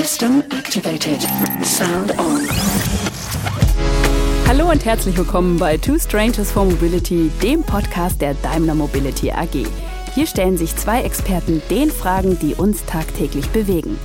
System 0.00 0.42
activated. 0.50 1.20
Sound 1.62 2.18
on. 2.18 2.48
Hallo 4.48 4.70
und 4.70 4.82
herzlich 4.86 5.14
willkommen 5.18 5.58
bei 5.58 5.76
Two 5.76 5.98
Strangers 5.98 6.50
for 6.50 6.64
Mobility, 6.64 7.30
dem 7.42 7.62
Podcast 7.62 8.18
der 8.22 8.32
Daimler 8.32 8.74
Mobility 8.74 9.30
AG. 9.30 9.66
Hier 10.14 10.26
stellen 10.26 10.56
sich 10.56 10.74
zwei 10.74 11.02
Experten 11.02 11.60
den 11.68 11.90
Fragen, 11.90 12.38
die 12.38 12.54
uns 12.54 12.82
tagtäglich 12.86 13.46
bewegen. 13.50 13.98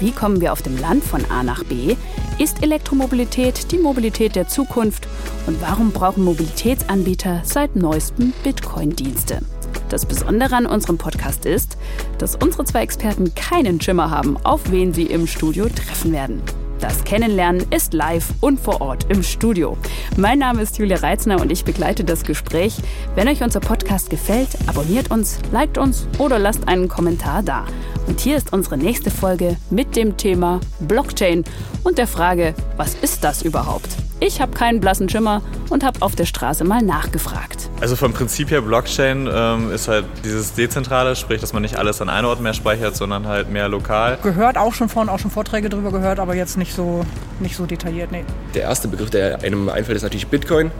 Wie 0.00 0.12
kommen 0.12 0.40
wir 0.40 0.54
auf 0.54 0.62
dem 0.62 0.80
Land 0.80 1.04
von 1.04 1.22
A 1.30 1.42
nach 1.42 1.64
B? 1.64 1.96
Ist 2.38 2.62
Elektromobilität 2.62 3.72
die 3.72 3.78
Mobilität 3.78 4.36
der 4.36 4.48
Zukunft? 4.48 5.06
Und 5.46 5.60
warum 5.60 5.90
brauchen 5.90 6.24
Mobilitätsanbieter 6.24 7.42
seit 7.44 7.76
neuestem 7.76 8.32
Bitcoin-Dienste? 8.42 9.42
Das 9.88 10.06
Besondere 10.06 10.56
an 10.56 10.66
unserem 10.66 10.98
Podcast 10.98 11.46
ist, 11.46 11.76
dass 12.18 12.36
unsere 12.36 12.64
zwei 12.64 12.82
Experten 12.82 13.34
keinen 13.34 13.80
Schimmer 13.80 14.10
haben, 14.10 14.36
auf 14.44 14.70
wen 14.70 14.94
sie 14.94 15.04
im 15.04 15.26
Studio 15.26 15.68
treffen 15.68 16.12
werden. 16.12 16.42
Das 16.82 17.04
Kennenlernen 17.04 17.64
ist 17.70 17.94
live 17.94 18.30
und 18.40 18.58
vor 18.58 18.80
Ort 18.80 19.06
im 19.08 19.22
Studio. 19.22 19.78
Mein 20.16 20.40
Name 20.40 20.62
ist 20.62 20.78
Julia 20.78 20.96
Reitzner 20.96 21.40
und 21.40 21.52
ich 21.52 21.64
begleite 21.64 22.02
das 22.02 22.24
Gespräch. 22.24 22.76
Wenn 23.14 23.28
euch 23.28 23.40
unser 23.40 23.60
Podcast 23.60 24.10
gefällt, 24.10 24.48
abonniert 24.66 25.10
uns, 25.12 25.38
liked 25.52 25.78
uns 25.78 26.08
oder 26.18 26.40
lasst 26.40 26.66
einen 26.66 26.88
Kommentar 26.88 27.44
da. 27.44 27.66
Und 28.06 28.20
hier 28.20 28.36
ist 28.36 28.52
unsere 28.52 28.76
nächste 28.76 29.10
Folge 29.10 29.56
mit 29.70 29.96
dem 29.96 30.16
Thema 30.16 30.60
Blockchain 30.80 31.44
und 31.84 31.98
der 31.98 32.06
Frage, 32.06 32.54
was 32.76 32.94
ist 32.94 33.24
das 33.24 33.42
überhaupt? 33.42 33.88
Ich 34.20 34.40
habe 34.40 34.52
keinen 34.52 34.78
blassen 34.78 35.08
Schimmer 35.08 35.42
und 35.68 35.82
habe 35.82 36.00
auf 36.00 36.14
der 36.14 36.26
Straße 36.26 36.62
mal 36.62 36.80
nachgefragt. 36.80 37.68
Also 37.80 37.96
vom 37.96 38.12
Prinzip 38.12 38.52
her 38.52 38.60
Blockchain 38.62 39.28
ähm, 39.32 39.72
ist 39.72 39.88
halt 39.88 40.04
dieses 40.24 40.54
Dezentrale, 40.54 41.16
sprich, 41.16 41.40
dass 41.40 41.52
man 41.52 41.62
nicht 41.62 41.76
alles 41.76 42.00
an 42.00 42.08
einem 42.08 42.28
Ort 42.28 42.40
mehr 42.40 42.54
speichert, 42.54 42.94
sondern 42.94 43.26
halt 43.26 43.50
mehr 43.50 43.68
lokal. 43.68 44.18
Gehört 44.22 44.58
auch 44.58 44.74
schon 44.74 44.88
von, 44.88 45.08
auch 45.08 45.18
schon 45.18 45.32
Vorträge 45.32 45.68
darüber 45.68 45.90
gehört, 45.90 46.20
aber 46.20 46.36
jetzt 46.36 46.56
nicht 46.56 46.72
so, 46.72 47.04
nicht 47.40 47.56
so 47.56 47.66
detailliert, 47.66 48.12
nee. 48.12 48.24
Der 48.54 48.62
erste 48.62 48.86
Begriff, 48.86 49.10
der 49.10 49.42
einem 49.42 49.68
einfällt, 49.68 49.96
ist 49.96 50.04
natürlich 50.04 50.28
Bitcoin, 50.28 50.70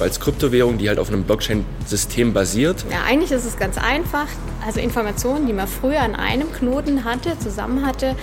als 0.00 0.20
Kryptowährung, 0.20 0.78
die 0.78 0.88
halt 0.88 0.98
auf 0.98 1.08
einem 1.08 1.24
Blockchain-System 1.24 2.32
basiert. 2.32 2.84
Ja, 2.90 2.98
eigentlich 3.06 3.32
ist 3.32 3.44
es 3.44 3.56
ganz 3.56 3.78
einfach. 3.78 4.26
Also 4.66 4.80
Informationen, 4.80 5.46
die 5.46 5.52
man 5.52 5.68
früher 5.68 6.00
an 6.00 6.14
einem 6.14 6.52
Knoten 6.52 7.04
hatte, 7.04 7.38
zusammen 7.38 7.86
hatte, 7.86 8.16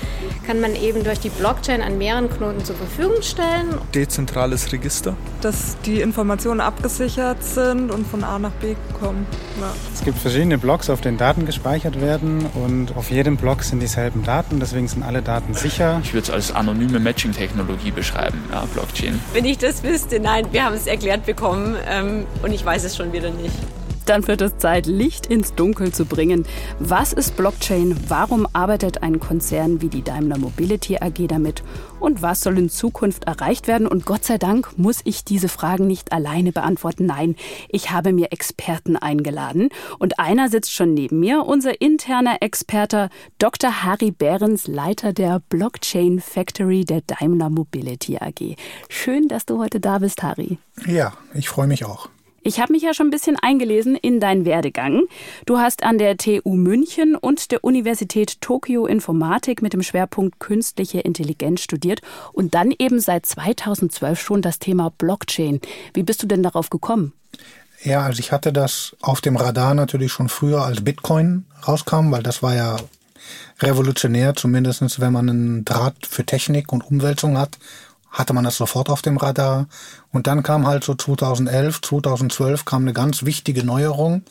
kann 0.46 0.60
man 0.60 0.76
eben 0.76 1.04
durch 1.04 1.20
die 1.20 1.30
Blockchain 1.30 1.82
an 1.82 1.98
mehreren 1.98 2.30
Knoten 2.30 2.64
zur 2.64 2.76
Verfügung 2.76 3.22
stellen. 3.22 3.76
Dezentrales 3.94 4.72
Register. 4.72 5.16
Dass 5.42 5.78
die 5.86 6.02
Informationen 6.02 6.62
abgesichert 6.62 7.44
sind 7.44 7.92
und 7.92 8.06
von 8.06 8.24
A 8.24 8.38
nach 8.38 8.52
B 8.52 8.76
kommen. 9.00 9.26
Ja. 9.60 9.74
Es 9.94 10.04
gibt 10.04 10.20
verschiedene 10.20 10.58
Blocks, 10.58 10.90
auf 10.90 11.02
denen 11.02 11.18
Daten 11.18 11.46
gespeichert 11.46 12.02
werden 12.02 12.46
und 12.54 12.96
auf 12.96 13.12
jedem 13.12 13.38
Block 13.38 13.64
sind 13.64 13.80
dieselben 13.80 14.24
Daten, 14.24 14.60
deswegen 14.60 14.88
sind 14.88 15.04
alle 15.04 15.22
Daten 15.22 15.54
sicher. 15.54 16.00
Ich 16.04 16.14
würde 16.14 16.26
es 16.26 16.30
als 16.32 16.52
anonyme 16.54 17.00
Matching-Technologie 17.00 17.92
beschreiben, 17.92 18.44
ja, 18.52 18.66
Blockchain. 18.74 19.20
Wenn 19.34 19.46
ich 19.46 19.58
das 19.58 19.84
wüsste, 19.84 20.20
nein, 20.20 20.46
wir 20.52 20.66
haben 20.66 20.76
es 20.76 20.88
erklärt 20.88 21.26
bekommen 21.26 21.65
ähm, 21.88 22.26
und 22.44 22.52
ich 22.52 22.64
weiß 22.64 22.84
es 22.84 22.96
schon 22.96 23.14
wieder 23.14 23.30
nicht. 23.30 23.56
Dann 24.06 24.28
wird 24.28 24.42
es 24.42 24.58
Zeit, 24.58 24.86
Licht 24.86 25.26
ins 25.26 25.56
Dunkel 25.56 25.92
zu 25.92 26.06
bringen. 26.06 26.46
Was 26.80 27.12
ist 27.12 27.36
Blockchain? 27.36 27.98
Warum 28.08 28.48
arbeitet 28.54 29.02
ein 29.02 29.20
Konzern 29.20 29.82
wie 29.82 29.90
die 29.90 30.04
Daimler 30.04 30.38
Mobility 30.38 30.98
AG 30.98 31.28
damit? 31.28 31.64
Und 32.00 32.22
was 32.22 32.42
soll 32.42 32.60
in 32.60 32.70
Zukunft 32.70 33.24
erreicht 33.24 33.68
werden? 33.68 33.88
Und 33.88 34.06
Gott 34.06 34.24
sei 34.24 34.38
Dank 34.38 34.78
muss 34.78 35.02
ich 35.06 35.26
diese 35.26 35.50
Fragen 35.50 35.88
nicht 35.88 36.12
alleine 36.12 36.52
beantworten. 36.52 37.08
Nein, 37.08 37.36
ich 37.68 37.90
habe 37.90 38.14
mir 38.14 38.32
Experten 38.32 38.96
eingeladen. 38.96 39.70
Und 39.98 40.20
einer 40.20 40.50
sitzt 40.50 40.72
schon 40.72 40.94
neben 40.94 41.20
mir, 41.20 41.44
unser 41.44 41.82
interner 41.82 42.38
Experte 42.42 43.10
Dr. 43.40 43.84
Harry 43.84 44.12
Behrens, 44.12 44.68
Leiter 44.68 45.14
der 45.14 45.42
Blockchain 45.50 46.20
Factory 46.20 46.86
der 46.86 47.02
Daimler 47.02 47.50
Mobility 47.50 48.18
AG. 48.18 48.56
Schön, 48.88 49.28
dass 49.28 49.48
du 49.48 49.60
heute 49.60 49.80
da 49.80 49.98
bist, 49.98 50.22
Harry. 50.22 50.60
Ja, 50.86 51.14
ich 51.34 51.50
freue 51.50 51.68
mich 51.68 51.86
auch. 51.86 52.10
Ich 52.48 52.60
habe 52.60 52.74
mich 52.74 52.84
ja 52.84 52.94
schon 52.94 53.08
ein 53.08 53.12
bisschen 53.12 53.38
eingelesen 53.42 53.96
in 53.96 54.20
deinen 54.20 54.46
Werdegang. 54.46 55.06
Du 55.48 55.58
hast 55.58 55.82
an 55.82 55.98
der 55.98 56.16
TU 56.16 56.54
München 56.54 57.16
und 57.16 57.50
der 57.50 57.64
Universität 57.64 58.40
Tokio 58.40 58.86
Informatik 58.86 59.64
mit 59.64 59.74
dem 59.74 59.82
Schwerpunkt 59.82 60.40
künstliche 60.40 61.00
Intelligenz 61.00 61.62
studiert 61.62 62.02
und 62.34 62.54
dann 62.54 62.72
eben 62.78 63.00
seit 63.00 63.26
2012 63.26 64.22
schon 64.22 64.44
das 64.44 64.60
Thema 64.60 64.92
Blockchain. 64.96 65.60
Wie 65.96 66.04
bist 66.04 66.22
du 66.22 66.28
denn 66.28 66.44
darauf 66.44 66.70
gekommen? 66.70 67.14
Ja, 67.82 68.04
also 68.04 68.20
ich 68.20 68.32
hatte 68.32 68.54
das 68.54 68.96
auf 69.02 69.22
dem 69.22 69.38
Radar 69.38 69.74
natürlich 69.74 70.12
schon 70.12 70.30
früher, 70.30 70.62
als 70.64 70.84
Bitcoin 70.84 71.46
rauskam, 71.68 72.12
weil 72.12 72.22
das 72.22 72.44
war 72.44 72.54
ja 72.54 72.78
revolutionär, 73.60 74.36
zumindest 74.36 75.00
wenn 75.00 75.14
man 75.14 75.30
einen 75.30 75.66
Draht 75.66 76.06
für 76.08 76.24
Technik 76.24 76.72
und 76.72 76.84
Umwälzung 76.84 77.40
hat 77.40 77.58
hatte 78.16 78.34
man 78.34 78.46
das 78.46 78.56
sofort 78.56 78.90
auf 78.90 79.02
dem 79.02 79.18
Radar. 79.18 79.68
Und 80.12 80.26
dann 80.26 80.42
kam 80.42 80.66
halt 80.66 80.84
so 80.84 80.96
2011, 80.96 81.82
2012 81.82 82.66
kam 82.66 82.84
eine 82.84 82.94
ganz 82.94 83.26
wichtige 83.26 83.64
Neuerung. 83.64 84.24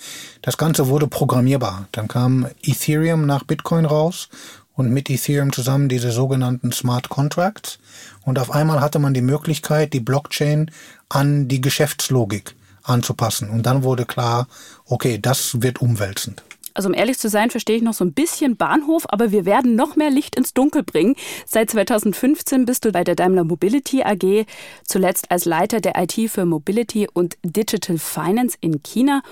Das 0.42 0.56
Ganze 0.56 0.88
wurde 0.88 1.06
programmierbar. 1.06 1.86
Dann 1.92 2.08
kam 2.08 2.48
Ethereum 2.62 3.26
nach 3.26 3.44
Bitcoin 3.44 3.84
raus 3.84 4.30
und 4.74 4.90
mit 4.90 5.10
Ethereum 5.10 5.52
zusammen 5.52 5.88
diese 5.88 6.10
sogenannten 6.10 6.72
Smart 6.72 7.10
Contracts. 7.10 7.78
Und 8.22 8.38
auf 8.38 8.50
einmal 8.50 8.80
hatte 8.80 8.98
man 8.98 9.12
die 9.12 9.20
Möglichkeit, 9.20 9.92
die 9.92 10.00
Blockchain 10.00 10.70
an 11.10 11.46
die 11.48 11.60
Geschäftslogik 11.60 12.56
anzupassen. 12.82 13.50
Und 13.50 13.66
dann 13.66 13.82
wurde 13.82 14.06
klar, 14.06 14.48
okay, 14.86 15.18
das 15.20 15.60
wird 15.60 15.82
umwälzend. 15.82 16.42
Also 16.74 16.88
um 16.88 16.94
ehrlich 16.94 17.18
zu 17.18 17.28
sein, 17.28 17.50
verstehe 17.50 17.76
ich 17.76 17.82
noch 17.82 17.94
so 17.94 18.04
ein 18.04 18.12
bisschen 18.12 18.56
Bahnhof, 18.56 19.06
aber 19.08 19.30
wir 19.30 19.44
werden 19.44 19.76
noch 19.76 19.96
mehr 19.96 20.10
Licht 20.10 20.36
ins 20.36 20.54
Dunkel 20.54 20.82
bringen. 20.82 21.14
Seit 21.46 21.70
2015 21.70 22.64
bist 22.64 22.84
du 22.84 22.92
bei 22.92 23.04
der 23.04 23.14
Daimler 23.14 23.44
Mobility 23.44 24.02
AG, 24.02 24.44
zuletzt 24.84 25.30
als 25.30 25.44
Leiter 25.44 25.80
der 25.80 25.94
IT 25.96 26.30
für 26.30 26.44
Mobility 26.44 27.08
und 27.12 27.36
Digital 27.44 27.98
Finance 27.98 28.58
in 28.60 28.82
China 28.82 29.22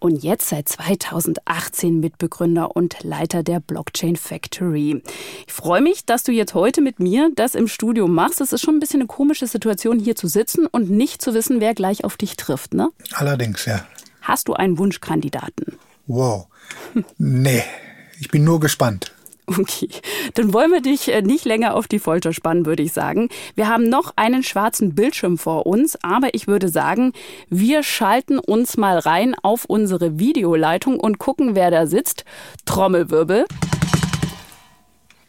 und 0.00 0.22
jetzt 0.22 0.48
seit 0.48 0.68
2018 0.68 2.00
Mitbegründer 2.00 2.74
und 2.74 3.02
Leiter 3.02 3.42
der 3.42 3.60
Blockchain 3.60 4.16
Factory. 4.16 5.02
Ich 5.46 5.52
freue 5.52 5.82
mich, 5.82 6.06
dass 6.06 6.22
du 6.22 6.32
jetzt 6.32 6.54
heute 6.54 6.80
mit 6.80 7.00
mir 7.00 7.30
das 7.36 7.54
im 7.54 7.68
Studio 7.68 8.08
machst. 8.08 8.40
Es 8.40 8.52
ist 8.52 8.62
schon 8.62 8.76
ein 8.76 8.80
bisschen 8.80 9.00
eine 9.00 9.06
komische 9.06 9.46
Situation, 9.46 9.98
hier 9.98 10.16
zu 10.16 10.26
sitzen 10.26 10.66
und 10.66 10.90
nicht 10.90 11.22
zu 11.22 11.34
wissen, 11.34 11.60
wer 11.60 11.74
gleich 11.74 12.04
auf 12.04 12.16
dich 12.16 12.36
trifft, 12.36 12.74
ne? 12.74 12.90
Allerdings, 13.12 13.66
ja. 13.66 13.86
Hast 14.22 14.48
du 14.48 14.54
einen 14.54 14.78
Wunschkandidaten? 14.78 15.78
Wow. 16.10 16.48
Nee, 17.18 17.62
ich 18.18 18.28
bin 18.30 18.42
nur 18.42 18.58
gespannt. 18.58 19.12
Okay, 19.46 19.88
dann 20.34 20.52
wollen 20.52 20.72
wir 20.72 20.80
dich 20.80 21.12
äh, 21.12 21.22
nicht 21.22 21.44
länger 21.44 21.74
auf 21.74 21.86
die 21.86 22.00
Folter 22.00 22.32
spannen, 22.32 22.66
würde 22.66 22.82
ich 22.82 22.92
sagen. 22.92 23.28
Wir 23.54 23.68
haben 23.68 23.88
noch 23.88 24.12
einen 24.16 24.42
schwarzen 24.42 24.96
Bildschirm 24.96 25.38
vor 25.38 25.66
uns, 25.66 25.96
aber 26.02 26.34
ich 26.34 26.48
würde 26.48 26.68
sagen, 26.68 27.12
wir 27.48 27.84
schalten 27.84 28.40
uns 28.40 28.76
mal 28.76 28.98
rein 28.98 29.36
auf 29.42 29.66
unsere 29.66 30.18
Videoleitung 30.18 30.98
und 30.98 31.18
gucken, 31.18 31.54
wer 31.54 31.70
da 31.70 31.86
sitzt. 31.86 32.24
Trommelwirbel. 32.64 33.46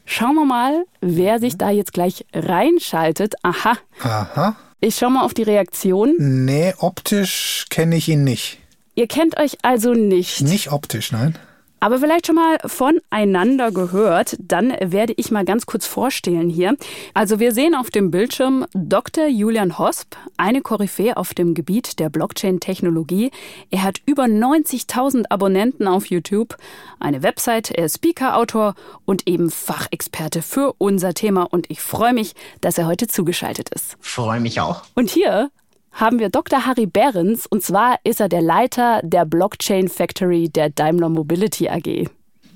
Schauen 0.05 0.33
wir 0.35 0.45
mal, 0.45 0.85
wer 0.99 1.39
sich 1.39 1.57
da 1.57 1.69
jetzt 1.69 1.93
gleich 1.93 2.25
reinschaltet. 2.33 3.35
Aha. 3.43 3.77
Aha. 4.01 4.55
Ich 4.79 4.95
schau 4.95 5.11
mal 5.11 5.23
auf 5.23 5.35
die 5.35 5.43
Reaktion. 5.43 6.15
Nee, 6.17 6.73
optisch 6.79 7.67
kenne 7.69 7.97
ich 7.97 8.09
ihn 8.09 8.23
nicht. 8.23 8.60
Ihr 8.96 9.07
kennt 9.07 9.40
euch 9.40 9.57
also 9.62 9.94
nicht. 9.94 10.41
Nicht 10.41 10.72
optisch, 10.72 11.12
nein. 11.12 11.38
Aber 11.84 11.97
vielleicht 11.97 12.28
schon 12.28 12.35
mal 12.35 12.59
voneinander 12.63 13.72
gehört, 13.72 14.38
dann 14.40 14.72
werde 14.79 15.13
ich 15.18 15.31
mal 15.31 15.44
ganz 15.44 15.66
kurz 15.66 15.88
vorstellen 15.88 16.47
hier. 16.47 16.78
Also 17.16 17.40
wir 17.40 17.53
sehen 17.53 17.74
auf 17.74 17.90
dem 17.90 18.12
Bildschirm 18.12 18.68
Dr. 18.75 19.25
Julian 19.25 19.79
Hosp, 19.79 20.16
eine 20.38 20.62
Koryphäe 20.62 21.18
auf 21.18 21.34
dem 21.34 21.56
Gebiet 21.56 21.97
der 21.97 22.12
Blockchain-Technologie. 22.12 23.31
Er 23.72 23.81
hat 23.81 24.00
über 24.06 24.25
90.000 24.25 25.25
Abonnenten 25.31 25.88
auf 25.88 26.06
YouTube, 26.06 26.56
eine 27.00 27.23
Website, 27.23 27.72
er 27.72 27.85
ist 27.85 27.96
Speaker-Autor 27.96 28.75
und 29.06 29.28
eben 29.28 29.50
Fachexperte 29.50 30.44
für 30.44 30.75
unser 30.78 31.16
Thema. 31.16 31.47
Und 31.50 31.72
ich 31.72 31.81
freue 31.81 32.14
mich, 32.14 32.35
dass 32.61 32.78
er 32.78 32.85
heute 32.85 33.08
zugeschaltet 33.08 33.70
ist. 33.70 33.97
Freue 34.02 34.40
mich 34.40 34.61
auch. 34.61 34.84
Und 34.94 35.09
hier 35.09 35.49
haben 35.91 36.20
wir 36.20 36.29
Dr. 36.29 36.66
Harry 36.66 36.85
Behrens 36.85 37.46
und 37.46 37.64
zwar 37.64 37.99
ist 38.03 38.20
er 38.20 38.29
der 38.29 38.41
Leiter 38.41 39.02
der 39.03 39.26
Blockchain 39.26 39.90
Factory 39.90 40.49
der 40.49 40.70
Daimler 40.70 41.09
Mobility 41.09 41.70
AG. 41.70 42.09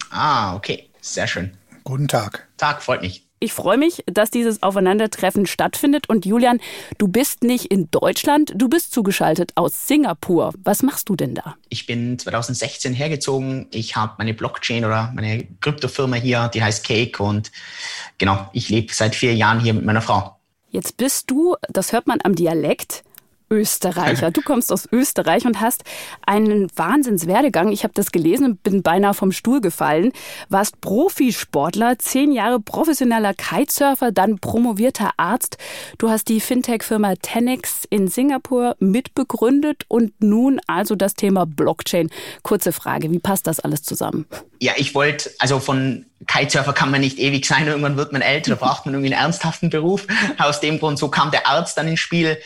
Ah, 0.10 0.56
okay, 0.56 0.90
sehr 1.02 1.28
schön. 1.28 1.56
Guten 1.84 2.08
Tag. 2.08 2.48
Tag, 2.58 2.82
freut 2.82 3.02
mich. 3.02 3.26
Ich 3.40 3.54
freue 3.54 3.78
mich, 3.78 4.04
dass 4.08 4.32
dieses 4.32 4.64
Aufeinandertreffen 4.64 5.46
stattfindet. 5.46 6.10
Und 6.10 6.26
Julian, 6.26 6.60
du 6.98 7.08
bist 7.08 7.44
nicht 7.44 7.66
in 7.66 7.92
Deutschland, 7.92 8.54
du 8.56 8.70
bist 8.70 8.92
zugeschaltet 8.94 9.52
aus 9.56 9.88
Singapur. 9.88 10.54
Was 10.64 10.82
machst 10.82 11.10
du 11.10 11.16
denn 11.16 11.36
da? 11.36 11.56
Ich 11.70 11.86
bin 11.86 12.18
2016 12.18 12.94
hergezogen. 12.94 13.68
Ich 13.72 13.96
habe 13.96 14.14
meine 14.18 14.34
Blockchain 14.34 14.86
oder 14.86 15.12
meine 15.14 15.46
Kryptofirma 15.60 16.16
hier, 16.16 16.48
die 16.54 16.64
heißt 16.64 16.86
Cake. 16.86 17.22
Und 17.22 17.52
genau, 18.18 18.50
ich 18.54 18.70
lebe 18.70 18.94
seit 18.94 19.14
vier 19.16 19.36
Jahren 19.36 19.60
hier 19.60 19.74
mit 19.74 19.86
meiner 19.86 20.02
Frau. 20.02 20.38
Jetzt 20.72 20.98
bist 20.98 21.30
du, 21.30 21.56
das 21.70 21.92
hört 21.92 22.08
man 22.08 22.20
am 22.24 22.36
Dialekt, 22.36 23.04
Österreicher. 23.56 24.32
Du 24.32 24.42
kommst 24.42 24.72
aus 24.72 24.88
Österreich 24.92 25.46
und 25.46 25.62
hast 25.62 25.84
einen 26.26 26.68
Wahnsinnswerdegang. 26.76 27.72
Ich 27.72 27.84
habe 27.84 27.94
das 27.94 28.12
gelesen 28.12 28.46
und 28.46 28.64
bin 28.64 28.84
beinahe 28.84 29.14
vom 29.14 29.32
Stuhl 29.32 29.62
gefallen. 29.62 30.12
Warst 30.50 30.82
Profisportler, 30.82 31.98
zehn 31.98 32.32
Jahre 32.32 32.60
professioneller 32.60 33.34
Kitesurfer, 33.34 34.12
dann 34.12 34.40
promovierter 34.40 35.12
Arzt. 35.18 35.58
Du 35.98 36.10
hast 36.10 36.28
die 36.28 36.42
Fintech-Firma 36.42 37.16
Tenex 37.22 37.86
in 37.90 38.08
Singapur 38.08 38.76
mitbegründet 38.80 39.84
und 39.88 40.14
nun 40.22 40.60
also 40.68 40.96
das 40.96 41.14
Thema 41.14 41.46
Blockchain. 41.46 42.10
Kurze 42.44 42.74
Frage, 42.74 43.12
wie 43.12 43.20
passt 43.20 43.48
das 43.48 43.60
alles 43.62 43.84
zusammen? 43.84 44.26
Ja, 44.60 44.74
ich 44.76 44.96
wollte, 44.96 45.32
also 45.40 45.60
von 45.60 46.06
Kitesurfer 46.28 46.74
kann 46.74 46.92
man 46.92 47.02
nicht 47.02 47.20
ewig 47.20 47.46
sein, 47.46 47.68
irgendwann 47.68 47.98
wird 47.98 48.12
man 48.12 48.22
älter, 48.22 48.56
braucht 48.56 48.86
man 48.86 48.96
irgendwie 48.96 49.14
einen 49.14 49.24
ernsthaften 49.24 49.70
Beruf. 49.70 50.08
Aus 50.38 50.60
dem 50.60 50.80
Grund, 50.80 50.98
so 50.98 51.10
kam 51.10 51.32
der 51.32 51.48
Arzt 51.48 51.78
dann 51.78 51.88
ins 51.88 52.00
Spiel. 52.00 52.38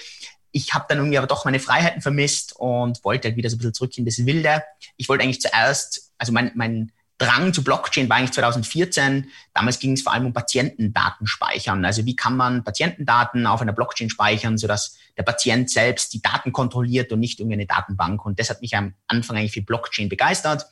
Ich 0.52 0.74
habe 0.74 0.86
dann 0.90 1.00
irgendwie 1.00 1.18
aber 1.18 1.28
doch 1.28 1.46
meine 1.46 1.60
Freiheiten 1.60 2.02
vermisst 2.02 2.56
und 2.56 3.04
wollte 3.04 3.28
halt 3.28 3.38
wieder 3.38 3.50
so 3.50 3.56
ein 3.56 3.60
bisschen 3.60 3.74
zurück 3.74 3.98
in 3.98 4.06
das 4.06 4.26
Wilde. 4.26 4.64
Ich 4.98 5.10
wollte 5.10 5.24
eigentlich 5.24 5.42
zuerst, 5.42 6.12
also 6.18 6.32
mein, 6.32 6.52
mein 6.56 6.92
Drang 7.20 7.54
zu 7.54 7.64
Blockchain 7.64 8.10
war 8.10 8.18
eigentlich 8.18 8.32
2014. 8.32 9.30
Damals 9.54 9.80
ging 9.80 9.94
es 9.94 10.02
vor 10.02 10.14
allem 10.14 10.26
um 10.26 10.34
Patientendaten 10.34 11.28
speichern. 11.28 11.84
Also 11.84 12.06
wie 12.06 12.16
kann 12.16 12.38
man 12.38 12.64
Patientendaten 12.64 13.46
auf 13.46 13.62
einer 13.62 13.74
Blockchain 13.74 14.10
speichern, 14.10 14.58
sodass 14.58 14.98
der 15.18 15.24
Patient 15.24 15.70
selbst 15.70 16.14
die 16.14 16.22
Daten 16.22 16.54
kontrolliert 16.54 17.12
und 17.12 17.20
nicht 17.20 17.40
irgendeine 17.40 17.66
Datenbank. 17.66 18.26
Und 18.26 18.40
das 18.40 18.50
hat 18.50 18.62
mich 18.62 18.76
am 18.76 18.94
Anfang 19.08 19.36
eigentlich 19.36 19.52
für 19.52 19.62
Blockchain 19.62 20.08
begeistert. 20.08 20.66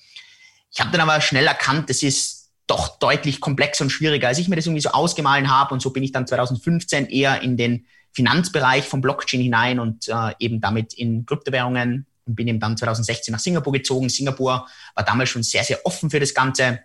Ich 0.71 0.79
habe 0.79 0.91
dann 0.91 1.01
aber 1.01 1.19
schnell 1.19 1.45
erkannt, 1.45 1.89
das 1.89 2.01
ist 2.01 2.51
doch 2.65 2.97
deutlich 2.99 3.41
komplexer 3.41 3.83
und 3.83 3.89
schwieriger, 3.89 4.29
als 4.29 4.39
ich 4.39 4.47
mir 4.47 4.55
das 4.55 4.65
irgendwie 4.65 4.81
so 4.81 4.89
ausgemahlen 4.89 5.51
habe. 5.51 5.73
Und 5.73 5.81
so 5.81 5.89
bin 5.91 6.03
ich 6.03 6.13
dann 6.13 6.27
2015 6.27 7.07
eher 7.07 7.41
in 7.41 7.57
den 7.57 7.87
Finanzbereich 8.13 8.85
von 8.85 9.01
Blockchain 9.01 9.41
hinein 9.41 9.79
und 9.79 10.07
äh, 10.07 10.33
eben 10.39 10.59
damit 10.61 10.93
in 10.93 11.25
Kryptowährungen 11.25 12.05
und 12.25 12.35
bin 12.35 12.47
eben 12.47 12.59
dann 12.59 12.77
2016 12.77 13.31
nach 13.31 13.39
Singapur 13.39 13.73
gezogen. 13.73 14.09
Singapur 14.09 14.67
war 14.95 15.05
damals 15.05 15.29
schon 15.29 15.43
sehr, 15.43 15.63
sehr 15.63 15.85
offen 15.85 16.09
für 16.09 16.19
das 16.19 16.33
Ganze. 16.33 16.79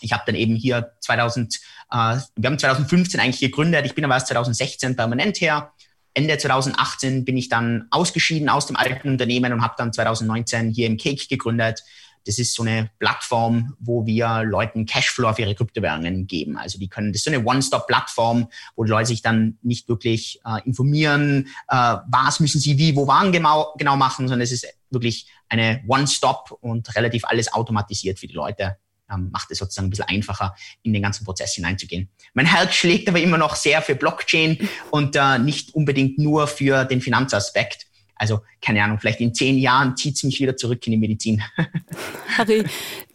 Ich 0.00 0.12
habe 0.12 0.22
dann 0.26 0.34
eben 0.34 0.54
hier 0.54 0.92
2000, 1.00 1.54
äh, 1.90 2.16
wir 2.36 2.50
haben 2.50 2.58
2015 2.58 3.20
eigentlich 3.20 3.40
gegründet. 3.40 3.86
Ich 3.86 3.94
bin 3.94 4.04
aber 4.04 4.14
erst 4.14 4.28
2016 4.28 4.96
permanent 4.96 5.40
her. 5.40 5.72
Ende 6.14 6.38
2018 6.38 7.24
bin 7.24 7.36
ich 7.36 7.50
dann 7.50 7.88
ausgeschieden 7.90 8.48
aus 8.48 8.66
dem 8.66 8.76
alten 8.76 9.10
Unternehmen 9.10 9.52
und 9.52 9.62
habe 9.62 9.74
dann 9.76 9.92
2019 9.92 10.70
hier 10.70 10.86
im 10.86 10.96
Cake 10.96 11.26
gegründet. 11.28 11.82
Das 12.26 12.38
ist 12.38 12.54
so 12.54 12.62
eine 12.62 12.90
Plattform, 12.98 13.76
wo 13.78 14.04
wir 14.04 14.42
Leuten 14.44 14.84
Cashflow 14.84 15.28
auf 15.28 15.38
ihre 15.38 15.54
Kryptowährungen 15.54 16.26
geben. 16.26 16.56
Also 16.56 16.78
die 16.78 16.88
können, 16.88 17.12
das 17.12 17.20
ist 17.20 17.24
so 17.24 17.30
eine 17.30 17.44
One-Stop-Plattform, 17.44 18.48
wo 18.74 18.84
die 18.84 18.90
Leute 18.90 19.06
sich 19.06 19.22
dann 19.22 19.58
nicht 19.62 19.88
wirklich 19.88 20.40
äh, 20.44 20.60
informieren, 20.66 21.48
äh, 21.68 21.96
was 22.08 22.40
müssen 22.40 22.60
sie 22.60 22.78
wie, 22.78 22.96
wo 22.96 23.06
wann 23.06 23.32
genau, 23.32 23.74
genau 23.78 23.96
machen, 23.96 24.28
sondern 24.28 24.42
es 24.42 24.52
ist 24.52 24.66
wirklich 24.90 25.28
eine 25.48 25.82
One-Stop 25.86 26.58
und 26.60 26.94
relativ 26.96 27.24
alles 27.24 27.52
automatisiert 27.52 28.18
für 28.18 28.26
die 28.26 28.34
Leute. 28.34 28.76
Ähm, 29.08 29.30
macht 29.30 29.52
es 29.52 29.58
sozusagen 29.58 29.86
ein 29.86 29.90
bisschen 29.90 30.08
einfacher, 30.08 30.56
in 30.82 30.92
den 30.92 31.00
ganzen 31.00 31.24
Prozess 31.24 31.54
hineinzugehen. 31.54 32.08
Mein 32.34 32.46
Herz 32.46 32.74
schlägt 32.74 33.08
aber 33.08 33.20
immer 33.20 33.38
noch 33.38 33.54
sehr 33.54 33.80
für 33.80 33.94
Blockchain 33.94 34.68
und 34.90 35.14
äh, 35.14 35.38
nicht 35.38 35.74
unbedingt 35.74 36.18
nur 36.18 36.48
für 36.48 36.84
den 36.84 37.00
Finanzaspekt. 37.00 37.85
Also, 38.18 38.40
keine 38.62 38.82
Ahnung, 38.82 38.98
vielleicht 38.98 39.20
in 39.20 39.34
zehn 39.34 39.58
Jahren 39.58 39.94
zieht 39.96 40.16
es 40.16 40.24
mich 40.24 40.40
wieder 40.40 40.56
zurück 40.56 40.86
in 40.86 40.92
die 40.92 40.96
Medizin. 40.96 41.42
Harry, 42.38 42.64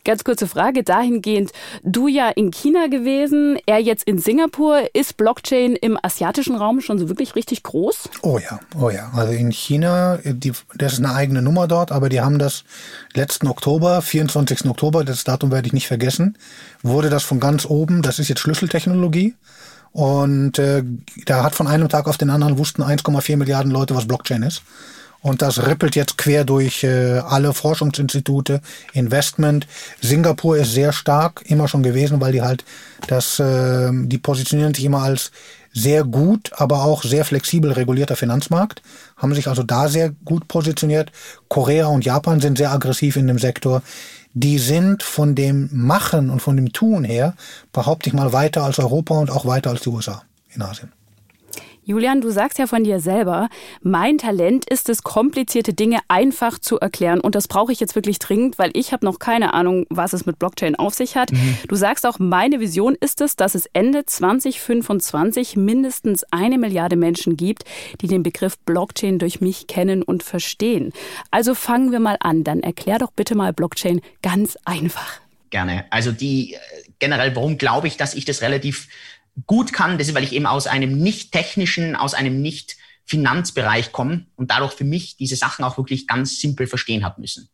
ganz 0.06 0.24
kurze 0.24 0.48
Frage 0.48 0.83
dahingehend. 0.83 1.51
Du 1.83 2.07
ja 2.07 2.30
in 2.30 2.51
China 2.51 2.86
gewesen, 2.86 3.57
er 3.65 3.80
jetzt 3.80 4.03
in 4.03 4.19
Singapur. 4.19 4.94
Ist 4.94 5.18
Blockchain 5.18 5.75
im 5.75 5.98
asiatischen 6.01 6.56
Raum 6.56 6.81
schon 6.81 7.00
so 7.00 7.09
wirklich 7.09 7.36
richtig 7.36 7.63
groß? 7.63 8.09
Oh 8.21 8.38
ja, 8.38 8.59
oh 8.80 8.92
ja. 8.92 9.12
Also 9.15 9.33
in 9.33 9.51
China, 9.51 10.19
die, 10.24 10.51
das 10.75 10.94
ist 10.94 11.00
eine 11.00 11.15
eigene 11.15 11.42
Nummer 11.42 11.68
dort, 11.68 11.92
aber 11.92 12.09
die 12.09 12.21
haben 12.21 12.38
das 12.38 12.63
letzten 13.13 13.47
Oktober, 13.47 14.04
24. 14.04 14.65
Oktober, 14.65 15.04
das 15.04 15.24
Datum 15.24 15.51
werde 15.51 15.65
ich 15.65 15.74
nicht 15.74 15.88
vergessen, 15.88 16.38
wurde 16.83 17.09
das 17.09 17.24
von 17.24 17.39
ganz 17.39 17.65
oben, 17.65 18.04
das 18.04 18.19
ist 18.19 18.27
jetzt 18.27 18.42
Schlüsseltechnologie. 18.42 19.33
Und 19.94 20.58
äh, 20.60 20.84
da 21.26 21.44
hat 21.44 21.56
von 21.56 21.68
einem 21.68 21.90
Tag 21.90 22.08
auf 22.08 22.18
den 22.18 22.30
anderen 22.30 22.58
wussten 22.58 22.84
1,4 22.84 23.38
Milliarden 23.38 23.72
Leute, 23.72 23.96
was 23.96 24.08
Blockchain 24.08 24.44
ist. 24.44 24.64
Und 25.22 25.44
das 25.44 25.68
rippelt 25.68 25.96
jetzt 25.96 26.18
quer 26.18 26.46
durch 26.46 26.84
äh, 26.84 27.20
alle 27.20 27.54
Forschungsinstitute, 27.54 28.62
Investment. 28.94 29.68
Singapur 30.02 30.58
ist 30.58 30.72
sehr 30.72 30.94
stark, 30.94 31.44
immer 31.46 31.68
schon 31.68 31.84
gewesen, 31.84 32.20
weil 32.22 32.32
die 32.32 32.42
halt 32.42 32.64
das, 33.08 33.40
äh, 33.40 33.92
die 33.92 34.18
positionieren 34.18 34.74
sich 34.74 34.86
immer 34.86 35.04
als 35.04 35.32
sehr 35.74 36.04
gut, 36.04 36.52
aber 36.56 36.84
auch 36.84 37.04
sehr 37.04 37.24
flexibel 37.24 37.72
regulierter 37.72 38.16
Finanzmarkt, 38.16 38.82
haben 39.16 39.34
sich 39.34 39.48
also 39.48 39.64
da 39.64 39.88
sehr 39.88 40.12
gut 40.26 40.48
positioniert. 40.48 41.12
Korea 41.48 41.88
und 41.88 42.04
Japan 42.04 42.42
sind 42.42 42.58
sehr 42.58 42.72
aggressiv 42.72 43.16
in 43.16 43.28
dem 43.28 43.40
Sektor 43.40 43.84
die 44.33 44.60
sind 44.60 45.04
von 45.04 45.36
dem 45.36 45.69
Machen 45.72 46.30
und 46.30 46.42
von 46.42 46.56
dem 46.56 46.74
Tun 46.74 47.04
her, 47.04 47.36
behaupte 47.74 48.10
ich 48.10 48.13
mal, 48.13 48.33
weiter 48.33 48.63
als 48.63 48.80
Europa 48.80 49.19
und 49.19 49.30
auch 49.30 49.45
weiter 49.45 49.69
als 49.69 49.81
die 49.81 49.89
USA 49.89 50.24
in 50.54 50.62
Asien. 50.62 50.92
Julian, 51.83 52.22
du 52.22 52.30
sagst 52.30 52.60
ja 52.60 52.68
von 52.68 52.83
dir 52.83 53.00
selber, 53.00 53.50
mein 53.81 54.19
Talent 54.19 54.69
ist 54.69 54.88
es, 54.88 55.01
komplizierte 55.01 55.74
Dinge 55.74 56.00
einfach 56.07 56.60
zu 56.60 56.80
erklären. 56.80 57.19
Und 57.19 57.33
das 57.33 57.48
brauche 57.48 57.72
ich 57.72 57.80
jetzt 57.80 57.95
wirklich 57.95 58.19
dringend, 58.19 58.60
weil 58.60 58.69
ich 58.74 58.94
habe 58.94 59.04
noch 59.04 59.18
keine 59.18 59.56
Ahnung, 59.56 59.88
was 59.89 60.13
es 60.13 60.28
mit 60.28 60.38
Blockchain 60.38 60.75
auf 60.75 60.94
sich 60.94 61.16
hat. 61.16 61.31
Mhm. 61.31 61.57
Du 61.68 61.75
sagst 61.75 62.06
auch, 62.06 62.19
meine 62.19 62.60
Vision 62.60 62.95
ist 63.00 63.19
es, 63.19 63.36
dass 63.36 63.56
es 63.56 63.66
Ende 63.74 64.06
2025 64.06 65.57
mindestens 65.57 66.24
eine 66.30 66.60
Milliarde 66.60 66.98
Menschen 66.98 67.36
gibt, 67.36 67.63
die 68.00 68.07
den 68.07 68.22
Begriff 68.22 68.60
Blockchain 68.60 69.18
durch 69.18 69.42
mich 69.42 69.66
kennen 69.66 70.04
und 70.04 70.22
verstehen. 70.22 70.94
Also 71.31 71.56
fangen 71.56 71.92
wir 71.92 72.00
mal 72.00 72.18
an. 72.19 72.44
Dann 72.44 72.62
erklär 72.62 73.00
doch 73.00 73.12
bitte 73.12 73.33
mal 73.33 73.54
Blockchain 73.54 74.01
ganz 74.22 74.56
einfach. 74.66 75.19
Gerne. 75.50 75.86
Also 75.89 76.12
die 76.12 76.54
äh, 76.54 76.57
generell, 77.00 77.36
warum 77.36 77.57
glaube 77.57 77.88
ich, 77.88 77.98
dass 77.98 78.13
ich 78.13 78.25
das 78.25 78.42
relativ 78.42 78.88
gut 79.48 79.74
kann. 79.74 79.98
Das 79.98 80.08
ist, 80.08 80.16
weil 80.16 80.24
ich 80.24 80.34
eben 80.34 80.46
aus 80.46 80.68
einem 80.68 80.98
nicht 80.98 81.32
technischen, 81.32 81.96
aus 81.96 82.14
einem 82.14 82.42
nicht 82.42 82.78
Finanzbereich 83.06 83.92
komme 83.92 84.26
und 84.36 84.52
dadurch 84.52 84.74
für 84.74 84.84
mich 84.84 85.18
diese 85.18 85.36
Sachen 85.36 85.66
auch 85.66 85.78
wirklich 85.78 86.08
ganz 86.08 86.40
simpel 86.40 86.68
verstehen 86.68 87.04
habe 87.04 87.20
müssen. 87.22 87.50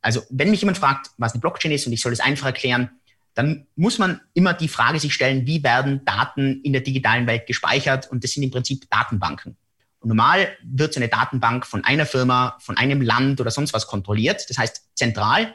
Also 0.00 0.22
wenn 0.30 0.50
mich 0.50 0.60
jemand 0.60 0.78
fragt, 0.78 1.10
was 1.18 1.32
eine 1.32 1.40
Blockchain 1.40 1.72
ist 1.72 1.86
und 1.86 1.92
ich 1.92 2.00
soll 2.00 2.12
es 2.12 2.20
einfach 2.20 2.46
erklären, 2.46 2.90
dann 3.34 3.66
muss 3.74 3.98
man 3.98 4.20
immer 4.32 4.54
die 4.54 4.68
Frage 4.68 5.00
sich 5.00 5.12
stellen, 5.12 5.46
wie 5.46 5.62
werden 5.62 6.04
Daten 6.04 6.60
in 6.62 6.72
der 6.72 6.82
digitalen 6.82 7.26
Welt 7.26 7.46
gespeichert? 7.46 8.10
Und 8.10 8.22
das 8.22 8.30
sind 8.30 8.44
im 8.44 8.50
Prinzip 8.50 8.88
Datenbanken. 8.90 9.56
Und 9.98 10.08
normal 10.08 10.56
wird 10.62 10.94
so 10.94 11.00
eine 11.00 11.08
Datenbank 11.08 11.66
von 11.66 11.84
einer 11.84 12.06
Firma, 12.06 12.56
von 12.60 12.76
einem 12.76 13.00
Land 13.00 13.40
oder 13.40 13.50
sonst 13.50 13.72
was 13.72 13.86
kontrolliert. 13.86 14.48
Das 14.48 14.58
heißt 14.58 14.90
zentral. 14.94 15.54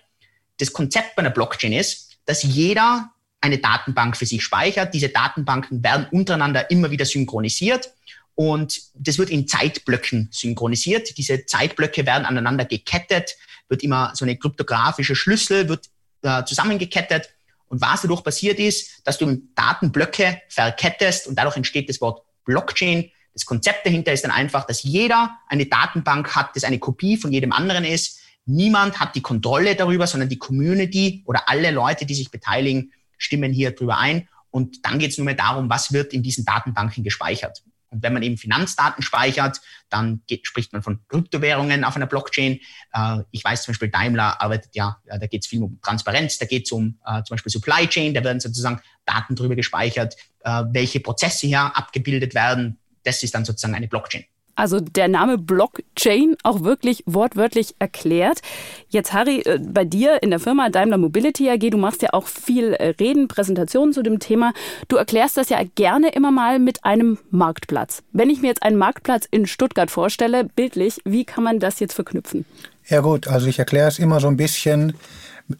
Das 0.58 0.74
Konzept 0.74 1.16
bei 1.16 1.22
einer 1.22 1.30
Blockchain 1.30 1.72
ist, 1.72 2.18
dass 2.26 2.44
jeder 2.44 3.12
eine 3.41 3.57
Datenbank 3.57 4.18
für 4.18 4.25
sich 4.25 4.44
speichert. 4.44 4.94
Diese 4.94 5.09
Datenbanken 5.09 5.83
werden 5.83 6.07
untereinander 6.12 6.69
immer 6.71 6.91
wieder 6.91 7.06
synchronisiert 7.06 7.91
und 8.40 8.81
das 8.94 9.18
wird 9.18 9.30
in 9.30 9.49
Zeitblöcken 9.49 10.30
synchronisiert. 10.31 11.18
Diese 11.18 11.45
Zeitblöcke 11.45 12.06
werden 12.06 12.25
aneinander 12.25 12.64
gekettet, 12.64 13.35
wird 13.68 13.83
immer 13.83 14.14
so 14.16 14.23
eine 14.23 14.37
kryptografische 14.37 15.14
Schlüssel 15.14 15.68
wird 15.68 15.90
äh, 16.21 16.45
zusammengekettet. 16.45 17.30
Und 17.68 17.81
was 17.81 18.02
dadurch 18.02 18.23
passiert 18.23 18.57
ist, 18.59 19.06
dass 19.06 19.18
du 19.18 19.42
Datenblöcke 19.56 20.42
verkettest 20.47 21.28
und 21.28 21.35
dadurch 21.35 21.57
entsteht 21.57 21.90
das 21.90 21.99
Wort 21.99 22.23
Blockchain. 22.45 23.11
Das 23.33 23.45
Konzept 23.45 23.85
dahinter 23.85 24.14
ist 24.14 24.23
dann 24.23 24.31
einfach, 24.31 24.66
dass 24.66 24.83
jeder 24.83 25.37
eine 25.47 25.66
Datenbank 25.66 26.35
hat, 26.35 26.56
das 26.56 26.64
eine 26.64 26.80
Kopie 26.80 27.18
von 27.18 27.33
jedem 27.33 27.52
anderen 27.52 27.83
ist. 27.83 28.19
Niemand 28.45 29.02
hat 29.02 29.16
die 29.16 29.21
Kontrolle 29.21 29.75
darüber, 29.75 30.07
sondern 30.07 30.30
die 30.30 30.40
Community 30.40 31.23
oder 31.25 31.47
alle 31.47 31.71
Leute, 31.71 32.06
die 32.06 32.16
sich 32.16 32.31
beteiligen, 32.31 32.94
stimmen 33.19 33.54
hier 33.54 33.71
drüber 33.71 33.99
ein. 33.99 34.28
Und 34.49 34.83
dann 34.83 34.97
geht 34.97 35.11
es 35.11 35.18
nur 35.19 35.26
mehr 35.26 35.35
darum, 35.35 35.69
was 35.69 35.94
wird 35.94 36.11
in 36.11 36.23
diesen 36.23 36.44
Datenbanken 36.44 37.04
gespeichert. 37.04 37.61
Und 37.92 38.04
wenn 38.04 38.14
man 38.14 38.23
eben 38.23 38.38
Finanzdaten 38.38 39.04
speichert, 39.04 39.61
dann 39.90 40.21
geht, 40.28 40.45
spricht 40.45 40.73
man 40.73 40.83
von 40.83 40.99
Kryptowährungen 41.07 41.83
auf 41.83 41.95
einer 41.95 42.06
Blockchain. 42.06 42.59
Äh, 42.94 43.19
ich 43.31 43.44
weiß 43.44 43.64
zum 43.64 43.73
Beispiel, 43.73 43.90
Daimler 43.90 44.42
arbeitet 44.42 44.76
ja, 44.76 44.97
da 45.06 45.26
geht 45.28 45.44
es 45.44 45.47
viel 45.47 45.61
um 45.64 45.80
Transparenz, 45.81 46.38
da 46.38 46.45
geht 46.45 46.66
es 46.66 46.71
um 46.71 46.99
äh, 47.06 47.23
zum 47.23 47.35
Beispiel 47.35 47.52
Supply 47.52 47.88
Chain, 47.88 48.14
da 48.14 48.23
werden 48.23 48.40
sozusagen 48.40 48.81
Daten 49.06 49.35
drüber 49.35 49.56
gespeichert, 49.56 50.16
äh, 50.42 50.64
welche 50.71 50.99
Prozesse 50.99 51.47
hier 51.47 51.76
abgebildet 51.76 52.35
werden. 52.35 52.78
Das 53.04 53.23
ist 53.23 53.33
dann 53.33 53.45
sozusagen 53.45 53.76
eine 53.76 53.88
Blockchain. 53.88 54.26
Also 54.59 54.81
der 54.81 55.07
Name 55.07 55.37
Blockchain 55.37 56.35
auch 56.44 56.66
wirklich 56.66 57.04
wortwörtlich 57.06 57.75
erklärt. 57.80 58.42
Jetzt 58.89 59.13
Harry, 59.13 59.39
äh, 59.39 59.57
bei 59.57 59.85
dir 59.85 60.21
in 60.21 60.31
der 60.31 60.39
Firma 60.39 60.68
Daimler 60.68 60.97
Mobility 60.97 61.49
AG, 61.49 61.69
du 61.71 61.78
machst 61.78 62.01
ja 62.01 62.09
auch 62.11 62.28
viel 62.28 62.73
äh, 62.73 62.89
Reden, 62.99 63.30
Präsentationen 63.30 63.94
zu 63.94 64.04
dem 64.04 64.19
Thema. 64.19 64.51
Du 64.89 64.97
erklärst 64.97 65.37
das 65.37 65.47
ja 65.47 65.59
gerne 65.75 66.09
immer 66.09 66.31
mal 66.31 66.59
mit 66.59 66.83
einem 66.83 67.19
Marktplatz. 67.31 68.04
Wenn 68.11 68.30
ich 68.30 68.42
mir 68.42 68.49
jetzt 68.49 68.61
einen 68.61 68.75
Marktplatz 68.75 69.25
in 69.31 69.47
Stuttgart 69.47 69.89
vorstelle, 69.89 70.44
bildlich, 70.44 70.99
wie 71.06 71.23
kann 71.23 71.45
man 71.45 71.59
das 71.59 71.80
jetzt 71.80 71.94
verknüpfen? 71.94 72.44
Ja 72.89 72.99
gut, 72.99 73.30
also 73.30 73.47
ich 73.47 73.59
erkläre 73.59 73.87
es 73.87 73.97
immer 73.97 74.19
so 74.19 74.28
ein 74.28 74.35
bisschen 74.35 74.94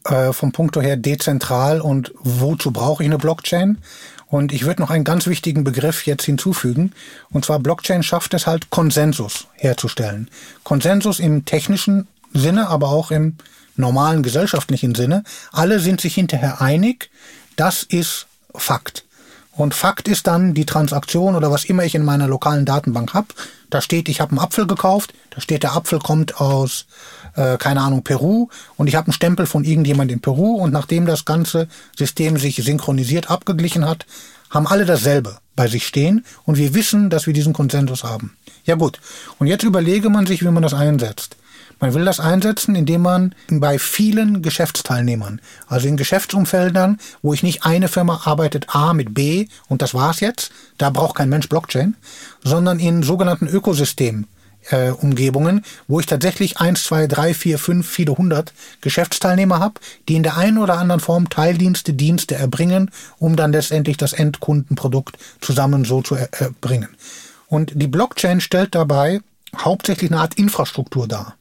äh, 0.04 0.34
vom 0.34 0.52
Punkt 0.52 0.76
her 0.76 0.98
dezentral 0.98 1.80
und 1.80 2.12
wozu 2.20 2.72
brauche 2.72 3.02
ich 3.04 3.08
eine 3.08 3.18
Blockchain? 3.18 3.78
Und 4.30 4.54
ich 4.54 4.66
würde 4.66 4.82
noch 4.82 4.92
einen 4.92 5.04
ganz 5.04 5.26
wichtigen 5.28 5.64
Begriff 5.64 6.06
jetzt 6.06 6.24
hinzufügen. 6.24 6.94
Und 7.32 7.46
zwar 7.46 7.60
Blockchain 7.60 8.04
schafft 8.04 8.34
es 8.34 8.46
halt, 8.46 8.70
Konsensus 8.70 9.48
herzustellen. 9.54 10.30
Konsensus 10.64 11.20
im 11.20 11.46
technischen 11.46 12.08
Sinne, 12.34 12.68
aber 12.68 12.90
auch 12.90 13.10
im 13.12 13.38
normalen 13.76 14.22
gesellschaftlichen 14.22 14.94
Sinne. 14.94 15.24
Alle 15.52 15.80
sind 15.80 16.00
sich 16.00 16.14
hinterher 16.14 16.62
einig. 16.62 17.10
Das 17.56 17.84
ist 17.84 18.28
Fakt. 18.56 19.04
Und 19.60 19.74
Fakt 19.74 20.08
ist 20.08 20.26
dann 20.26 20.54
die 20.54 20.66
Transaktion 20.66 21.36
oder 21.36 21.52
was 21.52 21.66
immer 21.66 21.84
ich 21.84 21.94
in 21.94 22.06
meiner 22.06 22.30
lokalen 22.30 22.64
Datenbank 22.64 23.14
habe. 23.14 23.28
Da 23.70 23.82
steht, 23.82 24.08
ich 24.08 24.22
habe 24.22 24.32
einen 24.32 24.40
Apfel 24.40 24.66
gekauft. 24.66 25.14
Da 25.32 25.42
steht, 25.42 25.64
der 25.64 25.76
Apfel 25.76 26.00
kommt 26.00 26.40
aus, 26.40 26.86
äh, 27.36 27.58
keine 27.58 27.82
Ahnung, 27.82 28.02
Peru. 28.02 28.48
Und 28.78 28.88
ich 28.88 28.96
habe 28.96 29.08
einen 29.08 29.14
Stempel 29.14 29.46
von 29.48 29.66
irgendjemand 29.66 30.14
in 30.14 30.22
Peru. 30.22 30.56
Und 30.56 30.72
nachdem 30.72 31.06
das 31.06 31.26
ganze 31.26 31.68
System 31.94 32.38
sich 32.38 32.56
synchronisiert 32.56 33.30
abgeglichen 33.30 33.86
hat, 33.86 34.06
haben 34.50 34.66
alle 34.66 34.86
dasselbe 34.86 35.40
bei 35.58 35.68
sich 35.68 35.86
stehen. 35.86 36.24
Und 36.46 36.56
wir 36.56 36.74
wissen, 36.74 37.10
dass 37.10 37.28
wir 37.28 37.34
diesen 37.34 37.52
Konsensus 37.52 38.06
haben. 38.06 38.38
Ja 38.64 38.76
gut. 38.76 39.02
Und 39.40 39.48
jetzt 39.48 39.64
überlege 39.64 40.10
man 40.10 40.26
sich, 40.26 40.42
wie 40.42 40.52
man 40.52 40.64
das 40.64 40.74
einsetzt. 40.74 41.36
Man 41.80 41.94
will 41.94 42.04
das 42.04 42.20
einsetzen, 42.20 42.76
indem 42.76 43.02
man 43.02 43.36
bei 43.50 43.80
vielen 43.80 44.42
Geschäftsteilnehmern, 44.42 45.40
also 45.68 45.88
in 45.88 45.96
Geschäftsumfeldern, 45.96 47.00
wo 47.22 47.34
ich 47.34 47.42
nicht 47.42 47.66
eine 47.66 47.88
Firma 47.88 48.22
arbeitet 48.26 48.76
A 48.76 48.94
mit 48.94 49.14
B 49.14 49.48
und 49.70 49.82
das 49.82 49.94
war's 49.94 50.20
jetzt, 50.20 50.52
da 50.78 50.90
braucht 50.90 51.16
kein 51.16 51.30
Mensch 51.30 51.48
Blockchain, 51.48 51.96
sondern 52.44 52.80
in 52.80 53.04
sogenannten 53.04 53.48
Ökosystemen. 53.48 54.28
Äh, 54.72 54.92
Umgebungen, 54.92 55.64
wo 55.88 56.02
ich 56.02 56.06
tatsächlich 56.06 56.60
eins, 56.60 56.84
zwei, 56.84 57.08
drei, 57.08 57.34
vier, 57.34 57.58
fünf, 57.58 57.90
viele 57.90 58.18
hundert 58.18 58.52
Geschäftsteilnehmer 58.82 59.60
habe, 59.60 59.80
die 60.10 60.16
in 60.16 60.22
der 60.22 60.36
einen 60.36 60.58
oder 60.58 60.78
anderen 60.78 61.00
Form 61.00 61.30
Teildienste, 61.30 61.94
Dienste 61.94 62.36
erbringen, 62.36 62.92
um 63.20 63.38
dann 63.38 63.54
letztendlich 63.54 63.96
das 63.96 64.12
Endkundenprodukt 64.12 65.18
zusammen 65.40 65.86
so 65.86 66.02
zu 66.02 66.16
erbringen. 66.16 66.90
Und 67.48 67.72
die 67.74 67.88
Blockchain 67.88 68.42
stellt 68.42 68.76
dabei 68.76 69.22
hauptsächlich 69.58 70.12
eine 70.12 70.20
Art 70.20 70.34
Infrastruktur 70.34 71.08
dar. 71.08 71.36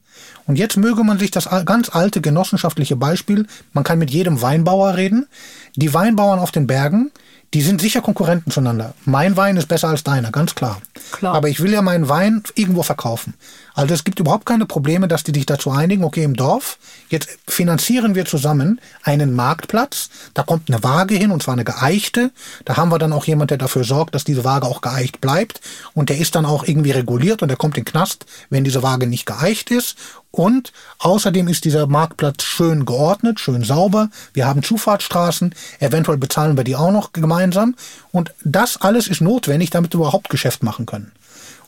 Und 0.49 0.55
jetzt 0.55 0.77
möge 0.77 1.03
man 1.03 1.19
sich 1.19 1.29
das 1.29 1.47
ganz 1.65 1.89
alte 1.89 2.21
genossenschaftliche 2.21 2.95
Beispiel, 2.95 3.45
man 3.71 3.83
kann 3.83 3.99
mit 3.99 4.09
jedem 4.09 4.41
Weinbauer 4.41 4.95
reden, 4.95 5.27
die 5.75 5.93
Weinbauern 5.93 6.39
auf 6.39 6.49
den 6.49 6.65
Bergen, 6.65 7.11
die 7.53 7.61
sind 7.61 7.79
sicher 7.79 8.01
Konkurrenten 8.01 8.49
zueinander. 8.49 8.95
Mein 9.05 9.37
Wein 9.37 9.57
ist 9.57 9.67
besser 9.67 9.89
als 9.89 10.03
deiner, 10.03 10.31
ganz 10.31 10.55
klar. 10.55 10.81
klar. 11.11 11.35
Aber 11.35 11.49
ich 11.49 11.59
will 11.59 11.71
ja 11.71 11.83
meinen 11.83 12.09
Wein 12.09 12.41
irgendwo 12.55 12.81
verkaufen. 12.81 13.35
Also 13.73 13.93
es 13.93 14.03
gibt 14.03 14.19
überhaupt 14.19 14.45
keine 14.45 14.65
Probleme, 14.65 15.07
dass 15.07 15.23
die 15.23 15.31
sich 15.33 15.45
dazu 15.45 15.71
einigen, 15.71 16.03
okay, 16.03 16.23
im 16.23 16.35
Dorf, 16.35 16.77
jetzt 17.09 17.29
finanzieren 17.47 18.15
wir 18.15 18.25
zusammen 18.25 18.81
einen 19.03 19.35
Marktplatz, 19.35 20.09
da 20.33 20.43
kommt 20.43 20.69
eine 20.69 20.83
Waage 20.83 21.15
hin, 21.15 21.31
und 21.31 21.43
zwar 21.43 21.53
eine 21.53 21.63
geeichte. 21.63 22.31
Da 22.65 22.77
haben 22.77 22.89
wir 22.89 22.99
dann 22.99 23.13
auch 23.13 23.25
jemand, 23.25 23.51
der 23.51 23.57
dafür 23.57 23.83
sorgt, 23.83 24.15
dass 24.15 24.23
diese 24.23 24.43
Waage 24.43 24.67
auch 24.67 24.81
geeicht 24.81 25.21
bleibt. 25.21 25.61
Und 25.93 26.09
der 26.09 26.17
ist 26.17 26.35
dann 26.35 26.45
auch 26.45 26.63
irgendwie 26.63 26.91
reguliert 26.91 27.41
und 27.41 27.47
der 27.47 27.57
kommt 27.57 27.77
in 27.77 27.83
den 27.83 27.91
Knast, 27.91 28.25
wenn 28.49 28.63
diese 28.63 28.83
Waage 28.83 29.07
nicht 29.07 29.25
geeicht 29.25 29.71
ist. 29.71 29.95
Und 30.31 30.73
außerdem 30.99 31.47
ist 31.47 31.65
dieser 31.65 31.87
Marktplatz 31.87 32.43
schön 32.43 32.85
geordnet, 32.85 33.39
schön 33.39 33.63
sauber. 33.63 34.09
Wir 34.33 34.45
haben 34.45 34.61
Zufahrtsstraßen, 34.61 35.55
eventuell 35.79 36.17
bezahlen 36.17 36.55
wir 36.55 36.63
die 36.63 36.75
auch 36.75 36.91
noch 36.91 37.13
gemeinsam. 37.13 37.75
Und 38.11 38.33
das 38.43 38.77
alles 38.81 39.07
ist 39.07 39.21
notwendig, 39.21 39.71
damit 39.71 39.93
wir 39.93 40.01
überhaupt 40.01 40.29
Geschäft 40.29 40.63
machen 40.63 40.85
können. 40.85 41.11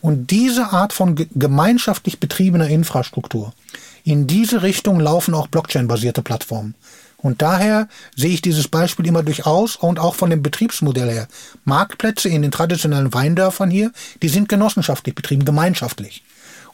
Und 0.02 0.32
diese 0.32 0.72
Art 0.72 0.94
von 0.94 1.16
gemeinschaftlich 1.16 2.20
betriebener 2.20 2.68
Infrastruktur, 2.68 3.54
in 4.04 4.28
diese 4.28 4.64
Richtung 4.64 5.00
laufen 5.00 5.34
auch 5.34 5.48
Blockchain-basierte 5.48 6.22
Plattformen. 6.22 6.76
Und 7.18 7.42
daher 7.44 7.88
sehe 8.16 8.32
ich 8.32 8.42
dieses 8.42 8.68
Beispiel 8.68 9.06
immer 9.06 9.22
durchaus 9.22 9.76
und 9.76 10.00
auch 10.00 10.16
von 10.16 10.32
dem 10.32 10.42
Betriebsmodell 10.42 11.12
her. 11.12 11.28
Marktplätze 11.66 12.30
in 12.30 12.42
den 12.42 12.52
traditionellen 12.52 13.14
Weindörfern 13.14 13.70
hier, 13.70 13.92
die 14.24 14.30
sind 14.30 14.50
genossenschaftlich 14.50 15.14
betrieben, 15.14 15.46
gemeinschaftlich. 15.46 16.24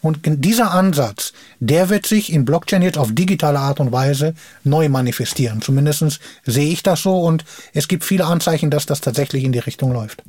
Und 0.02 0.20
dieser 0.24 0.72
Ansatz, 0.72 1.34
der 1.60 1.90
wird 1.90 2.06
sich 2.06 2.32
in 2.32 2.46
Blockchain 2.46 2.82
jetzt 2.82 2.98
auf 2.98 3.14
digitale 3.14 3.60
Art 3.60 3.80
und 3.80 3.92
Weise 3.92 4.36
neu 4.64 4.90
manifestieren. 4.90 5.62
Zumindest 5.62 6.20
sehe 6.46 6.72
ich 6.72 6.84
das 6.84 7.02
so 7.02 7.22
und 7.22 7.44
es 7.74 7.88
gibt 7.88 8.06
viele 8.06 8.26
Anzeichen, 8.26 8.70
dass 8.70 8.86
das 8.86 9.02
tatsächlich 9.02 9.44
in 9.44 9.52
die 9.52 9.60
Richtung 9.60 9.92
läuft. 9.92 10.24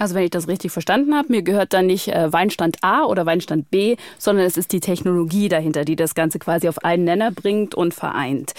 Also 0.00 0.14
wenn 0.14 0.24
ich 0.24 0.30
das 0.30 0.48
richtig 0.48 0.72
verstanden 0.72 1.14
habe, 1.14 1.30
mir 1.30 1.42
gehört 1.42 1.74
dann 1.74 1.84
nicht 1.84 2.08
äh, 2.08 2.32
Weinstand 2.32 2.78
A 2.80 3.02
oder 3.02 3.26
Weinstand 3.26 3.70
B, 3.70 3.96
sondern 4.16 4.46
es 4.46 4.56
ist 4.56 4.72
die 4.72 4.80
Technologie 4.80 5.50
dahinter, 5.50 5.84
die 5.84 5.94
das 5.94 6.14
Ganze 6.14 6.38
quasi 6.38 6.70
auf 6.70 6.82
einen 6.82 7.04
Nenner 7.04 7.30
bringt 7.30 7.74
und 7.74 7.92
vereint. 7.92 8.54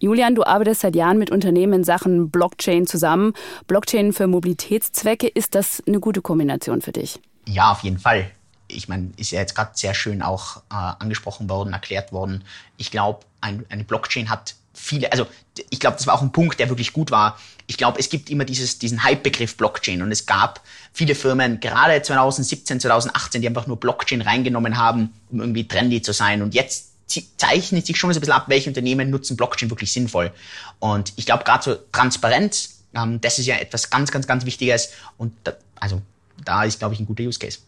Julian, 0.00 0.34
du 0.34 0.42
arbeitest 0.42 0.80
seit 0.80 0.96
Jahren 0.96 1.18
mit 1.18 1.30
Unternehmen 1.30 1.74
in 1.74 1.84
Sachen 1.84 2.30
Blockchain 2.30 2.86
zusammen. 2.86 3.34
Blockchain 3.66 4.14
für 4.14 4.26
Mobilitätszwecke, 4.26 5.28
ist 5.28 5.54
das 5.54 5.82
eine 5.86 6.00
gute 6.00 6.22
Kombination 6.22 6.80
für 6.80 6.92
dich? 6.92 7.20
Ja, 7.46 7.72
auf 7.72 7.80
jeden 7.80 7.98
Fall. 7.98 8.30
Ich 8.66 8.88
meine, 8.88 9.10
ist 9.18 9.32
ja 9.32 9.40
jetzt 9.40 9.54
gerade 9.54 9.72
sehr 9.74 9.92
schön 9.92 10.22
auch 10.22 10.62
äh, 10.70 10.92
angesprochen 10.98 11.50
worden, 11.50 11.74
erklärt 11.74 12.10
worden. 12.10 12.42
Ich 12.78 12.90
glaube, 12.90 13.20
ein, 13.42 13.66
eine 13.68 13.84
Blockchain 13.84 14.30
hat 14.30 14.54
viele, 14.76 15.10
also 15.10 15.26
ich 15.70 15.80
glaube, 15.80 15.96
das 15.96 16.06
war 16.06 16.14
auch 16.14 16.22
ein 16.22 16.32
Punkt, 16.32 16.60
der 16.60 16.68
wirklich 16.68 16.92
gut 16.92 17.10
war. 17.10 17.38
Ich 17.66 17.76
glaube, 17.78 17.98
es 17.98 18.08
gibt 18.08 18.30
immer 18.30 18.44
dieses, 18.44 18.78
diesen 18.78 19.02
Hype-Begriff 19.02 19.56
Blockchain 19.56 20.02
und 20.02 20.12
es 20.12 20.26
gab 20.26 20.60
viele 20.92 21.14
Firmen, 21.14 21.58
gerade 21.60 22.00
2017, 22.00 22.80
2018, 22.80 23.40
die 23.40 23.48
einfach 23.48 23.66
nur 23.66 23.80
Blockchain 23.80 24.20
reingenommen 24.20 24.76
haben, 24.76 25.12
um 25.30 25.40
irgendwie 25.40 25.66
trendy 25.66 26.02
zu 26.02 26.12
sein. 26.12 26.42
Und 26.42 26.54
jetzt 26.54 26.92
zeichnet 27.36 27.86
sich 27.86 27.96
schon 27.96 28.12
so 28.12 28.18
ein 28.18 28.20
bisschen 28.20 28.34
ab, 28.34 28.44
welche 28.48 28.70
Unternehmen 28.70 29.10
nutzen 29.10 29.36
Blockchain 29.36 29.70
wirklich 29.70 29.92
sinnvoll. 29.92 30.32
Und 30.78 31.12
ich 31.16 31.26
glaube, 31.26 31.44
gerade 31.44 31.64
so 31.64 31.76
Transparenz, 31.92 32.82
ähm, 32.94 33.20
das 33.20 33.38
ist 33.38 33.46
ja 33.46 33.56
etwas 33.56 33.90
ganz, 33.90 34.10
ganz, 34.10 34.26
ganz 34.26 34.44
Wichtiges. 34.44 34.90
Und 35.16 35.32
da, 35.44 35.54
also 35.76 36.02
da 36.44 36.64
ist, 36.64 36.78
glaube 36.78 36.94
ich, 36.94 37.00
ein 37.00 37.06
guter 37.06 37.22
Use 37.22 37.38
Case. 37.38 37.58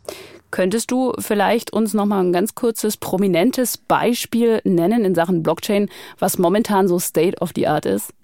Könntest 0.51 0.91
du 0.91 1.13
vielleicht 1.19 1.73
uns 1.73 1.93
noch 1.93 2.07
mal 2.07 2.21
ein 2.21 2.33
ganz 2.33 2.55
kurzes 2.55 2.97
prominentes 2.97 3.77
Beispiel 3.77 4.61
nennen 4.65 5.05
in 5.05 5.15
Sachen 5.15 5.43
Blockchain, 5.43 5.91
was 6.19 6.39
momentan 6.39 6.89
so 6.89 6.99
State 6.99 7.39
of 7.39 7.51
the 7.55 7.67
Art 7.67 7.85
ist? 7.85 8.15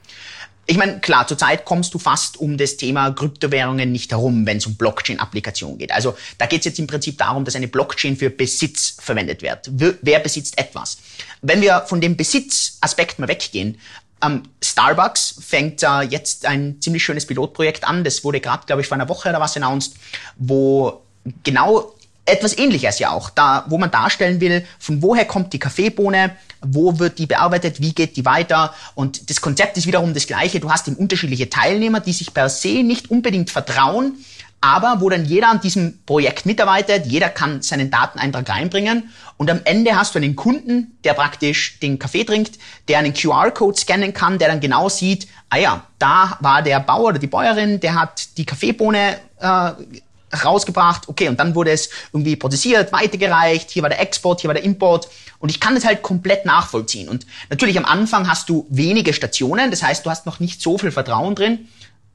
Ich 0.67 0.79
meine, 0.79 0.99
klar, 1.01 1.27
zurzeit 1.27 1.67
kommst 1.67 1.93
du 1.93 1.99
fast 1.99 2.39
um 2.39 2.57
das 2.57 2.79
Thema 2.79 3.11
Kryptowährungen 3.11 3.93
nicht 3.93 4.11
herum, 4.13 4.47
wenn 4.47 4.57
es 4.57 4.67
um 4.67 4.77
Blockchain-Applikationen 4.77 5.77
geht. 5.77 5.93
Also 5.93 6.17
da 6.39 6.47
geht 6.47 6.61
es 6.61 6.65
jetzt 6.65 6.79
im 6.79 6.87
Prinzip 6.87 7.19
darum, 7.19 7.45
dass 7.45 7.55
eine 7.55 7.69
Blockchain 7.69 8.17
für 8.17 8.31
Besitz 8.31 8.97
verwendet 8.99 9.43
wird. 9.43 9.71
Wer 9.71 10.21
besitzt 10.21 10.57
etwas? 10.57 10.97
Wenn 11.43 11.61
wir 11.61 11.83
von 11.83 12.01
dem 12.01 12.17
Besitzaspekt 12.17 13.19
mal 13.19 13.29
weggehen, 13.29 13.79
ähm, 14.23 14.42
Starbucks 14.62 15.37
fängt 15.40 15.83
äh, 15.83 16.02
jetzt 16.02 16.47
ein 16.47 16.80
ziemlich 16.80 17.02
schönes 17.02 17.26
Pilotprojekt 17.26 17.85
an. 17.85 18.04
Das 18.04 18.25
wurde 18.25 18.40
gerade, 18.40 18.66
glaube 18.66 18.83
ich, 18.83 18.88
vor 18.88 18.97
einer 18.97 19.09
Woche 19.09 19.28
oder 19.28 19.40
was 19.40 19.56
announced, 19.56 19.94
wo 20.37 21.02
genau 21.42 21.94
etwas 22.26 22.56
ähnliches 22.56 22.99
ja 22.99 23.11
auch, 23.11 23.28
da, 23.30 23.64
wo 23.68 23.76
man 23.76 23.90
darstellen 23.90 24.40
will, 24.40 24.64
von 24.78 25.02
woher 25.02 25.26
kommt 25.26 25.52
die 25.52 25.59
Kaffeebohne, 25.59 26.35
wo 26.62 26.99
wird 26.99 27.18
die 27.18 27.26
bearbeitet, 27.26 27.80
wie 27.80 27.92
geht 27.92 28.16
die 28.16 28.25
weiter. 28.25 28.75
Und 28.94 29.28
das 29.28 29.40
Konzept 29.42 29.76
ist 29.76 29.87
wiederum 29.87 30.14
das 30.14 30.26
gleiche. 30.26 30.61
Du 30.61 30.71
hast 30.71 30.88
eben 30.88 30.97
unterschiedliche 30.97 31.50
Teilnehmer, 31.50 32.00
die 32.00 32.14
sich 32.14 32.33
per 32.33 32.49
se 32.49 32.83
nicht 32.83 33.11
unbedingt 33.11 33.50
vertrauen, 33.50 34.14
aber 34.64 35.02
wo 35.02 35.11
dann 35.11 35.26
jeder 35.26 35.50
an 35.50 35.61
diesem 35.61 36.02
Projekt 36.06 36.47
mitarbeitet, 36.47 37.04
jeder 37.04 37.28
kann 37.28 37.61
seinen 37.61 37.90
Dateneintrag 37.90 38.49
reinbringen 38.49 39.11
und 39.37 39.50
am 39.50 39.61
Ende 39.64 39.94
hast 39.94 40.14
du 40.14 40.18
einen 40.18 40.37
Kunden, 40.37 40.97
der 41.04 41.12
praktisch 41.12 41.78
den 41.80 41.99
Kaffee 41.99 42.25
trinkt, 42.25 42.59
der 42.88 42.99
einen 42.99 43.12
QR-Code 43.12 43.78
scannen 43.78 44.14
kann, 44.14 44.38
der 44.38 44.49
dann 44.49 44.61
genau 44.61 44.88
sieht, 44.88 45.28
ah 45.50 45.59
ja, 45.59 45.87
da 45.99 46.38
war 46.40 46.62
der 46.62 46.80
Bauer 46.80 47.09
oder 47.09 47.18
die 47.18 47.26
Bäuerin, 47.26 47.78
der 47.78 47.94
hat 47.94 48.38
die 48.38 48.47
Kaffeebohne 48.47 49.18
äh, 49.38 49.73
rausgebracht, 50.35 51.11
okay, 51.11 51.28
und 51.28 51.38
dann 51.38 51.54
wurde 51.54 51.73
es 51.73 51.90
irgendwie 52.14 52.37
prozessiert, 52.37 52.90
weitergereicht, 52.90 53.71
hier 53.71 53.83
war 53.83 53.90
der 53.90 54.00
Export, 54.00 54.40
hier 54.40 54.49
war 54.49 54.54
der 54.54 54.64
Import. 54.64 55.09
Und 55.40 55.50
ich 55.50 55.61
kann 55.61 55.75
das 55.75 55.85
halt 55.85 56.00
komplett 56.00 56.47
nachvollziehen. 56.47 57.11
Und 57.11 57.26
natürlich 57.50 57.76
am 57.76 57.85
Anfang 57.85 58.30
hast 58.30 58.49
du 58.49 58.66
wenige 58.71 59.12
Stationen, 59.12 59.71
das 59.71 59.83
heißt, 59.83 60.06
du 60.06 60.11
hast 60.11 60.25
noch 60.25 60.40
nicht 60.40 60.62
so 60.62 60.78
viel 60.78 60.90
Vertrauen 60.90 61.35
drin, 61.35 61.68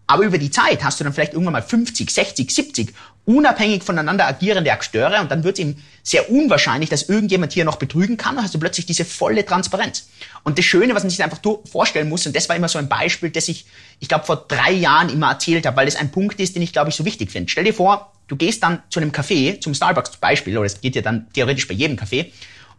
aber 0.10 0.24
über 0.24 0.40
die 0.40 0.50
Zeit 0.50 0.84
hast 0.84 1.00
du 1.00 1.04
dann 1.04 1.14
vielleicht 1.14 1.34
irgendwann 1.34 1.54
mal 1.54 1.62
50, 1.62 2.10
60, 2.10 2.50
70 2.54 2.94
unabhängig 3.26 3.84
voneinander 3.84 4.26
agierende 4.26 4.72
Akteure 4.72 5.22
und 5.22 5.30
dann 5.30 5.44
wird 5.44 5.60
es 5.60 5.60
eben 5.60 5.84
sehr 6.02 6.32
unwahrscheinlich, 6.32 6.90
dass 6.90 7.04
irgendjemand 7.04 7.54
hier 7.54 7.64
noch 7.64 7.76
betrügen 7.76 8.18
kann, 8.18 8.34
dann 8.34 8.44
hast 8.44 8.56
du 8.56 8.60
plötzlich 8.60 8.88
diese 8.88 9.06
volle 9.06 9.46
Transparenz. 9.46 10.10
Und 10.44 10.58
das 10.58 10.66
Schöne, 10.66 10.96
was 10.96 11.04
man 11.04 11.12
sich 11.12 11.24
einfach 11.24 11.40
vorstellen 11.72 12.10
muss, 12.10 12.26
und 12.26 12.36
das 12.36 12.50
war 12.50 12.56
immer 12.56 12.68
so 12.68 12.80
ein 12.80 12.90
Beispiel, 12.90 13.30
das 13.30 13.48
ich, 13.50 13.68
ich 14.00 14.08
glaube, 14.08 14.26
vor 14.26 14.46
drei 14.48 14.72
Jahren 14.72 15.10
immer 15.10 15.30
erzählt 15.30 15.68
habe, 15.68 15.78
weil 15.78 15.86
das 15.86 15.96
ein 15.96 16.10
Punkt 16.10 16.40
ist, 16.40 16.56
den 16.56 16.64
ich, 16.64 16.74
glaube 16.74 16.90
ich, 16.90 16.96
so 16.96 17.06
wichtig 17.06 17.30
finde. 17.30 17.52
Stell 17.52 17.66
dir 17.66 17.74
vor, 17.76 18.12
du 18.28 18.36
gehst 18.36 18.64
dann 18.64 18.82
zu 18.90 19.00
einem 19.00 19.12
Café, 19.12 19.62
zum 19.62 19.76
Starbucks 19.76 20.14
zum 20.14 20.22
Beispiel, 20.22 20.58
oder 20.58 20.66
es 20.66 20.82
geht 20.82 20.96
ja 20.96 21.04
dann 21.04 21.28
theoretisch 21.34 21.68
bei 21.68 21.76
jedem 21.76 21.98
Café, 21.98 22.32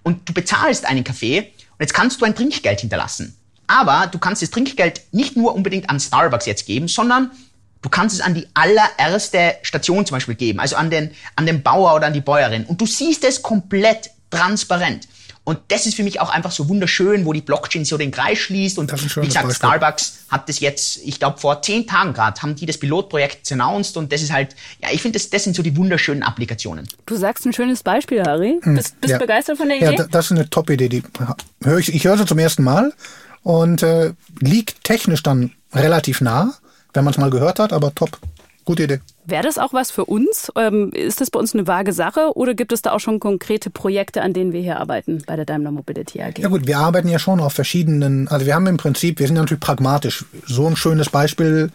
und 0.03 0.29
du 0.29 0.33
bezahlst 0.33 0.85
einen 0.85 1.05
Kaffee 1.05 1.39
und 1.39 1.81
jetzt 1.81 1.95
kannst 1.95 2.21
du 2.21 2.25
ein 2.25 2.35
Trinkgeld 2.35 2.81
hinterlassen. 2.81 3.37
Aber 3.71 4.09
du 4.09 4.19
kannst 4.19 4.43
das 4.43 4.51
Trinkgeld 4.51 5.03
nicht 5.13 5.37
nur 5.37 5.55
unbedingt 5.55 5.89
an 5.89 6.01
Starbucks 6.01 6.45
jetzt 6.45 6.67
geben, 6.67 6.89
sondern 6.89 7.31
du 7.83 7.89
kannst 7.89 8.17
es 8.17 8.21
an 8.21 8.35
die 8.35 8.49
allererste 8.53 9.55
Station 9.63 10.05
zum 10.05 10.17
Beispiel 10.17 10.35
geben, 10.35 10.59
also 10.59 10.75
an 10.75 10.91
den, 10.91 11.13
an 11.37 11.47
den 11.47 11.63
Bauer 11.63 11.95
oder 11.95 12.09
an 12.09 12.13
die 12.13 12.21
Bäuerin. 12.21 12.65
Und 12.65 12.81
du 12.81 12.87
siehst 12.87 13.23
es 13.23 13.43
komplett 13.43 14.11
transparent. 14.29 15.07
Und 15.45 15.61
das 15.69 15.87
ist 15.87 15.95
für 15.95 16.03
mich 16.03 16.21
auch 16.21 16.31
einfach 16.31 16.51
so 16.51 16.69
wunderschön, 16.69 17.25
wo 17.25 17.33
die 17.33 17.43
Blockchain 17.43 17.85
so 17.85 17.97
den 17.97 18.11
Kreis 18.11 18.39
schließt. 18.39 18.77
Und 18.77 18.91
wie 18.91 19.27
gesagt, 19.27 19.47
Beispiel. 19.47 19.55
Starbucks 19.55 20.19
hat 20.29 20.49
das 20.49 20.59
jetzt, 20.59 20.99
ich 21.05 21.21
glaube, 21.21 21.39
vor 21.39 21.63
zehn 21.63 21.87
Tagen 21.87 22.13
gerade, 22.13 22.43
haben 22.43 22.57
die 22.57 22.67
das 22.67 22.77
Pilotprojekt 22.77 23.51
announced. 23.53 23.97
Und 23.97 24.13
das 24.13 24.21
ist 24.21 24.33
halt, 24.33 24.57
ja, 24.83 24.89
ich 24.93 25.01
finde, 25.01 25.19
das, 25.19 25.31
das 25.31 25.45
sind 25.45 25.55
so 25.55 25.63
die 25.63 25.77
wunderschönen 25.77 26.25
Applikationen. 26.25 26.89
Du 27.07 27.17
sagst 27.17 27.47
ein 27.47 27.53
schönes 27.53 27.85
Beispiel, 27.85 28.23
Harry. 28.23 28.59
Hm, 28.63 28.75
bist, 28.75 29.01
bist 29.01 29.13
ja. 29.13 29.19
begeistert 29.19 29.59
von 29.59 29.69
der 29.69 29.79
Idee? 29.79 29.97
Ja, 29.97 30.07
das 30.11 30.27
ist 30.27 30.33
eine 30.33 30.51
Top-Idee. 30.51 30.89
Die 30.89 31.03
höre 31.63 31.79
ich, 31.79 31.95
ich 31.95 32.05
höre 32.05 32.19
sie 32.19 32.27
zum 32.27 32.39
ersten 32.39 32.65
Mal 32.65 32.93
und 33.43 33.83
äh, 33.83 34.13
liegt 34.41 34.85
technisch 34.85 35.23
dann 35.23 35.53
relativ 35.73 36.21
nah, 36.21 36.55
wenn 36.93 37.05
man 37.05 37.13
es 37.13 37.19
mal 37.19 37.31
gehört 37.31 37.59
hat, 37.59 37.73
aber 37.73 37.95
top. 37.95 38.19
Gute 38.65 38.85
Idee. 38.85 39.01
Wäre 39.31 39.43
das 39.43 39.59
auch 39.59 39.73
was 39.73 39.91
für 39.91 40.05
uns? 40.05 40.51
Ähm, 40.57 40.91
ist 40.93 41.21
das 41.21 41.31
bei 41.31 41.39
uns 41.39 41.55
eine 41.55 41.67
vage 41.67 41.93
Sache 41.93 42.33
oder 42.35 42.55
gibt 42.55 42.73
es 42.73 42.83
da 42.83 42.93
auch 42.93 43.01
schon 43.01 43.21
konkrete 43.21 43.71
Projekte, 43.71 44.23
an 44.23 44.33
denen 44.33 44.53
wir 44.53 44.61
hier 44.61 44.79
arbeiten 44.79 45.23
bei 45.27 45.37
der 45.37 45.45
Daimler 45.45 45.71
Mobility 45.71 46.21
AG? 46.21 46.39
Ja 46.39 46.49
gut, 46.49 46.67
wir 46.67 46.79
arbeiten 46.79 47.09
ja 47.09 47.19
schon 47.19 47.41
auf 47.41 47.53
verschiedenen, 47.53 48.29
also 48.29 48.47
wir 48.47 48.55
haben 48.55 48.67
im 48.67 48.77
Prinzip, 48.77 49.19
wir 49.19 49.27
sind 49.27 49.37
natürlich 49.37 49.61
pragmatisch. 49.61 50.25
So 50.47 50.67
ein 50.67 50.77
schönes 50.77 51.09
Beispiel 51.11 51.71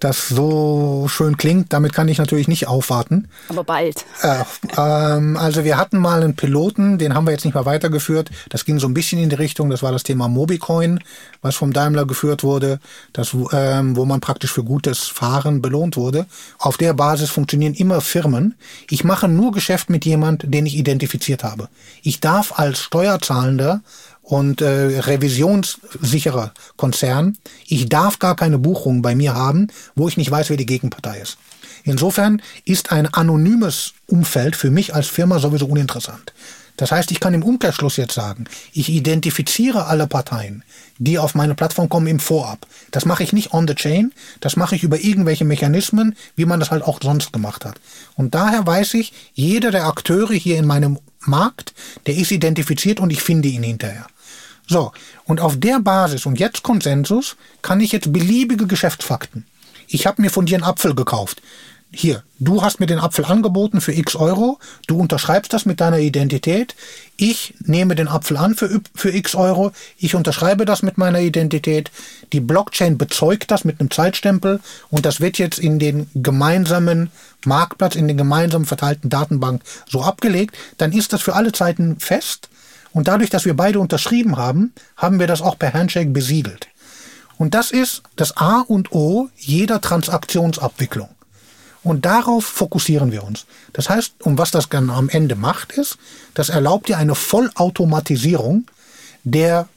das 0.00 0.28
so 0.28 1.06
schön 1.08 1.36
klingt, 1.36 1.72
damit 1.72 1.92
kann 1.92 2.08
ich 2.08 2.18
natürlich 2.18 2.48
nicht 2.48 2.66
aufwarten. 2.66 3.28
Aber 3.48 3.64
bald. 3.64 4.04
Äh, 4.22 4.44
ähm, 4.76 5.36
also 5.36 5.64
wir 5.64 5.76
hatten 5.76 5.98
mal 5.98 6.22
einen 6.22 6.36
Piloten, 6.36 6.98
den 6.98 7.14
haben 7.14 7.26
wir 7.26 7.32
jetzt 7.32 7.44
nicht 7.44 7.54
mehr 7.54 7.66
weitergeführt. 7.66 8.30
Das 8.48 8.64
ging 8.64 8.78
so 8.78 8.88
ein 8.88 8.94
bisschen 8.94 9.20
in 9.20 9.28
die 9.28 9.36
Richtung, 9.36 9.68
das 9.68 9.82
war 9.82 9.92
das 9.92 10.02
Thema 10.02 10.28
Mobicoin, 10.28 11.00
was 11.42 11.54
vom 11.54 11.72
Daimler 11.72 12.06
geführt 12.06 12.42
wurde, 12.42 12.80
das, 13.12 13.36
ähm, 13.52 13.94
wo 13.94 14.06
man 14.06 14.20
praktisch 14.20 14.52
für 14.52 14.64
gutes 14.64 15.06
Fahren 15.06 15.60
belohnt 15.60 15.96
wurde. 15.96 16.26
Auf 16.58 16.78
der 16.78 16.94
Basis 17.00 17.30
funktionieren 17.30 17.72
immer 17.72 18.02
Firmen. 18.02 18.56
Ich 18.90 19.04
mache 19.04 19.26
nur 19.26 19.52
Geschäft 19.52 19.88
mit 19.88 20.04
jemand, 20.04 20.44
den 20.46 20.66
ich 20.66 20.76
identifiziert 20.76 21.42
habe. 21.42 21.70
Ich 22.02 22.20
darf 22.20 22.58
als 22.58 22.80
Steuerzahlender 22.80 23.80
und 24.20 24.60
äh, 24.60 25.00
revisionssicherer 25.00 26.52
Konzern. 26.76 27.38
Ich 27.66 27.88
darf 27.88 28.18
gar 28.18 28.36
keine 28.36 28.58
Buchung 28.58 29.00
bei 29.00 29.14
mir 29.14 29.32
haben, 29.32 29.68
wo 29.94 30.08
ich 30.08 30.18
nicht 30.18 30.30
weiß, 30.30 30.50
wer 30.50 30.58
die 30.58 30.66
Gegenpartei 30.66 31.20
ist. 31.20 31.38
Insofern 31.84 32.42
ist 32.66 32.92
ein 32.92 33.06
anonymes 33.06 33.94
Umfeld 34.06 34.54
für 34.54 34.70
mich 34.70 34.94
als 34.94 35.08
Firma 35.08 35.38
sowieso 35.38 35.64
uninteressant. 35.64 36.34
Das 36.80 36.92
heißt, 36.92 37.10
ich 37.10 37.20
kann 37.20 37.34
im 37.34 37.42
Umkehrschluss 37.42 37.98
jetzt 37.98 38.14
sagen, 38.14 38.46
ich 38.72 38.88
identifiziere 38.88 39.84
alle 39.84 40.06
Parteien, 40.06 40.64
die 40.96 41.18
auf 41.18 41.34
meine 41.34 41.54
Plattform 41.54 41.90
kommen 41.90 42.06
im 42.06 42.20
Vorab. 42.20 42.66
Das 42.90 43.04
mache 43.04 43.22
ich 43.22 43.34
nicht 43.34 43.52
on 43.52 43.68
the 43.68 43.74
chain, 43.74 44.14
das 44.40 44.56
mache 44.56 44.76
ich 44.76 44.82
über 44.82 44.98
irgendwelche 44.98 45.44
Mechanismen, 45.44 46.16
wie 46.36 46.46
man 46.46 46.58
das 46.58 46.70
halt 46.70 46.82
auch 46.82 46.98
sonst 47.02 47.34
gemacht 47.34 47.66
hat. 47.66 47.78
Und 48.16 48.34
daher 48.34 48.66
weiß 48.66 48.94
ich, 48.94 49.12
jeder 49.34 49.72
der 49.72 49.88
Akteure 49.88 50.32
hier 50.32 50.56
in 50.56 50.66
meinem 50.66 50.98
Markt, 51.20 51.74
der 52.06 52.16
ist 52.16 52.30
identifiziert 52.30 52.98
und 52.98 53.10
ich 53.10 53.20
finde 53.22 53.48
ihn 53.48 53.62
hinterher. 53.62 54.06
So, 54.66 54.92
und 55.26 55.38
auf 55.40 55.60
der 55.60 55.80
Basis 55.80 56.24
und 56.24 56.40
jetzt 56.40 56.62
Konsensus 56.62 57.36
kann 57.60 57.80
ich 57.80 57.92
jetzt 57.92 58.10
beliebige 58.10 58.66
Geschäftsfakten. 58.66 59.44
Ich 59.86 60.06
habe 60.06 60.22
mir 60.22 60.30
von 60.30 60.46
dir 60.46 60.56
einen 60.56 60.64
Apfel 60.64 60.94
gekauft. 60.94 61.42
Hier, 61.92 62.22
du 62.38 62.62
hast 62.62 62.78
mir 62.78 62.86
den 62.86 63.00
Apfel 63.00 63.24
angeboten 63.24 63.80
für 63.80 63.92
x 63.92 64.14
Euro, 64.14 64.60
du 64.86 64.96
unterschreibst 64.96 65.52
das 65.52 65.66
mit 65.66 65.80
deiner 65.80 65.98
Identität, 65.98 66.76
ich 67.16 67.52
nehme 67.58 67.96
den 67.96 68.06
Apfel 68.06 68.36
an 68.36 68.54
für, 68.54 68.80
für 68.94 69.10
x 69.10 69.34
Euro, 69.34 69.72
ich 69.98 70.14
unterschreibe 70.14 70.64
das 70.64 70.82
mit 70.82 70.98
meiner 70.98 71.18
Identität, 71.18 71.90
die 72.32 72.38
Blockchain 72.38 72.96
bezeugt 72.96 73.50
das 73.50 73.64
mit 73.64 73.80
einem 73.80 73.90
Zeitstempel. 73.90 74.60
Und 74.88 75.04
das 75.04 75.20
wird 75.20 75.38
jetzt 75.38 75.58
in 75.58 75.80
den 75.80 76.08
gemeinsamen 76.14 77.10
Marktplatz, 77.44 77.96
in 77.96 78.06
den 78.06 78.16
gemeinsam 78.16 78.66
verteilten 78.66 79.10
Datenbank 79.10 79.62
so 79.88 80.02
abgelegt, 80.02 80.56
dann 80.78 80.92
ist 80.92 81.12
das 81.12 81.22
für 81.22 81.34
alle 81.34 81.50
Zeiten 81.50 81.98
fest. 81.98 82.48
Und 82.92 83.08
dadurch, 83.08 83.30
dass 83.30 83.46
wir 83.46 83.54
beide 83.54 83.80
unterschrieben 83.80 84.36
haben, 84.36 84.72
haben 84.96 85.18
wir 85.18 85.26
das 85.26 85.42
auch 85.42 85.58
per 85.58 85.72
Handshake 85.72 86.10
besiegelt. 86.10 86.68
Und 87.36 87.54
das 87.54 87.72
ist 87.72 88.02
das 88.14 88.36
A 88.36 88.60
und 88.60 88.92
O 88.92 89.28
jeder 89.36 89.80
Transaktionsabwicklung. 89.80 91.08
Und 91.82 92.04
darauf 92.04 92.44
fokussieren 92.44 93.10
wir 93.10 93.24
uns. 93.24 93.46
Das 93.72 93.88
heißt, 93.88 94.14
um 94.22 94.36
was 94.36 94.50
das 94.50 94.68
dann 94.68 94.90
am 94.90 95.08
Ende 95.08 95.34
macht, 95.34 95.72
ist, 95.72 95.96
das 96.34 96.50
erlaubt 96.50 96.88
dir 96.88 96.98
eine 96.98 97.14
Vollautomatisierung 97.14 98.66
der 99.24 99.68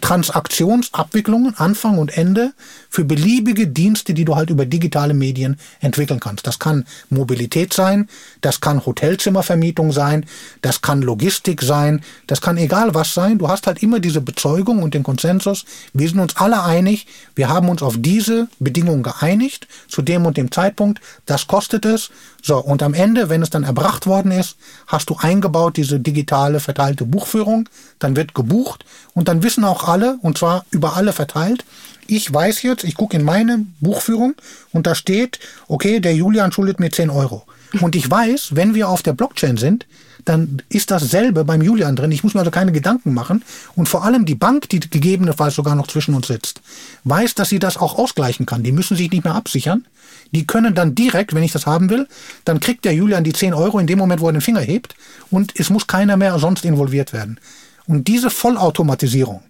Transaktionsabwicklungen, 0.00 1.56
Anfang 1.56 1.98
und 1.98 2.16
Ende, 2.16 2.52
für 2.90 3.04
beliebige 3.04 3.66
Dienste, 3.68 4.14
die 4.14 4.24
du 4.24 4.36
halt 4.36 4.50
über 4.50 4.66
digitale 4.66 5.14
Medien 5.14 5.58
entwickeln 5.80 6.20
kannst. 6.20 6.46
Das 6.46 6.58
kann 6.58 6.86
Mobilität 7.10 7.72
sein, 7.72 8.08
das 8.40 8.60
kann 8.60 8.84
Hotelzimmervermietung 8.84 9.92
sein, 9.92 10.26
das 10.62 10.82
kann 10.82 11.02
Logistik 11.02 11.62
sein, 11.62 12.02
das 12.26 12.40
kann 12.40 12.56
egal 12.56 12.94
was 12.94 13.14
sein. 13.14 13.38
Du 13.38 13.48
hast 13.48 13.66
halt 13.66 13.82
immer 13.82 14.00
diese 14.00 14.20
Bezeugung 14.20 14.82
und 14.82 14.94
den 14.94 15.02
Konsensus. 15.02 15.64
Wir 15.92 16.08
sind 16.08 16.20
uns 16.20 16.36
alle 16.36 16.62
einig, 16.62 17.06
wir 17.34 17.48
haben 17.48 17.68
uns 17.68 17.82
auf 17.82 17.96
diese 17.98 18.48
Bedingungen 18.58 19.02
geeinigt, 19.02 19.68
zu 19.88 20.02
dem 20.02 20.26
und 20.26 20.36
dem 20.36 20.50
Zeitpunkt. 20.50 21.00
Das 21.26 21.46
kostet 21.46 21.84
es. 21.84 22.10
So, 22.46 22.58
und 22.58 22.80
am 22.84 22.94
Ende, 22.94 23.28
wenn 23.28 23.42
es 23.42 23.50
dann 23.50 23.64
erbracht 23.64 24.06
worden 24.06 24.30
ist, 24.30 24.56
hast 24.86 25.10
du 25.10 25.16
eingebaut 25.18 25.76
diese 25.76 25.98
digitale 25.98 26.60
verteilte 26.60 27.04
Buchführung, 27.04 27.68
dann 27.98 28.14
wird 28.14 28.34
gebucht 28.34 28.84
und 29.14 29.26
dann 29.26 29.42
wissen 29.42 29.64
auch 29.64 29.88
alle, 29.88 30.16
und 30.22 30.38
zwar 30.38 30.64
über 30.70 30.94
alle 30.96 31.12
verteilt, 31.12 31.64
ich 32.06 32.32
weiß 32.32 32.62
jetzt, 32.62 32.84
ich 32.84 32.94
gucke 32.94 33.16
in 33.16 33.24
meine 33.24 33.66
Buchführung 33.80 34.36
und 34.70 34.86
da 34.86 34.94
steht, 34.94 35.40
okay, 35.66 35.98
der 35.98 36.14
Julian 36.14 36.52
schuldet 36.52 36.78
mir 36.78 36.92
10 36.92 37.10
Euro. 37.10 37.42
Und 37.80 37.96
ich 37.96 38.08
weiß, 38.08 38.54
wenn 38.54 38.76
wir 38.76 38.90
auf 38.90 39.02
der 39.02 39.14
Blockchain 39.14 39.56
sind, 39.56 39.84
dann 40.24 40.62
ist 40.68 40.92
dasselbe 40.92 41.44
beim 41.44 41.62
Julian 41.62 41.96
drin. 41.96 42.12
Ich 42.12 42.22
muss 42.22 42.34
mir 42.34 42.40
also 42.40 42.52
keine 42.52 42.70
Gedanken 42.70 43.12
machen. 43.12 43.42
Und 43.74 43.88
vor 43.88 44.04
allem 44.04 44.24
die 44.24 44.36
Bank, 44.36 44.68
die 44.68 44.78
gegebenenfalls 44.78 45.56
sogar 45.56 45.74
noch 45.74 45.88
zwischen 45.88 46.14
uns 46.14 46.28
sitzt, 46.28 46.60
weiß, 47.02 47.34
dass 47.34 47.48
sie 47.48 47.58
das 47.58 47.76
auch 47.76 47.98
ausgleichen 47.98 48.46
kann. 48.46 48.62
Die 48.62 48.72
müssen 48.72 48.96
sich 48.96 49.10
nicht 49.10 49.24
mehr 49.24 49.34
absichern. 49.34 49.84
Die 50.32 50.46
können 50.46 50.74
dann 50.74 50.94
direkt, 50.94 51.34
wenn 51.34 51.42
ich 51.42 51.52
das 51.52 51.66
haben 51.66 51.90
will, 51.90 52.08
dann 52.44 52.60
kriegt 52.60 52.84
der 52.84 52.94
Julian 52.94 53.24
die 53.24 53.32
10 53.32 53.54
Euro 53.54 53.78
in 53.78 53.86
dem 53.86 53.98
Moment, 53.98 54.20
wo 54.20 54.26
er 54.26 54.32
den 54.32 54.40
Finger 54.40 54.60
hebt. 54.60 54.94
Und 55.30 55.58
es 55.58 55.70
muss 55.70 55.86
keiner 55.86 56.16
mehr 56.16 56.38
sonst 56.38 56.64
involviert 56.64 57.12
werden. 57.12 57.38
Und 57.86 58.08
diese 58.08 58.30
Vollautomatisierung, 58.30 59.42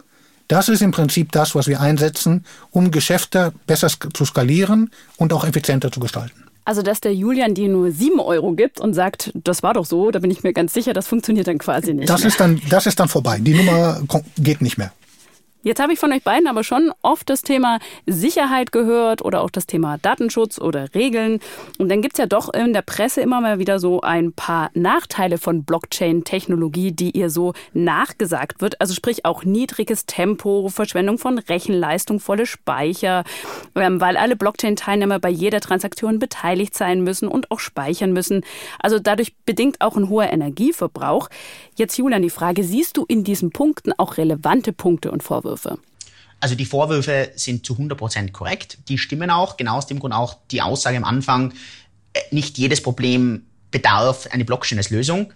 das 0.48 0.68
ist 0.68 0.82
im 0.82 0.92
Prinzip 0.92 1.32
das, 1.32 1.54
was 1.54 1.66
wir 1.66 1.80
einsetzen, 1.80 2.44
um 2.70 2.90
Geschäfte 2.90 3.52
besser 3.66 3.88
zu 3.88 4.24
skalieren 4.24 4.90
und 5.16 5.32
auch 5.32 5.44
effizienter 5.44 5.90
zu 5.90 6.00
gestalten. 6.00 6.44
Also, 6.64 6.82
dass 6.82 7.00
der 7.00 7.14
Julian 7.14 7.54
dir 7.54 7.68
nur 7.68 7.92
sieben 7.92 8.18
Euro 8.18 8.52
gibt 8.52 8.80
und 8.80 8.92
sagt, 8.92 9.30
das 9.34 9.62
war 9.62 9.74
doch 9.74 9.86
so, 9.86 10.10
da 10.10 10.18
bin 10.18 10.32
ich 10.32 10.42
mir 10.42 10.52
ganz 10.52 10.74
sicher, 10.74 10.92
das 10.92 11.06
funktioniert 11.06 11.46
dann 11.46 11.58
quasi 11.58 11.94
nicht. 11.94 12.08
Das 12.08 12.24
ist 12.24 12.40
dann, 12.40 12.60
das 12.68 12.86
ist 12.86 12.98
dann 12.98 13.08
vorbei. 13.08 13.38
Die 13.40 13.54
Nummer 13.54 14.00
geht 14.36 14.60
nicht 14.60 14.76
mehr. 14.76 14.92
Jetzt 15.66 15.80
habe 15.80 15.92
ich 15.92 15.98
von 15.98 16.12
euch 16.12 16.22
beiden 16.22 16.46
aber 16.46 16.62
schon 16.62 16.92
oft 17.02 17.28
das 17.28 17.42
Thema 17.42 17.80
Sicherheit 18.06 18.70
gehört 18.70 19.20
oder 19.24 19.42
auch 19.42 19.50
das 19.50 19.66
Thema 19.66 19.98
Datenschutz 19.98 20.60
oder 20.60 20.94
Regeln. 20.94 21.40
Und 21.78 21.88
dann 21.88 22.02
gibt 22.02 22.14
es 22.14 22.18
ja 22.18 22.26
doch 22.26 22.54
in 22.54 22.72
der 22.72 22.82
Presse 22.82 23.20
immer 23.20 23.40
mal 23.40 23.58
wieder 23.58 23.80
so 23.80 24.00
ein 24.00 24.32
paar 24.32 24.70
Nachteile 24.74 25.38
von 25.38 25.64
Blockchain-Technologie, 25.64 26.92
die 26.92 27.10
ihr 27.18 27.30
so 27.30 27.52
nachgesagt 27.72 28.60
wird. 28.60 28.80
Also 28.80 28.94
sprich 28.94 29.24
auch 29.24 29.42
niedriges 29.42 30.06
Tempo, 30.06 30.68
Verschwendung 30.68 31.18
von 31.18 31.36
Rechenleistung, 31.36 32.20
volle 32.20 32.46
Speicher, 32.46 33.24
ähm, 33.74 34.00
weil 34.00 34.16
alle 34.16 34.36
Blockchain-Teilnehmer 34.36 35.18
bei 35.18 35.30
jeder 35.30 35.60
Transaktion 35.60 36.20
beteiligt 36.20 36.76
sein 36.76 37.02
müssen 37.02 37.26
und 37.26 37.50
auch 37.50 37.58
speichern 37.58 38.12
müssen. 38.12 38.44
Also 38.78 39.00
dadurch 39.00 39.34
bedingt 39.44 39.80
auch 39.80 39.96
ein 39.96 40.10
hoher 40.10 40.32
Energieverbrauch. 40.32 41.28
Jetzt 41.74 41.98
Julian 41.98 42.22
die 42.22 42.30
Frage, 42.30 42.62
siehst 42.62 42.96
du 42.96 43.04
in 43.08 43.24
diesen 43.24 43.50
Punkten 43.50 43.92
auch 43.98 44.16
relevante 44.16 44.72
Punkte 44.72 45.10
und 45.10 45.24
Vorwürfe? 45.24 45.55
Vorwürfe? 45.56 45.78
Also 46.40 46.54
die 46.54 46.66
Vorwürfe 46.66 47.30
sind 47.34 47.64
zu 47.64 47.74
100% 47.74 48.32
korrekt. 48.32 48.78
Die 48.88 48.98
stimmen 48.98 49.30
auch. 49.30 49.56
Genau 49.56 49.78
aus 49.78 49.86
dem 49.86 49.98
Grund 49.98 50.14
auch 50.14 50.36
die 50.50 50.62
Aussage 50.62 50.96
am 50.96 51.04
Anfang, 51.04 51.52
äh, 52.12 52.20
nicht 52.30 52.58
jedes 52.58 52.82
Problem 52.82 53.42
bedarf 53.70 54.28
eine 54.30 54.44
Blockchain 54.44 54.78
als 54.78 54.90
Lösung. 54.90 55.32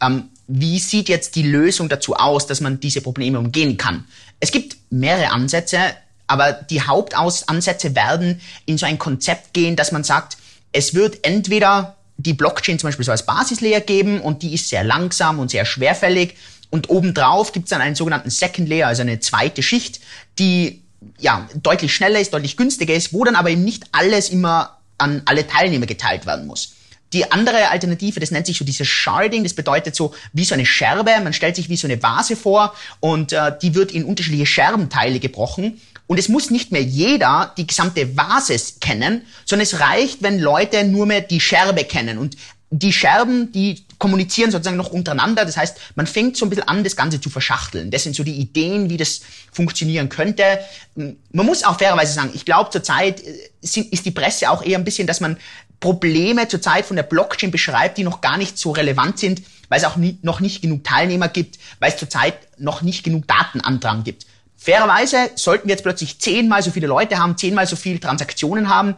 Ähm, 0.00 0.28
wie 0.46 0.78
sieht 0.78 1.08
jetzt 1.08 1.36
die 1.36 1.42
Lösung 1.42 1.88
dazu 1.88 2.14
aus, 2.14 2.46
dass 2.46 2.60
man 2.60 2.80
diese 2.80 3.00
Probleme 3.00 3.38
umgehen 3.38 3.76
kann? 3.76 4.04
Es 4.40 4.52
gibt 4.52 4.76
mehrere 4.90 5.30
Ansätze, 5.30 5.78
aber 6.26 6.52
die 6.52 6.82
Hauptansätze 6.82 7.94
werden 7.94 8.40
in 8.66 8.78
so 8.78 8.86
ein 8.86 8.98
Konzept 8.98 9.54
gehen, 9.54 9.76
dass 9.76 9.92
man 9.92 10.04
sagt, 10.04 10.36
es 10.72 10.94
wird 10.94 11.24
entweder 11.24 11.96
die 12.16 12.34
Blockchain 12.34 12.78
zum 12.78 12.88
Beispiel 12.88 13.04
so 13.04 13.12
als 13.12 13.26
Basislayer 13.26 13.80
geben 13.80 14.20
und 14.20 14.42
die 14.42 14.54
ist 14.54 14.68
sehr 14.68 14.84
langsam 14.84 15.38
und 15.38 15.50
sehr 15.50 15.64
schwerfällig 15.64 16.36
und 16.74 16.90
obendrauf 16.90 17.52
gibt 17.52 17.66
es 17.66 17.70
dann 17.70 17.80
einen 17.80 17.94
sogenannten 17.94 18.30
Second 18.30 18.68
Layer, 18.68 18.88
also 18.88 19.02
eine 19.02 19.20
zweite 19.20 19.62
Schicht, 19.62 20.00
die 20.40 20.82
ja 21.20 21.48
deutlich 21.54 21.94
schneller 21.94 22.18
ist, 22.18 22.34
deutlich 22.34 22.56
günstiger 22.56 22.92
ist, 22.92 23.12
wo 23.12 23.22
dann 23.22 23.36
aber 23.36 23.50
eben 23.50 23.62
nicht 23.62 23.84
alles 23.92 24.28
immer 24.28 24.78
an 24.98 25.22
alle 25.26 25.46
Teilnehmer 25.46 25.86
geteilt 25.86 26.26
werden 26.26 26.48
muss. 26.48 26.74
Die 27.12 27.30
andere 27.30 27.70
Alternative, 27.70 28.18
das 28.18 28.32
nennt 28.32 28.46
sich 28.46 28.58
so 28.58 28.64
dieses 28.64 28.88
Sharding, 28.88 29.44
das 29.44 29.54
bedeutet 29.54 29.94
so 29.94 30.14
wie 30.32 30.42
so 30.42 30.54
eine 30.54 30.66
Scherbe, 30.66 31.12
man 31.22 31.32
stellt 31.32 31.54
sich 31.54 31.68
wie 31.68 31.76
so 31.76 31.86
eine 31.86 32.02
Vase 32.02 32.34
vor 32.34 32.74
und 32.98 33.32
äh, 33.32 33.52
die 33.62 33.76
wird 33.76 33.92
in 33.92 34.04
unterschiedliche 34.04 34.46
Scherbenteile 34.46 35.20
gebrochen 35.20 35.80
und 36.08 36.18
es 36.18 36.28
muss 36.28 36.50
nicht 36.50 36.72
mehr 36.72 36.82
jeder 36.82 37.54
die 37.56 37.68
gesamte 37.68 38.16
Vase 38.16 38.56
kennen, 38.80 39.22
sondern 39.44 39.62
es 39.62 39.78
reicht, 39.78 40.24
wenn 40.24 40.40
Leute 40.40 40.82
nur 40.82 41.06
mehr 41.06 41.20
die 41.20 41.38
Scherbe 41.38 41.84
kennen 41.84 42.18
und 42.18 42.36
die 42.70 42.92
Scherben, 42.92 43.52
die 43.52 43.84
kommunizieren 44.04 44.50
sozusagen 44.50 44.76
noch 44.76 44.90
untereinander. 44.90 45.46
Das 45.46 45.56
heißt, 45.56 45.78
man 45.94 46.06
fängt 46.06 46.36
so 46.36 46.44
ein 46.44 46.50
bisschen 46.50 46.68
an, 46.68 46.84
das 46.84 46.94
Ganze 46.94 47.22
zu 47.22 47.30
verschachteln. 47.30 47.90
Das 47.90 48.02
sind 48.02 48.14
so 48.14 48.22
die 48.22 48.34
Ideen, 48.34 48.90
wie 48.90 48.98
das 48.98 49.22
funktionieren 49.50 50.10
könnte. 50.10 50.58
Man 50.94 51.16
muss 51.46 51.64
auch 51.64 51.78
fairerweise 51.78 52.12
sagen, 52.12 52.30
ich 52.34 52.44
glaube, 52.44 52.68
zurzeit 52.68 53.22
äh, 53.22 53.48
ist 53.62 54.04
die 54.04 54.10
Presse 54.10 54.50
auch 54.50 54.62
eher 54.62 54.76
ein 54.76 54.84
bisschen, 54.84 55.06
dass 55.06 55.22
man 55.22 55.38
Probleme 55.80 56.46
zurzeit 56.48 56.84
von 56.84 56.96
der 56.96 57.02
Blockchain 57.02 57.50
beschreibt, 57.50 57.96
die 57.96 58.04
noch 58.04 58.20
gar 58.20 58.36
nicht 58.36 58.58
so 58.58 58.72
relevant 58.72 59.18
sind, 59.18 59.40
weil 59.70 59.78
es 59.78 59.86
auch 59.86 59.96
nie, 59.96 60.18
noch 60.20 60.40
nicht 60.40 60.60
genug 60.60 60.84
Teilnehmer 60.84 61.28
gibt, 61.28 61.58
weil 61.78 61.90
es 61.90 61.96
zurzeit 61.96 62.34
noch 62.58 62.82
nicht 62.82 63.04
genug 63.04 63.26
Datenandrang 63.26 64.04
gibt. 64.04 64.26
Fairerweise 64.58 65.30
sollten 65.34 65.66
wir 65.66 65.76
jetzt 65.76 65.82
plötzlich 65.82 66.18
zehnmal 66.18 66.62
so 66.62 66.70
viele 66.70 66.88
Leute 66.88 67.16
haben, 67.16 67.38
zehnmal 67.38 67.66
so 67.66 67.76
viele 67.76 68.00
Transaktionen 68.00 68.68
haben, 68.68 68.96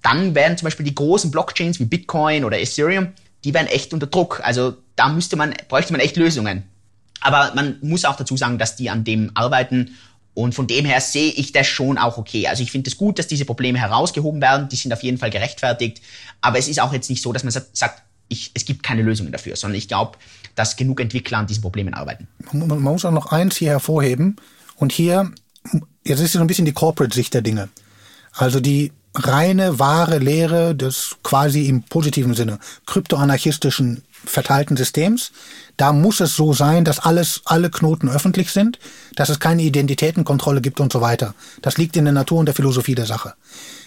dann 0.00 0.34
werden 0.34 0.56
zum 0.56 0.64
Beispiel 0.64 0.86
die 0.86 0.94
großen 0.94 1.30
Blockchains 1.30 1.80
wie 1.80 1.84
Bitcoin 1.84 2.46
oder 2.46 2.58
Ethereum 2.58 3.12
die 3.48 3.54
wären 3.54 3.66
echt 3.66 3.94
unter 3.94 4.06
Druck. 4.06 4.42
Also 4.44 4.76
da 4.94 5.08
müsste 5.08 5.36
man, 5.36 5.54
bräuchte 5.68 5.94
man 5.94 6.02
echt 6.02 6.18
Lösungen. 6.18 6.64
Aber 7.22 7.50
man 7.54 7.78
muss 7.80 8.04
auch 8.04 8.16
dazu 8.16 8.36
sagen, 8.36 8.58
dass 8.58 8.76
die 8.76 8.90
an 8.90 9.04
dem 9.04 9.30
arbeiten. 9.32 9.96
Und 10.34 10.54
von 10.54 10.66
dem 10.66 10.84
her 10.84 11.00
sehe 11.00 11.32
ich 11.32 11.52
das 11.52 11.66
schon 11.66 11.96
auch 11.96 12.18
okay. 12.18 12.46
Also 12.46 12.62
ich 12.62 12.70
finde 12.70 12.90
es 12.90 12.98
gut, 12.98 13.18
dass 13.18 13.26
diese 13.26 13.46
Probleme 13.46 13.78
herausgehoben 13.78 14.42
werden. 14.42 14.68
Die 14.68 14.76
sind 14.76 14.92
auf 14.92 15.02
jeden 15.02 15.16
Fall 15.16 15.30
gerechtfertigt. 15.30 16.02
Aber 16.42 16.58
es 16.58 16.68
ist 16.68 16.78
auch 16.78 16.92
jetzt 16.92 17.08
nicht 17.08 17.22
so, 17.22 17.32
dass 17.32 17.42
man 17.42 17.54
sagt, 17.72 18.02
ich, 18.28 18.50
es 18.52 18.66
gibt 18.66 18.82
keine 18.82 19.00
Lösungen 19.00 19.32
dafür, 19.32 19.56
sondern 19.56 19.78
ich 19.78 19.88
glaube, 19.88 20.18
dass 20.54 20.76
genug 20.76 21.00
Entwickler 21.00 21.38
an 21.38 21.46
diesen 21.46 21.62
Problemen 21.62 21.94
arbeiten. 21.94 22.28
Man 22.52 22.82
muss 22.82 23.06
auch 23.06 23.12
noch 23.12 23.32
eins 23.32 23.56
hier 23.56 23.70
hervorheben. 23.70 24.36
Und 24.76 24.92
hier, 24.92 25.32
jetzt 26.04 26.20
ist 26.20 26.32
so 26.32 26.40
ein 26.40 26.46
bisschen 26.46 26.66
die 26.66 26.72
Corporate-Sicht 26.72 27.32
der 27.32 27.40
Dinge. 27.40 27.70
Also 28.32 28.60
die 28.60 28.92
reine, 29.18 29.78
wahre 29.78 30.18
Lehre 30.18 30.74
des 30.74 31.16
quasi 31.22 31.66
im 31.66 31.82
positiven 31.82 32.34
Sinne 32.34 32.58
kryptoanarchistischen 32.86 34.02
verteilten 34.24 34.76
Systems. 34.76 35.32
Da 35.76 35.92
muss 35.92 36.20
es 36.20 36.34
so 36.34 36.52
sein, 36.52 36.84
dass 36.84 36.98
alles, 36.98 37.42
alle 37.44 37.70
Knoten 37.70 38.08
öffentlich 38.08 38.50
sind, 38.50 38.78
dass 39.14 39.28
es 39.28 39.38
keine 39.38 39.62
Identitätenkontrolle 39.62 40.60
gibt 40.60 40.80
und 40.80 40.92
so 40.92 41.00
weiter. 41.00 41.34
Das 41.62 41.78
liegt 41.78 41.96
in 41.96 42.04
der 42.04 42.14
Natur 42.14 42.38
und 42.38 42.46
der 42.46 42.54
Philosophie 42.54 42.94
der 42.94 43.06
Sache. 43.06 43.34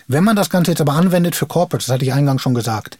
Wenn 0.08 0.24
man 0.24 0.36
das 0.36 0.50
Ganze 0.50 0.72
jetzt 0.72 0.82
aber 0.82 0.94
anwendet 0.94 1.36
für 1.36 1.46
Corporates, 1.46 1.88
das 1.88 1.94
hatte 1.94 2.06
ich 2.06 2.13
eingangs 2.13 2.41
schon 2.41 2.54
gesagt, 2.54 2.98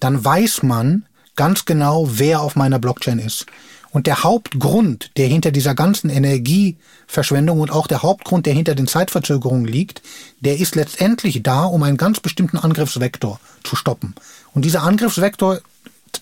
dann 0.00 0.24
weiß 0.24 0.62
man 0.62 1.04
ganz 1.36 1.64
genau, 1.64 2.08
wer 2.10 2.40
auf 2.40 2.56
meiner 2.56 2.78
Blockchain 2.78 3.18
ist. 3.18 3.46
Und 3.90 4.06
der 4.06 4.22
Hauptgrund, 4.22 5.10
der 5.16 5.28
hinter 5.28 5.50
dieser 5.50 5.74
ganzen 5.74 6.10
Energieverschwendung 6.10 7.60
und 7.60 7.70
auch 7.70 7.86
der 7.86 8.02
Hauptgrund, 8.02 8.46
der 8.46 8.52
hinter 8.52 8.74
den 8.74 8.86
Zeitverzögerungen 8.86 9.64
liegt, 9.64 10.02
der 10.40 10.58
ist 10.58 10.74
letztendlich 10.74 11.42
da, 11.42 11.64
um 11.64 11.82
einen 11.82 11.96
ganz 11.96 12.20
bestimmten 12.20 12.58
Angriffsvektor 12.58 13.40
zu 13.64 13.76
stoppen. 13.76 14.14
Und 14.52 14.64
dieser 14.64 14.82
Angriffsvektor, 14.82 15.60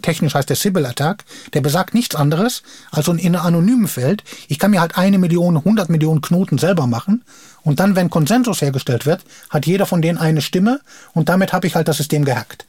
technisch 0.02 0.34
heißt 0.34 0.48
der 0.48 0.56
Sybil 0.56 0.86
Attack, 0.86 1.24
der 1.54 1.60
besagt 1.60 1.94
nichts 1.94 2.14
anderes 2.14 2.62
als 2.90 3.08
in 3.08 3.18
einem 3.18 3.36
anonymen 3.36 3.88
Feld. 3.88 4.22
Ich 4.48 4.58
kann 4.58 4.70
mir 4.70 4.80
halt 4.80 4.96
eine 4.96 5.18
Million, 5.18 5.62
hundert 5.64 5.88
Millionen 5.88 6.20
Knoten 6.20 6.58
selber 6.58 6.86
machen 6.86 7.24
und 7.62 7.80
dann, 7.80 7.96
wenn 7.96 8.10
Konsensus 8.10 8.62
hergestellt 8.62 9.06
wird, 9.06 9.24
hat 9.50 9.66
jeder 9.66 9.86
von 9.86 10.02
denen 10.02 10.18
eine 10.18 10.40
Stimme 10.40 10.80
und 11.14 11.28
damit 11.28 11.52
habe 11.52 11.66
ich 11.66 11.74
halt 11.74 11.88
das 11.88 11.96
System 11.96 12.24
gehackt. 12.24 12.66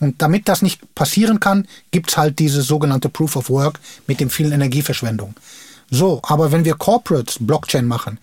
Und 0.00 0.22
damit 0.22 0.48
das 0.48 0.62
nicht 0.62 0.94
passieren 0.94 1.40
kann, 1.40 1.66
gibt's 1.90 2.16
halt 2.16 2.38
diese 2.38 2.62
sogenannte 2.62 3.08
Proof 3.08 3.36
of 3.36 3.50
Work 3.50 3.80
mit 4.06 4.20
dem 4.20 4.30
vielen 4.30 4.52
Energieverschwendung. 4.52 5.34
So, 5.90 6.20
aber 6.22 6.52
wenn 6.52 6.64
wir 6.64 6.74
Corporates 6.74 7.38
Blockchain 7.40 7.86
machen, 7.86 8.18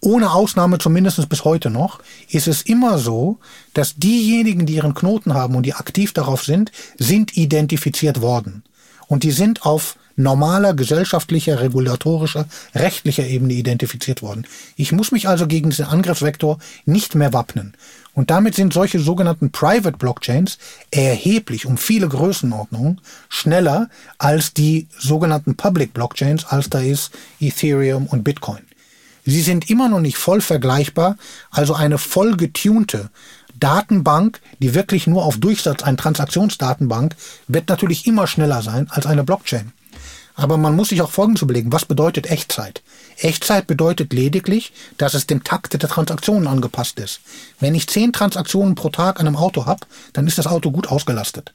ohne 0.00 0.32
Ausnahme 0.32 0.78
zumindest 0.78 1.28
bis 1.28 1.44
heute 1.44 1.70
noch, 1.70 2.00
ist 2.28 2.46
es 2.46 2.62
immer 2.62 2.98
so, 2.98 3.38
dass 3.72 3.96
diejenigen, 3.96 4.66
die 4.66 4.74
ihren 4.74 4.94
Knoten 4.94 5.34
haben 5.34 5.56
und 5.56 5.64
die 5.64 5.74
aktiv 5.74 6.12
darauf 6.12 6.44
sind, 6.44 6.70
sind 6.98 7.36
identifiziert 7.36 8.20
worden. 8.20 8.62
Und 9.08 9.22
die 9.22 9.32
sind 9.32 9.64
auf 9.64 9.96
normaler 10.16 10.74
gesellschaftlicher, 10.74 11.60
regulatorischer, 11.60 12.46
rechtlicher 12.74 13.26
Ebene 13.26 13.54
identifiziert 13.54 14.22
worden. 14.22 14.46
Ich 14.76 14.92
muss 14.92 15.10
mich 15.10 15.28
also 15.28 15.46
gegen 15.46 15.70
diesen 15.70 15.86
Angriffsvektor 15.86 16.58
nicht 16.84 17.14
mehr 17.14 17.32
wappnen. 17.32 17.74
Und 18.14 18.30
damit 18.30 18.54
sind 18.54 18.72
solche 18.72 19.00
sogenannten 19.00 19.50
Private 19.50 19.98
Blockchains 19.98 20.58
erheblich 20.90 21.66
um 21.66 21.76
viele 21.76 22.08
Größenordnungen 22.08 23.00
schneller 23.28 23.90
als 24.18 24.54
die 24.54 24.86
sogenannten 24.96 25.56
Public 25.56 25.92
Blockchains, 25.92 26.46
als 26.46 26.70
da 26.70 26.78
ist 26.78 27.10
Ethereum 27.40 28.06
und 28.06 28.22
Bitcoin. 28.22 28.62
Sie 29.26 29.42
sind 29.42 29.68
immer 29.70 29.88
noch 29.88 30.00
nicht 30.00 30.16
voll 30.16 30.40
vergleichbar, 30.40 31.16
also 31.50 31.74
eine 31.74 31.98
voll 31.98 32.36
getunte 32.36 33.10
Datenbank, 33.58 34.40
die 34.58 34.74
wirklich 34.74 35.06
nur 35.06 35.24
auf 35.24 35.38
Durchsatz, 35.38 35.82
eine 35.82 35.96
Transaktionsdatenbank, 35.96 37.16
wird 37.48 37.68
natürlich 37.68 38.06
immer 38.06 38.26
schneller 38.26 38.62
sein 38.62 38.88
als 38.90 39.06
eine 39.06 39.24
Blockchain. 39.24 39.72
Aber 40.36 40.56
man 40.56 40.74
muss 40.74 40.88
sich 40.88 41.00
auch 41.00 41.10
Folgendes 41.10 41.42
überlegen. 41.42 41.72
Was 41.72 41.84
bedeutet 41.84 42.30
Echtzeit? 42.30 42.82
Echtzeit 43.18 43.66
bedeutet 43.66 44.12
lediglich, 44.12 44.72
dass 44.98 45.14
es 45.14 45.26
dem 45.26 45.44
Takt 45.44 45.80
der 45.80 45.88
Transaktionen 45.88 46.48
angepasst 46.48 46.98
ist. 46.98 47.20
Wenn 47.60 47.74
ich 47.74 47.86
zehn 47.86 48.12
Transaktionen 48.12 48.74
pro 48.74 48.88
Tag 48.88 49.20
an 49.20 49.26
einem 49.26 49.36
Auto 49.36 49.66
habe, 49.66 49.86
dann 50.12 50.26
ist 50.26 50.38
das 50.38 50.48
Auto 50.48 50.72
gut 50.72 50.88
ausgelastet. 50.88 51.54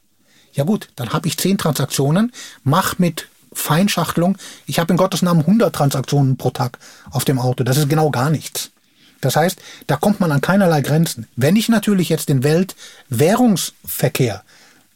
Ja 0.53 0.63
gut, 0.63 0.89
dann 0.95 1.13
habe 1.13 1.27
ich 1.27 1.37
zehn 1.37 1.57
Transaktionen, 1.57 2.31
mach 2.63 2.99
mit 2.99 3.27
Feinschachtelung, 3.51 4.37
ich 4.65 4.79
habe 4.79 4.93
in 4.93 4.97
Gottes 4.97 5.21
Namen 5.21 5.41
100 5.41 5.75
Transaktionen 5.75 6.37
pro 6.37 6.51
Tag 6.51 6.79
auf 7.11 7.25
dem 7.25 7.39
Auto. 7.39 7.63
Das 7.63 7.77
ist 7.77 7.89
genau 7.89 8.11
gar 8.11 8.29
nichts. 8.29 8.71
Das 9.21 9.35
heißt, 9.35 9.59
da 9.87 9.97
kommt 9.97 10.21
man 10.21 10.31
an 10.31 10.41
keinerlei 10.41 10.81
Grenzen. 10.81 11.27
Wenn 11.35 11.55
ich 11.55 11.67
natürlich 11.67 12.09
jetzt 12.09 12.29
den 12.29 12.43
Weltwährungsverkehr 12.43 14.43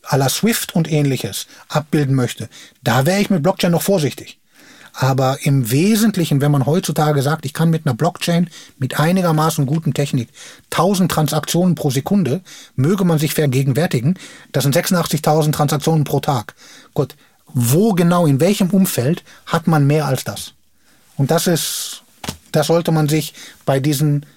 à 0.03 0.17
la 0.17 0.29
Swift 0.29 0.75
und 0.75 0.91
ähnliches 0.91 1.47
abbilden 1.69 2.15
möchte, 2.15 2.49
da 2.83 3.05
wäre 3.05 3.21
ich 3.21 3.29
mit 3.29 3.43
Blockchain 3.43 3.71
noch 3.71 3.81
vorsichtig. 3.81 4.39
Aber 4.95 5.39
im 5.41 5.71
Wesentlichen, 5.71 6.39
wenn 6.39 6.51
man 6.51 6.67
heutzutage 6.67 7.23
sagt, 7.23 7.45
ich 7.45 7.53
kann 7.53 7.71
mit 7.71 7.85
einer 7.85 7.95
Blockchain 7.95 8.49
mit 8.77 8.99
einigermaßen 8.99 9.65
guten 9.65 9.93
Technik 9.95 10.29
1000 10.71 11.11
Transaktionen 11.11 11.73
pro 11.73 11.89
Sekunde, 11.89 12.41
möge 12.75 13.03
man 13.03 13.17
sich 13.17 13.33
vergegenwärtigen, 13.33 14.19
das 14.51 14.63
sind 14.63 14.77
86.000 14.77 15.51
Transaktionen 15.51 16.03
pro 16.03 16.19
Tag. 16.19 16.53
Gut, 16.93 17.15
wo 17.47 17.93
genau, 17.93 18.27
in 18.27 18.39
welchem 18.39 18.69
Umfeld 18.69 19.23
hat 19.47 19.67
man 19.67 19.87
mehr 19.87 20.05
als 20.05 20.23
das? 20.23 20.53
Und 21.17 21.31
das 21.31 21.47
ist, 21.47 22.03
das 22.51 22.67
sollte 22.67 22.91
man 22.91 23.09
sich 23.09 23.33
bei 23.65 23.79
diesen 23.79 24.27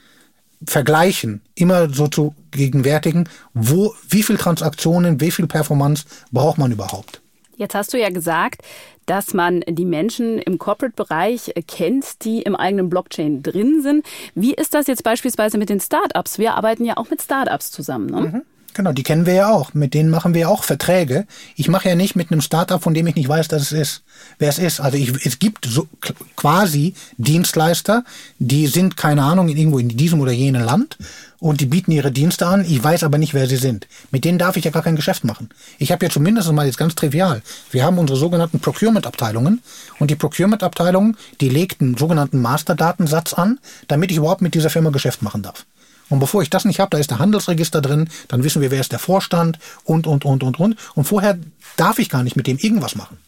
Vergleichen 0.64 1.42
immer 1.54 1.88
so 1.92 2.08
zu 2.08 2.34
gegenwärtigen, 2.50 3.28
wo, 3.54 3.94
wie 4.08 4.22
viel 4.22 4.36
Transaktionen, 4.36 5.20
wie 5.20 5.30
viel 5.30 5.46
Performance 5.46 6.04
braucht 6.32 6.58
man 6.58 6.72
überhaupt? 6.72 7.20
Jetzt 7.56 7.74
hast 7.74 7.94
du 7.94 7.98
ja 7.98 8.10
gesagt, 8.10 8.62
dass 9.06 9.32
man 9.32 9.62
die 9.66 9.84
Menschen 9.84 10.38
im 10.38 10.58
Corporate-Bereich 10.58 11.54
kennt, 11.66 12.24
die 12.24 12.42
im 12.42 12.54
eigenen 12.54 12.90
Blockchain 12.90 13.42
drin 13.42 13.80
sind. 13.82 14.04
Wie 14.34 14.52
ist 14.52 14.74
das 14.74 14.88
jetzt 14.88 15.04
beispielsweise 15.04 15.56
mit 15.56 15.70
den 15.70 15.80
Startups? 15.80 16.38
Wir 16.38 16.54
arbeiten 16.54 16.84
ja 16.84 16.96
auch 16.96 17.08
mit 17.08 17.22
Startups 17.22 17.70
zusammen. 17.70 18.06
Ne? 18.06 18.20
Mhm. 18.20 18.42
Genau, 18.76 18.92
die 18.92 19.04
kennen 19.04 19.24
wir 19.24 19.32
ja 19.32 19.48
auch. 19.48 19.72
Mit 19.72 19.94
denen 19.94 20.10
machen 20.10 20.34
wir 20.34 20.50
auch 20.50 20.62
Verträge. 20.62 21.26
Ich 21.54 21.68
mache 21.68 21.88
ja 21.88 21.94
nicht 21.94 22.14
mit 22.14 22.30
einem 22.30 22.42
Startup, 22.42 22.82
von 22.82 22.92
dem 22.92 23.06
ich 23.06 23.14
nicht 23.14 23.26
weiß, 23.26 23.48
dass 23.48 23.62
es 23.62 23.72
ist, 23.72 24.02
wer 24.38 24.50
es 24.50 24.58
ist. 24.58 24.80
Also 24.80 24.98
ich, 24.98 25.24
es 25.24 25.38
gibt 25.38 25.64
so 25.64 25.88
quasi 26.36 26.92
Dienstleister, 27.16 28.04
die 28.38 28.66
sind, 28.66 28.98
keine 28.98 29.22
Ahnung, 29.22 29.48
irgendwo 29.48 29.78
in 29.78 29.88
diesem 29.88 30.20
oder 30.20 30.32
jenem 30.32 30.62
Land 30.62 30.98
und 31.38 31.62
die 31.62 31.66
bieten 31.66 31.90
ihre 31.90 32.12
Dienste 32.12 32.46
an. 32.46 32.66
Ich 32.68 32.84
weiß 32.84 33.02
aber 33.02 33.16
nicht, 33.16 33.32
wer 33.32 33.46
sie 33.46 33.56
sind. 33.56 33.88
Mit 34.10 34.26
denen 34.26 34.38
darf 34.38 34.58
ich 34.58 34.64
ja 34.66 34.70
gar 34.70 34.82
kein 34.82 34.96
Geschäft 34.96 35.24
machen. 35.24 35.48
Ich 35.78 35.90
habe 35.90 36.04
ja 36.04 36.10
zumindest 36.10 36.52
mal 36.52 36.66
jetzt 36.66 36.76
ganz 36.76 36.94
trivial. 36.94 37.40
Wir 37.70 37.82
haben 37.82 37.98
unsere 37.98 38.18
sogenannten 38.18 38.60
Procurement-Abteilungen 38.60 39.62
und 39.98 40.10
die 40.10 40.16
Procurement-Abteilungen, 40.16 41.16
die 41.40 41.48
legt 41.48 41.80
einen 41.80 41.96
sogenannten 41.96 42.42
Masterdatensatz 42.42 43.32
an, 43.32 43.58
damit 43.88 44.10
ich 44.10 44.18
überhaupt 44.18 44.42
mit 44.42 44.52
dieser 44.52 44.68
Firma 44.68 44.90
Geschäft 44.90 45.22
machen 45.22 45.40
darf. 45.40 45.64
Und 46.08 46.20
bevor 46.20 46.42
ich 46.42 46.50
das 46.50 46.64
nicht 46.64 46.80
habe, 46.80 46.90
da 46.90 46.98
ist 46.98 47.10
der 47.10 47.18
Handelsregister 47.18 47.80
drin, 47.80 48.08
dann 48.28 48.44
wissen 48.44 48.62
wir, 48.62 48.70
wer 48.70 48.80
ist 48.80 48.92
der 48.92 48.98
Vorstand 48.98 49.58
und, 49.84 50.06
und, 50.06 50.24
und, 50.24 50.42
und, 50.42 50.60
und. 50.60 50.76
Und 50.94 51.04
vorher 51.04 51.38
darf 51.76 51.98
ich 51.98 52.08
gar 52.08 52.22
nicht 52.22 52.36
mit 52.36 52.46
dem 52.46 52.58
irgendwas 52.58 52.94
machen. 52.94 53.18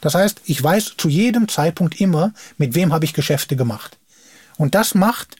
Das 0.00 0.14
heißt, 0.14 0.40
ich 0.46 0.62
weiß 0.62 0.94
zu 0.96 1.08
jedem 1.08 1.48
Zeitpunkt 1.48 2.00
immer, 2.00 2.32
mit 2.56 2.74
wem 2.74 2.92
habe 2.92 3.04
ich 3.04 3.12
Geschäfte 3.12 3.54
gemacht. 3.54 3.98
Und 4.56 4.74
das 4.74 4.94
macht, 4.94 5.36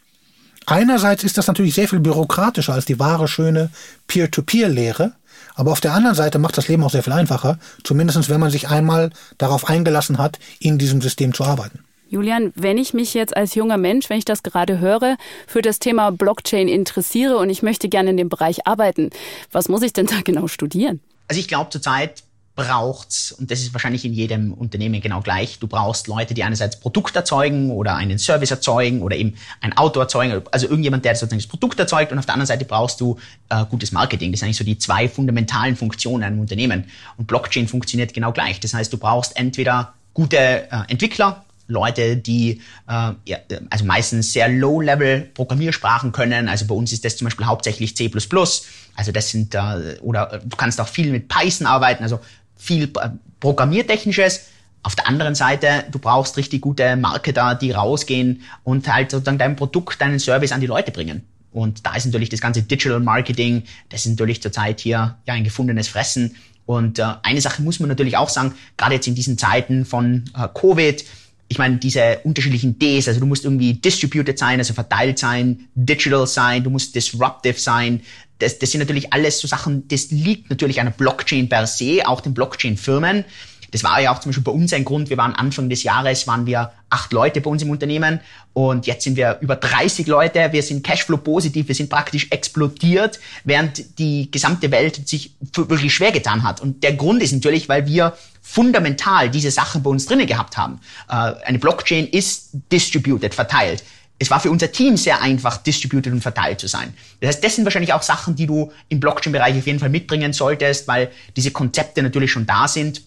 einerseits 0.67 1.25
ist 1.25 1.39
das 1.39 1.47
natürlich 1.47 1.75
sehr 1.75 1.89
viel 1.89 2.01
bürokratischer 2.01 2.75
als 2.75 2.85
die 2.85 2.99
wahre, 2.99 3.27
schöne 3.27 3.71
Peer-to-Peer-Lehre. 4.07 5.13
Aber 5.55 5.73
auf 5.73 5.81
der 5.81 5.95
anderen 5.95 6.17
Seite 6.17 6.39
macht 6.39 6.59
das 6.59 6.69
Leben 6.69 6.85
auch 6.85 6.91
sehr 6.91 7.03
viel 7.03 7.13
einfacher, 7.13 7.59
zumindest 7.85 8.29
wenn 8.29 8.41
man 8.41 8.51
sich 8.51 8.69
einmal 8.69 9.11
darauf 9.39 9.69
eingelassen 9.69 10.19
hat, 10.19 10.39
in 10.59 10.79
diesem 10.79 11.01
System 11.01 11.35
zu 11.35 11.45
arbeiten. 11.45 11.81
Julian, 12.11 12.53
wenn 12.57 12.77
ich 12.77 12.93
mich 12.93 13.15
jetzt 13.15 13.37
als 13.37 13.55
junger 13.55 13.77
Mensch, 13.77 14.11
wenn 14.11 14.19
ich 14.19 14.25
das 14.25 14.43
gerade 14.43 14.81
höre, 14.81 15.17
für 15.47 15.63
das 15.63 15.79
Thema 15.79 16.11
Blockchain 16.11 16.67
interessiere 16.67 17.37
und 17.37 17.51
ich 17.51 17.63
möchte 17.63 17.89
gerne 17.89 18.11
in 18.11 18.17
dem 18.17 18.29
Bereich 18.29 18.67
arbeiten, 18.67 19.11
was 19.53 19.69
muss 19.69 19.83
ich 19.83 19.93
denn 19.93 20.07
da 20.07 20.21
genau 20.25 20.49
studieren? 20.49 21.01
Also 21.29 21.41
ich 21.41 21.47
glaube 21.47 21.71
zurzeit 21.71 22.25
braucht's, 22.57 23.31
und 23.31 23.49
das 23.49 23.61
ist 23.61 23.73
wahrscheinlich 23.73 24.05
in 24.05 24.13
jedem 24.13 24.53
Unternehmen 24.53 25.01
genau 25.01 25.21
gleich, 25.21 25.61
du 25.61 25.69
brauchst 25.69 26.09
Leute, 26.09 26.35
die 26.35 26.43
einerseits 26.43 26.81
Produkt 26.81 27.15
erzeugen 27.15 27.71
oder 27.71 27.95
einen 27.95 28.19
Service 28.19 28.51
erzeugen 28.51 29.03
oder 29.03 29.17
eben 29.17 29.37
ein 29.61 29.77
Auto 29.77 30.01
erzeugen, 30.01 30.43
also 30.51 30.67
irgendjemand, 30.67 31.05
der 31.05 31.15
sozusagen 31.15 31.41
das 31.41 31.47
Produkt 31.47 31.79
erzeugt 31.79 32.11
und 32.11 32.19
auf 32.19 32.27
der 32.27 32.35
anderen 32.35 32.49
Seite 32.49 32.65
brauchst 32.65 33.01
du 33.01 33.19
äh, 33.51 33.65
gutes 33.67 33.93
Marketing. 33.93 34.33
Das 34.33 34.41
sind 34.41 34.47
eigentlich 34.47 34.57
so 34.57 34.65
die 34.65 34.79
zwei 34.79 35.09
fundamentalen 35.09 35.77
Funktionen 35.77 36.25
einem 36.25 36.41
Unternehmen. 36.41 36.87
Und 37.17 37.29
Blockchain 37.29 37.69
funktioniert 37.69 38.13
genau 38.13 38.33
gleich. 38.33 38.59
Das 38.59 38.75
heißt, 38.75 38.93
du 38.93 38.99
brauchst 38.99 39.39
entweder 39.39 39.95
gute 40.13 40.37
äh, 40.37 40.67
Entwickler, 40.89 41.45
Leute, 41.71 42.17
die 42.17 42.61
äh, 42.89 43.13
ja, 43.25 43.39
also 43.71 43.85
meistens 43.85 44.33
sehr 44.33 44.49
Low-Level 44.49 45.31
Programmiersprachen 45.35 46.13
können. 46.13 46.49
Also 46.49 46.67
bei 46.67 46.75
uns 46.75 46.93
ist 46.93 47.05
das 47.05 47.17
zum 47.17 47.27
Beispiel 47.27 47.47
hauptsächlich 47.47 47.97
C++. 47.97 48.11
Also 48.97 49.13
das 49.13 49.31
sind 49.31 49.55
äh, 49.55 49.99
oder 50.03 50.41
du 50.45 50.57
kannst 50.57 50.81
auch 50.81 50.89
viel 50.89 51.11
mit 51.11 51.29
Python 51.29 51.67
arbeiten. 51.67 52.03
Also 52.03 52.21
viel 52.57 52.85
äh, 52.85 53.11
Programmiertechnisches. 53.41 54.47
Auf 54.83 54.97
der 54.97 55.09
anderen 55.09 55.35
Seite, 55.35 55.85
du 55.91 55.99
brauchst 55.99 56.37
richtig 56.39 56.63
gute 56.63 56.97
Marketer, 56.97 57.55
die 57.55 57.73
rausgehen 57.73 58.43
und 58.65 58.91
halt 58.93 59.11
sozusagen 59.11 59.37
dein 59.37 59.57
Produkt, 59.57 60.01
deinen 60.01 60.19
Service 60.19 60.53
an 60.53 60.61
die 60.61 60.67
Leute 60.67 60.91
bringen. 60.91 61.23
Und 61.53 61.85
da 61.85 61.97
ist 61.97 62.07
natürlich 62.07 62.29
das 62.29 62.41
ganze 62.41 62.63
Digital 62.63 63.01
Marketing, 63.01 63.65
das 63.89 64.07
ist 64.07 64.13
natürlich 64.13 64.41
zurzeit 64.41 64.81
hier 64.81 65.19
ja 65.27 65.35
ein 65.35 65.45
gefundenes 65.45 65.89
Fressen. 65.89 66.37
Und 66.65 66.99
äh, 66.99 67.05
eine 67.23 67.41
Sache 67.41 67.63
muss 67.63 67.81
man 67.81 67.89
natürlich 67.89 68.17
auch 68.17 68.29
sagen, 68.29 68.55
gerade 68.77 68.95
jetzt 68.95 69.09
in 69.09 69.15
diesen 69.15 69.37
Zeiten 69.37 69.85
von 69.85 70.31
äh, 70.39 70.47
Covid, 70.55 71.05
ich 71.51 71.59
meine, 71.59 71.79
diese 71.79 72.21
unterschiedlichen 72.23 72.79
Ds, 72.79 73.09
also 73.09 73.19
du 73.19 73.27
musst 73.27 73.45
irgendwie 73.45 73.75
distributed 73.75 74.39
sein, 74.39 74.61
also 74.61 74.73
verteilt 74.73 75.19
sein, 75.19 75.69
digital 75.75 76.25
sein, 76.25 76.63
du 76.63 76.71
musst 76.71 76.95
disruptive 76.95 77.59
sein, 77.59 78.03
das, 78.39 78.61
das 78.61 78.71
sind 78.71 78.79
natürlich 78.79 79.13
alles 79.13 79.41
so 79.41 79.49
Sachen, 79.49 79.89
das 79.89 80.13
liegt 80.13 80.49
natürlich 80.49 80.79
an 80.79 80.87
der 80.87 80.93
Blockchain 80.93 81.49
per 81.49 81.67
se, 81.67 82.07
auch 82.07 82.21
den 82.21 82.35
Blockchain-Firmen. 82.35 83.25
Das 83.73 83.83
war 83.83 84.01
ja 84.01 84.13
auch 84.13 84.21
zum 84.21 84.31
Beispiel 84.31 84.45
bei 84.45 84.53
uns 84.53 84.73
ein 84.73 84.85
Grund. 84.85 85.11
Wir 85.11 85.17
waren 85.17 85.35
Anfang 85.35 85.69
des 85.69 85.83
Jahres, 85.83 86.29
waren 86.29 86.47
wir 86.47 86.73
acht 86.89 87.13
Leute 87.13 87.41
bei 87.41 87.51
uns 87.51 87.63
im 87.63 87.71
Unternehmen 87.71 88.21
und 88.53 88.87
jetzt 88.87 89.05
sind 89.05 89.17
wir 89.17 89.39
über 89.41 89.57
30 89.57 90.07
Leute. 90.07 90.49
Wir 90.51 90.63
sind 90.63 90.85
Cashflow 90.85 91.19
positiv, 91.19 91.69
wir 91.69 91.75
sind 91.75 91.89
praktisch 91.89 92.27
explodiert, 92.31 93.21
während 93.45 93.99
die 93.99 94.31
gesamte 94.31 94.71
Welt 94.71 95.09
sich 95.09 95.35
wirklich 95.55 95.95
schwer 95.95 96.13
getan 96.13 96.43
hat. 96.43 96.61
Und 96.61 96.83
der 96.83 96.95
Grund 96.95 97.23
ist 97.23 97.33
natürlich, 97.33 97.69
weil 97.69 97.87
wir 97.87 98.15
fundamental 98.43 99.31
diese 99.31 99.51
Sachen 99.51 99.83
bei 99.83 99.91
uns 99.91 100.07
drinnen 100.07 100.27
gehabt 100.27 100.57
haben. 100.57 100.81
Äh, 101.09 101.15
eine 101.45 101.59
Blockchain 101.59 102.07
ist 102.09 102.51
distributed, 102.71 103.35
verteilt 103.35 103.85
es 104.23 104.31
war 104.31 104.39
für 104.39 104.51
unser 104.51 104.71
Team 104.71 104.99
sehr 104.99 105.23
einfach, 105.23 105.57
distributed 105.57 106.13
und 106.13 106.21
verteilt 106.21 106.61
zu 106.61 106.69
sein. 106.69 106.93
Das 107.21 107.29
heißt, 107.29 107.45
das 107.45 107.57
sind 107.57 107.65
wahrscheinlich 107.65 107.95
auch 107.95 108.03
Sachen, 108.03 108.37
die 108.37 108.47
du 108.47 108.71
im 108.91 109.01
Blockchain-Bereich 109.01 109.57
auf 109.57 109.67
jeden 109.67 109.79
Fall 109.79 109.89
mitbringen 109.89 110.35
solltest, 110.35 110.87
weil 110.87 111.11
diese 111.37 111.53
Konzepte 111.53 112.03
natürlich 112.03 112.31
schon 112.31 112.45
da 112.45 112.69
sind. 112.69 113.03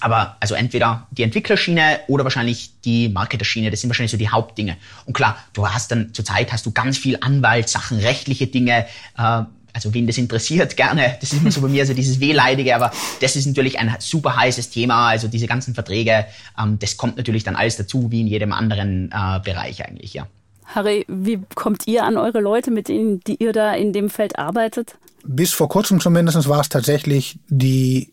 Aber 0.00 0.36
also 0.40 0.54
entweder 0.54 1.06
die 1.10 1.22
Entwicklerschiene 1.22 2.00
oder 2.08 2.24
wahrscheinlich 2.24 2.80
die 2.84 3.08
Marketerschiene, 3.08 3.70
das 3.70 3.80
sind 3.80 3.90
wahrscheinlich 3.90 4.10
so 4.10 4.16
die 4.16 4.28
Hauptdinge. 4.28 4.76
Und 5.04 5.14
klar, 5.14 5.38
du 5.52 5.68
hast 5.68 5.90
dann 5.90 6.12
zurzeit 6.12 6.52
hast 6.52 6.66
du 6.66 6.72
ganz 6.72 6.98
viel 6.98 7.18
Anwaltssachen, 7.20 7.98
rechtliche 7.98 8.46
Dinge, 8.46 8.86
äh, 9.16 9.42
also 9.76 9.92
wen 9.92 10.06
das 10.06 10.16
interessiert, 10.16 10.76
gerne. 10.76 11.16
Das 11.20 11.32
ist 11.32 11.40
immer 11.40 11.50
so 11.50 11.60
bei 11.60 11.68
mir 11.68 11.86
so 11.86 11.94
dieses 11.94 12.18
Wehleidige, 12.18 12.74
aber 12.74 12.90
das 13.20 13.36
ist 13.36 13.46
natürlich 13.46 13.78
ein 13.78 13.94
super 13.98 14.36
heißes 14.36 14.70
Thema. 14.70 15.08
Also 15.08 15.28
diese 15.28 15.46
ganzen 15.46 15.74
Verträge, 15.74 16.26
ähm, 16.60 16.78
das 16.78 16.96
kommt 16.96 17.16
natürlich 17.16 17.44
dann 17.44 17.56
alles 17.56 17.76
dazu, 17.76 18.10
wie 18.10 18.22
in 18.22 18.26
jedem 18.26 18.52
anderen 18.52 19.12
äh, 19.12 19.40
Bereich 19.40 19.84
eigentlich, 19.84 20.14
ja. 20.14 20.26
Harry, 20.74 21.04
wie 21.08 21.40
kommt 21.54 21.86
ihr 21.86 22.04
an 22.04 22.16
eure 22.16 22.40
Leute, 22.40 22.70
mit 22.70 22.88
denen, 22.88 23.20
die 23.20 23.36
ihr 23.36 23.52
da 23.52 23.74
in 23.74 23.92
dem 23.92 24.10
Feld 24.10 24.38
arbeitet? 24.38 24.96
Bis 25.24 25.52
vor 25.52 25.68
kurzem 25.68 26.00
zumindest 26.00 26.48
war 26.48 26.60
es 26.60 26.68
tatsächlich 26.68 27.38
die, 27.48 28.12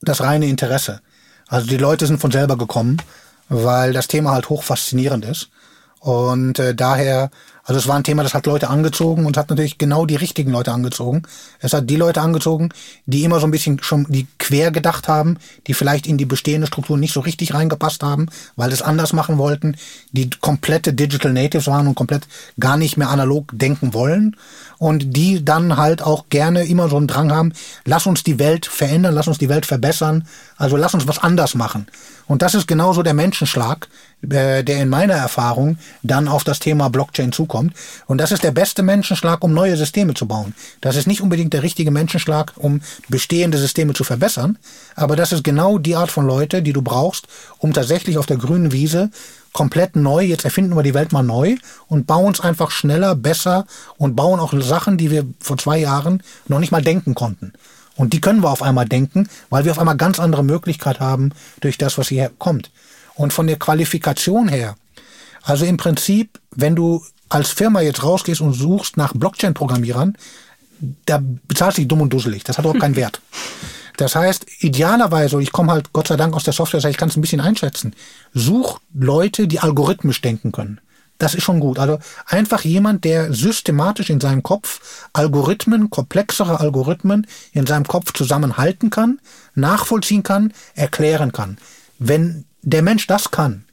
das 0.00 0.20
reine 0.20 0.46
Interesse. 0.46 1.00
Also 1.48 1.66
die 1.66 1.76
Leute 1.76 2.06
sind 2.06 2.20
von 2.20 2.30
selber 2.32 2.56
gekommen, 2.56 2.98
weil 3.48 3.92
das 3.92 4.08
Thema 4.08 4.32
halt 4.32 4.48
hoch 4.48 4.62
faszinierend 4.62 5.24
ist. 5.24 5.48
Und 6.06 6.60
äh, 6.60 6.72
daher 6.72 7.30
also 7.66 7.80
es 7.80 7.88
war 7.88 7.96
ein 7.96 8.04
Thema, 8.04 8.22
das 8.22 8.32
hat 8.32 8.46
Leute 8.46 8.70
angezogen 8.70 9.26
und 9.26 9.36
hat 9.36 9.50
natürlich 9.50 9.76
genau 9.76 10.06
die 10.06 10.14
richtigen 10.14 10.52
Leute 10.52 10.70
angezogen. 10.70 11.22
Es 11.58 11.72
hat 11.72 11.90
die 11.90 11.96
Leute 11.96 12.20
angezogen, 12.20 12.68
die 13.06 13.24
immer 13.24 13.40
so 13.40 13.46
ein 13.46 13.50
bisschen 13.50 13.82
schon 13.82 14.06
die 14.08 14.28
quer 14.38 14.70
gedacht 14.70 15.08
haben, 15.08 15.36
die 15.66 15.74
vielleicht 15.74 16.06
in 16.06 16.16
die 16.16 16.26
bestehende 16.26 16.68
Struktur 16.68 16.96
nicht 16.96 17.12
so 17.12 17.18
richtig 17.18 17.54
reingepasst 17.54 18.04
haben, 18.04 18.28
weil 18.54 18.70
es 18.70 18.82
anders 18.82 19.12
machen 19.12 19.36
wollten, 19.36 19.76
die 20.12 20.30
komplette 20.40 20.92
Digital 20.92 21.32
Natives 21.32 21.66
waren 21.66 21.88
und 21.88 21.96
komplett 21.96 22.28
gar 22.60 22.76
nicht 22.76 22.96
mehr 22.98 23.10
analog 23.10 23.50
denken 23.52 23.92
wollen 23.92 24.36
und 24.78 25.16
die 25.16 25.44
dann 25.44 25.76
halt 25.76 26.02
auch 26.02 26.26
gerne 26.28 26.66
immer 26.66 26.88
so 26.88 26.96
einen 26.96 27.08
Drang 27.08 27.32
haben, 27.32 27.52
lass 27.84 28.06
uns 28.06 28.22
die 28.22 28.38
Welt 28.38 28.66
verändern, 28.66 29.12
lass 29.12 29.26
uns 29.26 29.38
die 29.38 29.48
Welt 29.48 29.66
verbessern, 29.66 30.28
also 30.56 30.76
lass 30.76 30.94
uns 30.94 31.08
was 31.08 31.18
anders 31.18 31.56
machen. 31.56 31.88
Und 32.26 32.42
das 32.42 32.54
ist 32.54 32.66
genauso 32.66 33.02
der 33.02 33.14
Menschenschlag, 33.14 33.88
äh, 34.22 34.64
der 34.64 34.82
in 34.82 34.88
meiner 34.88 35.14
Erfahrung 35.14 35.78
dann 36.02 36.28
auf 36.28 36.42
das 36.42 36.58
Thema 36.58 36.88
Blockchain 36.88 37.32
zukommt. 37.32 37.74
Und 38.06 38.18
das 38.18 38.32
ist 38.32 38.42
der 38.42 38.50
beste 38.50 38.82
Menschenschlag, 38.82 39.44
um 39.44 39.52
neue 39.52 39.76
Systeme 39.76 40.14
zu 40.14 40.26
bauen. 40.26 40.54
Das 40.80 40.96
ist 40.96 41.06
nicht 41.06 41.20
unbedingt 41.20 41.52
der 41.52 41.62
richtige 41.62 41.90
Menschenschlag, 41.90 42.52
um 42.56 42.80
bestehende 43.08 43.58
Systeme 43.58 43.92
zu 43.92 44.04
verbessern, 44.04 44.58
aber 44.94 45.16
das 45.16 45.32
ist 45.32 45.44
genau 45.44 45.78
die 45.78 45.96
Art 45.96 46.10
von 46.10 46.26
Leute, 46.26 46.62
die 46.62 46.72
du 46.72 46.82
brauchst, 46.82 47.26
um 47.58 47.72
tatsächlich 47.72 48.18
auf 48.18 48.26
der 48.26 48.38
grünen 48.38 48.72
Wiese 48.72 49.10
komplett 49.52 49.96
neu, 49.96 50.22
jetzt 50.22 50.44
erfinden 50.44 50.76
wir 50.76 50.82
die 50.82 50.92
Welt 50.92 51.12
mal 51.12 51.22
neu 51.22 51.56
und 51.88 52.06
bauen 52.06 52.34
es 52.34 52.40
einfach 52.40 52.70
schneller, 52.70 53.14
besser 53.14 53.64
und 53.96 54.14
bauen 54.14 54.38
auch 54.38 54.52
Sachen, 54.60 54.98
die 54.98 55.10
wir 55.10 55.24
vor 55.40 55.56
zwei 55.56 55.78
Jahren 55.78 56.22
noch 56.46 56.58
nicht 56.58 56.72
mal 56.72 56.82
denken 56.82 57.14
konnten. 57.14 57.54
Und 57.96 58.12
die 58.12 58.20
können 58.20 58.42
wir 58.42 58.50
auf 58.50 58.62
einmal 58.62 58.86
denken, 58.86 59.28
weil 59.50 59.64
wir 59.64 59.72
auf 59.72 59.78
einmal 59.78 59.96
ganz 59.96 60.20
andere 60.20 60.44
Möglichkeit 60.44 61.00
haben 61.00 61.32
durch 61.60 61.78
das, 61.78 61.98
was 61.98 62.08
hierher 62.08 62.30
kommt. 62.38 62.70
Und 63.14 63.32
von 63.32 63.46
der 63.46 63.58
Qualifikation 63.58 64.48
her, 64.48 64.76
also 65.42 65.64
im 65.64 65.78
Prinzip, 65.78 66.38
wenn 66.54 66.76
du 66.76 67.04
als 67.28 67.50
Firma 67.50 67.80
jetzt 67.80 68.02
rausgehst 68.02 68.40
und 68.40 68.52
suchst 68.52 68.96
nach 68.96 69.14
Blockchain-Programmierern, 69.14 70.16
da 71.06 71.22
bezahlst 71.48 71.78
du 71.78 71.82
dich 71.82 71.88
dumm 71.88 72.02
und 72.02 72.12
dusselig. 72.12 72.44
Das 72.44 72.58
hat 72.58 72.66
auch 72.66 72.78
keinen 72.78 72.96
Wert. 72.96 73.20
Das 73.96 74.14
heißt, 74.14 74.46
idealerweise, 74.58 75.40
ich 75.40 75.52
komme 75.52 75.72
halt 75.72 75.92
Gott 75.92 76.08
sei 76.08 76.16
Dank 76.16 76.34
aus 76.34 76.44
der 76.44 76.52
Software, 76.52 76.84
ich 76.84 76.98
kann 76.98 77.08
es 77.08 77.16
ein 77.16 77.22
bisschen 77.22 77.40
einschätzen, 77.40 77.94
such 78.34 78.80
Leute, 78.92 79.48
die 79.48 79.60
algorithmisch 79.60 80.20
denken 80.20 80.52
können. 80.52 80.80
Das 81.18 81.34
ist 81.34 81.44
schon 81.44 81.60
gut. 81.60 81.78
Also 81.78 81.98
einfach 82.26 82.62
jemand, 82.62 83.04
der 83.04 83.32
systematisch 83.32 84.10
in 84.10 84.20
seinem 84.20 84.42
Kopf 84.42 85.08
Algorithmen, 85.12 85.88
komplexere 85.88 86.60
Algorithmen 86.60 87.26
in 87.52 87.66
seinem 87.66 87.86
Kopf 87.86 88.12
zusammenhalten 88.12 88.90
kann, 88.90 89.20
nachvollziehen 89.54 90.22
kann, 90.22 90.52
erklären 90.74 91.32
kann. 91.32 91.56
Wenn 91.98 92.44
der 92.62 92.82
Mensch 92.82 93.06
das 93.06 93.30
kann, 93.30 93.64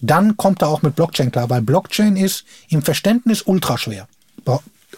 dann 0.00 0.36
kommt 0.36 0.62
er 0.62 0.68
auch 0.68 0.82
mit 0.82 0.96
Blockchain 0.96 1.30
klar, 1.32 1.48
weil 1.50 1.62
Blockchain 1.62 2.16
ist 2.16 2.44
im 2.68 2.82
Verständnis 2.82 3.42
ultra 3.42 3.78
schwer. 3.78 4.08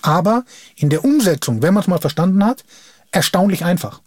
Aber 0.01 0.45
in 0.77 0.91
der 0.91 1.05
Umsetzung, 1.05 1.63
wenn 1.63 1.75
man 1.75 1.83
es 1.83 1.89
mal 1.89 2.01
verstanden 2.01 2.45
hat, 2.45 2.65
erstaunlich 3.13 3.65
einfach. 3.65 4.01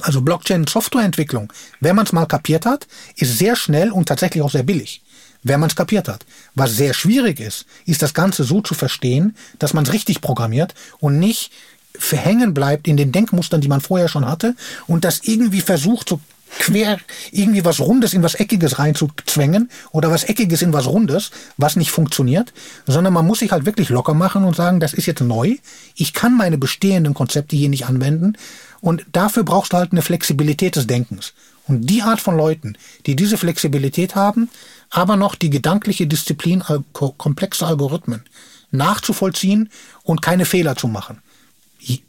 Also 0.00 0.20
Blockchain-Softwareentwicklung, 0.20 1.52
wenn 1.80 1.96
man 1.96 2.06
es 2.06 2.12
mal 2.12 2.26
kapiert 2.26 2.64
hat, 2.64 2.86
ist 3.16 3.38
sehr 3.38 3.56
schnell 3.56 3.90
und 3.90 4.08
tatsächlich 4.08 4.42
auch 4.42 4.50
sehr 4.50 4.62
billig 4.62 5.02
wenn 5.48 5.60
man 5.60 5.70
es 5.70 5.76
kapiert 5.76 6.08
hat. 6.08 6.26
Was 6.54 6.76
sehr 6.76 6.94
schwierig 6.94 7.40
ist, 7.40 7.66
ist 7.84 8.02
das 8.02 8.14
Ganze 8.14 8.44
so 8.44 8.60
zu 8.60 8.74
verstehen, 8.74 9.36
dass 9.58 9.74
man 9.74 9.84
es 9.84 9.92
richtig 9.92 10.20
programmiert 10.20 10.74
und 10.98 11.18
nicht 11.18 11.52
verhängen 11.98 12.52
bleibt 12.52 12.88
in 12.88 12.96
den 12.96 13.12
Denkmustern, 13.12 13.60
die 13.60 13.68
man 13.68 13.80
vorher 13.80 14.08
schon 14.08 14.26
hatte 14.26 14.54
und 14.86 15.04
das 15.04 15.20
irgendwie 15.24 15.60
versucht, 15.60 16.08
so 16.08 16.20
quer 16.58 16.98
irgendwie 17.32 17.64
was 17.64 17.80
Rundes 17.80 18.14
in 18.14 18.22
was 18.22 18.34
Eckiges 18.34 18.78
reinzuzwängen 18.78 19.70
oder 19.92 20.10
was 20.10 20.24
Eckiges 20.24 20.62
in 20.62 20.72
was 20.72 20.86
Rundes, 20.86 21.30
was 21.56 21.76
nicht 21.76 21.90
funktioniert, 21.90 22.52
sondern 22.86 23.12
man 23.12 23.26
muss 23.26 23.40
sich 23.40 23.50
halt 23.50 23.66
wirklich 23.66 23.88
locker 23.88 24.14
machen 24.14 24.44
und 24.44 24.54
sagen, 24.54 24.80
das 24.80 24.94
ist 24.94 25.06
jetzt 25.06 25.20
neu, 25.20 25.56
ich 25.94 26.12
kann 26.12 26.36
meine 26.36 26.58
bestehenden 26.58 27.14
Konzepte 27.14 27.56
hier 27.56 27.68
nicht 27.68 27.86
anwenden 27.86 28.36
und 28.80 29.04
dafür 29.12 29.44
brauchst 29.44 29.72
du 29.72 29.76
halt 29.76 29.92
eine 29.92 30.02
Flexibilität 30.02 30.76
des 30.76 30.86
Denkens. 30.86 31.32
Und 31.68 31.86
die 31.86 32.02
Art 32.02 32.20
von 32.20 32.36
Leuten, 32.36 32.78
die 33.06 33.16
diese 33.16 33.38
Flexibilität 33.38 34.14
haben, 34.14 34.48
aber 34.90 35.16
noch 35.16 35.34
die 35.34 35.50
gedankliche 35.50 36.06
Disziplin, 36.06 36.62
komplexe 36.92 37.66
Algorithmen 37.66 38.22
nachzuvollziehen 38.70 39.70
und 40.04 40.22
keine 40.22 40.44
Fehler 40.44 40.76
zu 40.76 40.88
machen. 40.88 41.22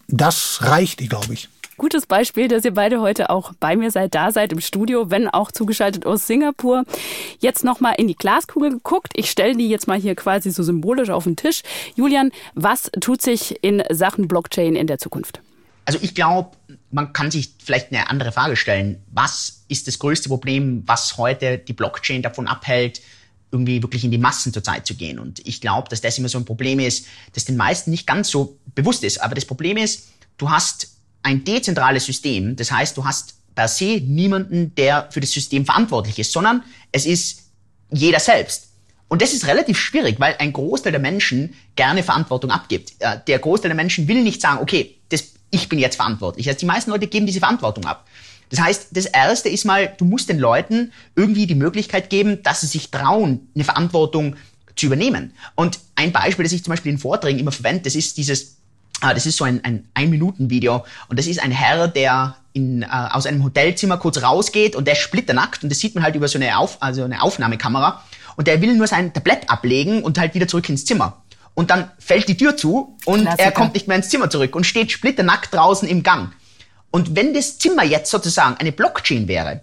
Das 0.08 0.60
reicht, 0.62 1.00
glaube 1.10 1.34
ich. 1.34 1.50
Gutes 1.78 2.08
Beispiel, 2.08 2.48
dass 2.48 2.66
ihr 2.66 2.74
beide 2.74 3.02
heute 3.02 3.30
auch 3.30 3.54
bei 3.60 3.76
mir 3.76 3.92
seid, 3.92 4.16
da 4.16 4.32
seid 4.32 4.52
im 4.52 4.62
Studio, 4.62 5.12
wenn 5.12 5.28
auch 5.28 5.52
zugeschaltet 5.52 6.08
aus 6.08 6.26
Singapur. 6.26 6.86
Jetzt 7.40 7.64
nochmal 7.64 7.94
in 8.00 8.08
die 8.08 8.16
Glaskugel 8.16 8.72
geguckt. 8.72 9.14
Ich 9.16 9.30
stelle 9.30 9.56
die 9.56 9.70
jetzt 9.70 9.88
mal 9.88 10.00
hier 10.00 10.16
quasi 10.16 10.50
so 10.50 10.64
symbolisch 10.64 11.12
auf 11.12 11.26
den 11.26 11.36
Tisch. 11.36 11.62
Julian, 11.96 12.32
was 12.56 12.90
tut 13.00 13.22
sich 13.22 13.64
in 13.64 13.84
Sachen 13.92 14.28
Blockchain 14.28 14.76
in 14.76 14.88
der 14.88 14.98
Zukunft? 14.98 15.40
Also 15.86 16.00
ich 16.02 16.16
glaube, 16.16 16.57
man 16.92 17.14
kann 17.14 17.32
sich 17.32 17.54
vielleicht 17.64 17.92
eine 17.92 18.10
andere 18.10 18.32
Frage 18.32 18.56
stellen. 18.56 19.04
Was 19.12 19.64
ist 19.68 19.88
das 19.88 20.00
größte 20.00 20.30
Problem, 20.30 20.84
was 20.86 21.18
heute 21.18 21.58
die 21.58 21.74
Blockchain 21.74 22.22
davon 22.22 22.48
abhält, 22.48 23.02
irgendwie 23.52 23.82
wirklich 23.82 24.04
in 24.04 24.12
die 24.12 24.18
Massen 24.18 24.54
zurzeit 24.54 24.88
zu 24.88 24.96
gehen? 24.96 25.20
Und 25.20 25.46
ich 25.46 25.62
glaube, 25.62 25.90
dass 25.90 26.02
das 26.02 26.18
immer 26.18 26.30
so 26.30 26.38
ein 26.38 26.46
Problem 26.46 26.80
ist, 26.80 27.06
das 27.34 27.46
den 27.46 27.58
meisten 27.58 27.92
nicht 27.92 28.08
ganz 28.08 28.30
so 28.30 28.58
bewusst 28.76 29.04
ist. 29.04 29.22
Aber 29.22 29.36
das 29.36 29.46
Problem 29.46 29.78
ist, 29.78 30.08
du 30.38 30.50
hast 30.50 30.96
ein 31.24 31.44
dezentrales 31.44 32.06
System. 32.06 32.56
Das 32.56 32.72
heißt, 32.72 32.96
du 32.96 33.06
hast 33.06 33.36
per 33.54 33.68
se 33.68 34.02
niemanden, 34.06 34.74
der 34.76 35.10
für 35.12 35.20
das 35.20 35.32
System 35.32 35.66
verantwortlich 35.66 36.20
ist, 36.20 36.32
sondern 36.32 36.64
es 36.92 37.06
ist 37.06 37.50
jeder 37.92 38.20
selbst. 38.20 38.68
Und 39.10 39.22
das 39.22 39.34
ist 39.34 39.48
relativ 39.48 39.80
schwierig, 39.80 40.20
weil 40.20 40.36
ein 40.40 40.54
Großteil 40.54 40.92
der 40.92 41.02
Menschen 41.02 41.56
gerne 41.76 42.04
Verantwortung 42.04 42.52
abgibt. 42.52 42.94
Der 43.28 43.40
Großteil 43.40 43.70
der 43.70 43.76
Menschen 43.76 44.08
will 44.08 44.22
nicht 44.22 44.42
sagen, 44.42 44.60
okay, 44.62 44.98
das, 45.10 45.34
ich 45.52 45.70
bin 45.70 45.80
jetzt 45.80 45.96
verantwortlich. 45.96 46.48
Also 46.48 46.60
die 46.60 46.66
meisten 46.66 46.92
Leute 46.92 47.08
geben 47.08 47.26
diese 47.26 47.40
Verantwortung 47.40 47.86
ab. 47.86 48.06
Das 48.50 48.62
heißt, 48.62 48.88
das 48.92 49.06
erste 49.06 49.50
ist 49.50 49.66
mal, 49.66 49.94
du 49.98 50.06
musst 50.06 50.30
den 50.30 50.40
Leuten 50.40 50.92
irgendwie 51.16 51.48
die 51.48 51.56
Möglichkeit 51.56 52.10
geben, 52.10 52.44
dass 52.44 52.62
sie 52.62 52.68
sich 52.68 52.92
trauen, 52.92 53.48
eine 53.56 53.64
Verantwortung 53.64 54.36
zu 54.76 54.86
übernehmen. 54.86 55.34
Und 55.56 55.80
ein 55.96 56.12
Beispiel, 56.12 56.44
das 56.44 56.54
ich 56.54 56.64
zum 56.64 56.72
Beispiel 56.72 56.92
in 56.92 56.98
Vorträgen 56.98 57.40
immer 57.40 57.52
verwende, 57.52 57.84
das 57.84 57.96
ist 57.96 58.18
dieses, 58.18 58.58
ah, 59.02 59.14
das 59.14 59.26
ist 59.26 59.38
so 59.38 59.44
ein, 59.44 59.64
ein 59.66 59.86
Ein-Minuten-Video. 59.94 60.86
Und 61.10 61.20
das 61.20 61.28
ist 61.28 61.42
ein 61.42 61.52
Herr, 61.52 61.88
der 61.88 62.38
in, 62.54 62.84
äh, 62.84 62.88
aus 62.88 63.26
einem 63.26 63.44
Hotelzimmer 63.44 63.98
kurz 63.98 64.22
rausgeht 64.22 64.76
und 64.76 64.86
der 64.86 64.94
ist 64.94 65.02
splitternackt 65.02 65.64
und 65.64 65.70
das 65.70 65.80
sieht 65.80 65.96
man 65.96 66.04
halt 66.04 66.16
über 66.16 66.28
so 66.28 66.38
eine, 66.38 66.58
Auf, 66.58 66.82
also 66.82 67.04
eine 67.04 67.22
Aufnahmekamera. 67.22 68.04
Und 68.38 68.48
der 68.48 68.62
will 68.62 68.76
nur 68.76 68.88
sein 68.88 69.14
Tablett 69.14 69.50
ablegen 69.50 70.04
und 70.04 70.20
halt 70.20 70.36
wieder 70.36 70.48
zurück 70.48 70.70
ins 70.70 70.86
Zimmer. 70.86 71.22
Und 71.58 71.72
dann 71.72 71.90
fällt 71.98 72.28
die 72.28 72.38
Tür 72.38 72.56
zu 72.56 72.96
und 73.06 73.22
Klassiker. 73.22 73.44
er 73.44 73.52
kommt 73.52 73.74
nicht 73.74 73.88
mehr 73.88 73.98
ins 73.98 74.10
Zimmer 74.10 74.30
zurück 74.30 74.56
und 74.56 74.64
steht 74.64 74.92
splitternackt 74.92 75.52
draußen 75.56 75.90
im 75.90 76.04
Gang. 76.04 76.32
Und 76.92 77.16
wenn 77.16 77.34
das 77.34 77.58
Zimmer 77.58 77.84
jetzt 77.84 78.12
sozusagen 78.12 78.58
eine 78.58 78.72
Blockchain 78.72 79.28
wäre, 79.28 79.62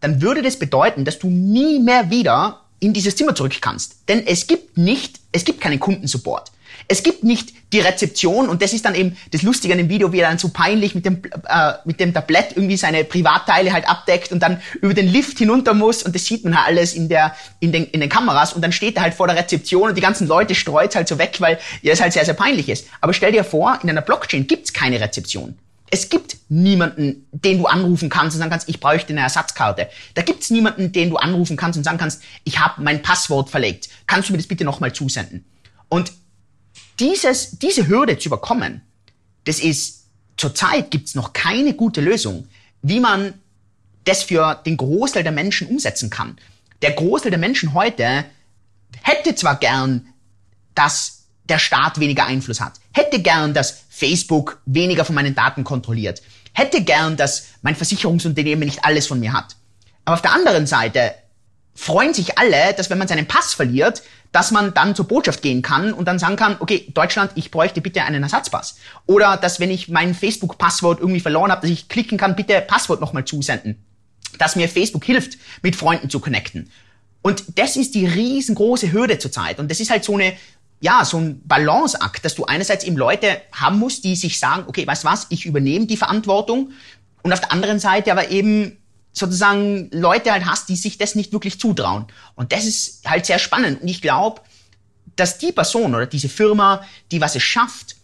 dann 0.00 0.22
würde 0.22 0.40
das 0.40 0.58
bedeuten, 0.58 1.04
dass 1.04 1.18
du 1.18 1.28
nie 1.28 1.80
mehr 1.80 2.08
wieder 2.08 2.62
in 2.80 2.94
dieses 2.94 3.14
Zimmer 3.16 3.34
zurück 3.34 3.52
kannst. 3.60 4.08
Denn 4.08 4.26
es 4.26 4.46
gibt 4.46 4.78
nicht, 4.78 5.20
es 5.32 5.44
gibt 5.44 5.60
keinen 5.60 5.78
Kundensupport. 5.78 6.50
Es 6.88 7.02
gibt 7.02 7.24
nicht 7.24 7.52
die 7.72 7.80
Rezeption 7.80 8.48
und 8.48 8.62
das 8.62 8.72
ist 8.72 8.84
dann 8.84 8.94
eben 8.94 9.16
das 9.32 9.42
Lustige 9.42 9.74
an 9.74 9.78
dem 9.78 9.88
Video, 9.88 10.12
wie 10.12 10.20
er 10.20 10.28
dann 10.28 10.38
so 10.38 10.48
peinlich 10.48 10.94
mit 10.94 11.04
dem, 11.04 11.22
äh, 11.24 11.72
mit 11.84 11.98
dem 11.98 12.14
Tablett 12.14 12.56
irgendwie 12.56 12.76
seine 12.76 13.04
Privatteile 13.04 13.72
halt 13.72 13.88
abdeckt 13.88 14.32
und 14.32 14.40
dann 14.40 14.60
über 14.80 14.94
den 14.94 15.08
Lift 15.08 15.38
hinunter 15.38 15.74
muss 15.74 16.02
und 16.02 16.14
das 16.14 16.24
sieht 16.24 16.44
man 16.44 16.56
halt 16.56 16.68
alles 16.68 16.94
in, 16.94 17.08
der, 17.08 17.34
in, 17.60 17.72
den, 17.72 17.84
in 17.86 18.00
den 18.00 18.08
Kameras 18.08 18.52
und 18.52 18.62
dann 18.62 18.72
steht 18.72 18.96
er 18.96 19.02
halt 19.02 19.14
vor 19.14 19.26
der 19.26 19.36
Rezeption 19.36 19.88
und 19.88 19.96
die 19.96 20.02
ganzen 20.02 20.28
Leute 20.28 20.54
streut 20.54 20.94
halt 20.94 21.08
so 21.08 21.18
weg, 21.18 21.36
weil 21.40 21.58
ja, 21.82 21.92
es 21.92 22.00
halt 22.00 22.12
sehr, 22.12 22.24
sehr 22.24 22.34
peinlich 22.34 22.68
ist. 22.68 22.86
Aber 23.00 23.12
stell 23.12 23.32
dir 23.32 23.44
vor, 23.44 23.78
in 23.82 23.90
einer 23.90 24.02
Blockchain 24.02 24.46
gibt's 24.46 24.72
keine 24.72 25.00
Rezeption. 25.00 25.58
Es 25.90 26.08
gibt 26.08 26.38
niemanden, 26.48 27.26
den 27.30 27.58
du 27.58 27.66
anrufen 27.66 28.08
kannst 28.08 28.34
und 28.34 28.40
sagen 28.40 28.50
kannst, 28.50 28.68
ich 28.68 28.80
bräuchte 28.80 29.12
eine 29.12 29.20
Ersatzkarte. 29.20 29.88
Da 30.14 30.22
gibt's 30.22 30.50
niemanden, 30.50 30.92
den 30.92 31.10
du 31.10 31.16
anrufen 31.16 31.56
kannst 31.56 31.76
und 31.76 31.84
sagen 31.84 31.98
kannst, 31.98 32.22
ich 32.42 32.58
habe 32.58 32.82
mein 32.82 33.02
Passwort 33.02 33.50
verlegt. 33.50 33.88
Kannst 34.06 34.28
du 34.28 34.32
mir 34.32 34.38
das 34.38 34.46
bitte 34.46 34.64
nochmal 34.64 34.92
zusenden? 34.92 35.44
Und 35.88 36.12
dieses, 37.00 37.58
diese 37.58 37.88
Hürde 37.88 38.18
zu 38.18 38.28
überkommen, 38.28 38.82
das 39.44 39.60
ist, 39.60 40.04
zurzeit 40.36 40.90
gibt's 40.90 41.14
noch 41.14 41.32
keine 41.32 41.74
gute 41.74 42.00
Lösung, 42.00 42.48
wie 42.82 43.00
man 43.00 43.34
das 44.04 44.22
für 44.22 44.60
den 44.66 44.76
Großteil 44.76 45.22
der 45.22 45.32
Menschen 45.32 45.68
umsetzen 45.68 46.10
kann. 46.10 46.36
Der 46.82 46.92
Großteil 46.92 47.30
der 47.30 47.38
Menschen 47.38 47.74
heute 47.74 48.24
hätte 49.02 49.34
zwar 49.34 49.56
gern, 49.56 50.06
dass 50.74 51.24
der 51.48 51.58
Staat 51.58 52.00
weniger 52.00 52.26
Einfluss 52.26 52.60
hat, 52.60 52.74
hätte 52.92 53.20
gern, 53.20 53.54
dass 53.54 53.84
Facebook 53.90 54.60
weniger 54.66 55.04
von 55.04 55.14
meinen 55.14 55.34
Daten 55.34 55.64
kontrolliert, 55.64 56.22
hätte 56.52 56.82
gern, 56.82 57.16
dass 57.16 57.46
mein 57.62 57.76
Versicherungsunternehmen 57.76 58.66
nicht 58.66 58.84
alles 58.84 59.06
von 59.06 59.20
mir 59.20 59.32
hat. 59.32 59.56
Aber 60.04 60.14
auf 60.14 60.22
der 60.22 60.32
anderen 60.32 60.66
Seite 60.66 61.14
freuen 61.74 62.14
sich 62.14 62.38
alle, 62.38 62.74
dass 62.74 62.90
wenn 62.90 62.98
man 62.98 63.08
seinen 63.08 63.26
Pass 63.26 63.54
verliert, 63.54 64.02
dass 64.34 64.50
man 64.50 64.74
dann 64.74 64.96
zur 64.96 65.06
Botschaft 65.06 65.42
gehen 65.42 65.62
kann 65.62 65.92
und 65.92 66.08
dann 66.08 66.18
sagen 66.18 66.34
kann, 66.34 66.56
okay, 66.58 66.90
Deutschland, 66.92 67.30
ich 67.36 67.52
bräuchte 67.52 67.80
bitte 67.80 68.02
einen 68.02 68.24
Ersatzpass. 68.24 68.76
Oder 69.06 69.36
dass 69.36 69.60
wenn 69.60 69.70
ich 69.70 69.88
mein 69.88 70.12
Facebook-Passwort 70.12 70.98
irgendwie 70.98 71.20
verloren 71.20 71.52
habe, 71.52 71.60
dass 71.60 71.70
ich 71.70 71.88
klicken 71.88 72.18
kann, 72.18 72.34
bitte 72.34 72.60
Passwort 72.60 73.00
nochmal 73.00 73.24
zusenden. 73.24 73.76
Dass 74.36 74.56
mir 74.56 74.68
Facebook 74.68 75.04
hilft, 75.04 75.38
mit 75.62 75.76
Freunden 75.76 76.10
zu 76.10 76.18
connecten. 76.18 76.68
Und 77.22 77.44
das 77.60 77.76
ist 77.76 77.94
die 77.94 78.06
riesengroße 78.06 78.90
Hürde 78.90 79.20
zurzeit. 79.20 79.60
Und 79.60 79.70
das 79.70 79.78
ist 79.78 79.90
halt 79.90 80.02
so 80.02 80.14
eine, 80.14 80.32
ja, 80.80 81.04
so 81.04 81.18
ein 81.18 81.40
Balanceakt, 81.44 82.24
dass 82.24 82.34
du 82.34 82.44
einerseits 82.44 82.82
eben 82.82 82.96
Leute 82.96 83.40
haben 83.52 83.78
musst, 83.78 84.02
die 84.02 84.16
sich 84.16 84.40
sagen, 84.40 84.64
okay, 84.66 84.84
weißt 84.84 85.04
was, 85.04 85.26
ich 85.28 85.46
übernehme 85.46 85.86
die 85.86 85.96
Verantwortung 85.96 86.72
und 87.22 87.32
auf 87.32 87.40
der 87.40 87.52
anderen 87.52 87.78
Seite 87.78 88.10
aber 88.10 88.30
eben 88.32 88.78
sozusagen 89.14 89.88
Leute 89.92 90.32
halt 90.32 90.44
hast, 90.44 90.68
die 90.68 90.76
sich 90.76 90.98
das 90.98 91.14
nicht 91.14 91.32
wirklich 91.32 91.58
zutrauen. 91.58 92.06
Und 92.34 92.52
das 92.52 92.66
ist 92.66 93.08
halt 93.08 93.24
sehr 93.24 93.38
spannend. 93.38 93.80
Und 93.80 93.88
ich 93.88 94.02
glaube, 94.02 94.42
dass 95.16 95.38
die 95.38 95.52
Person 95.52 95.94
oder 95.94 96.06
diese 96.06 96.28
Firma, 96.28 96.84
die 97.10 97.20
was 97.20 97.36
es 97.36 97.42
schafft, 97.42 97.96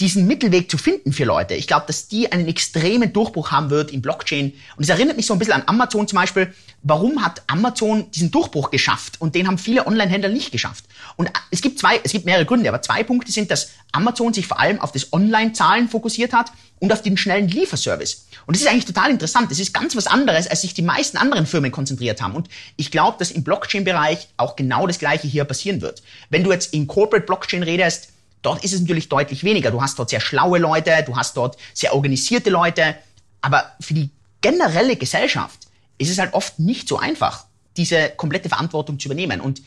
diesen 0.00 0.26
Mittelweg 0.26 0.70
zu 0.70 0.78
finden 0.78 1.12
für 1.12 1.24
Leute. 1.24 1.54
Ich 1.54 1.66
glaube, 1.66 1.84
dass 1.86 2.08
die 2.08 2.32
einen 2.32 2.48
extremen 2.48 3.12
Durchbruch 3.12 3.50
haben 3.50 3.68
wird 3.68 3.90
in 3.90 4.00
Blockchain. 4.00 4.54
Und 4.76 4.82
es 4.82 4.88
erinnert 4.88 5.18
mich 5.18 5.26
so 5.26 5.34
ein 5.34 5.38
bisschen 5.38 5.54
an 5.54 5.62
Amazon 5.66 6.08
zum 6.08 6.18
Beispiel. 6.18 6.54
Warum 6.82 7.22
hat 7.22 7.42
Amazon 7.46 8.10
diesen 8.10 8.30
Durchbruch 8.30 8.70
geschafft? 8.70 9.20
Und 9.20 9.34
den 9.34 9.46
haben 9.46 9.58
viele 9.58 9.86
Online-Händler 9.86 10.30
nicht 10.30 10.52
geschafft. 10.52 10.86
Und 11.16 11.30
es 11.50 11.60
gibt 11.60 11.78
zwei, 11.78 12.00
es 12.02 12.12
gibt 12.12 12.24
mehrere 12.24 12.46
Gründe, 12.46 12.70
aber 12.70 12.80
zwei 12.80 13.02
Punkte 13.02 13.30
sind, 13.30 13.50
dass 13.50 13.72
Amazon 13.92 14.32
sich 14.32 14.46
vor 14.46 14.58
allem 14.58 14.80
auf 14.80 14.90
das 14.90 15.12
Online-Zahlen 15.12 15.90
fokussiert 15.90 16.32
hat 16.32 16.50
und 16.78 16.92
auf 16.92 17.02
den 17.02 17.18
schnellen 17.18 17.48
Lieferservice. 17.48 18.26
Und 18.46 18.56
das 18.56 18.62
ist 18.62 18.68
eigentlich 18.68 18.86
total 18.86 19.10
interessant. 19.10 19.50
Das 19.50 19.58
ist 19.58 19.74
ganz 19.74 19.94
was 19.96 20.06
anderes, 20.06 20.46
als 20.46 20.62
sich 20.62 20.72
die 20.72 20.80
meisten 20.80 21.18
anderen 21.18 21.44
Firmen 21.44 21.70
konzentriert 21.72 22.22
haben. 22.22 22.34
Und 22.34 22.48
ich 22.76 22.90
glaube, 22.90 23.18
dass 23.18 23.30
im 23.30 23.44
Blockchain-Bereich 23.44 24.28
auch 24.38 24.56
genau 24.56 24.86
das 24.86 24.98
Gleiche 24.98 25.28
hier 25.28 25.44
passieren 25.44 25.82
wird. 25.82 26.02
Wenn 26.30 26.42
du 26.42 26.52
jetzt 26.52 26.72
in 26.72 26.86
Corporate 26.86 27.26
Blockchain 27.26 27.62
redest, 27.62 28.08
Dort 28.42 28.64
ist 28.64 28.72
es 28.72 28.80
natürlich 28.80 29.08
deutlich 29.08 29.44
weniger. 29.44 29.70
Du 29.70 29.82
hast 29.82 29.98
dort 29.98 30.10
sehr 30.10 30.20
schlaue 30.20 30.58
Leute, 30.58 31.02
du 31.06 31.16
hast 31.16 31.36
dort 31.36 31.56
sehr 31.74 31.94
organisierte 31.94 32.50
Leute, 32.50 32.96
aber 33.40 33.72
für 33.80 33.94
die 33.94 34.10
generelle 34.40 34.96
Gesellschaft 34.96 35.58
ist 35.98 36.10
es 36.10 36.18
halt 36.18 36.32
oft 36.32 36.58
nicht 36.58 36.88
so 36.88 36.98
einfach, 36.98 37.44
diese 37.76 38.10
komplette 38.10 38.48
Verantwortung 38.48 38.98
zu 38.98 39.08
übernehmen. 39.08 39.40
Und 39.40 39.62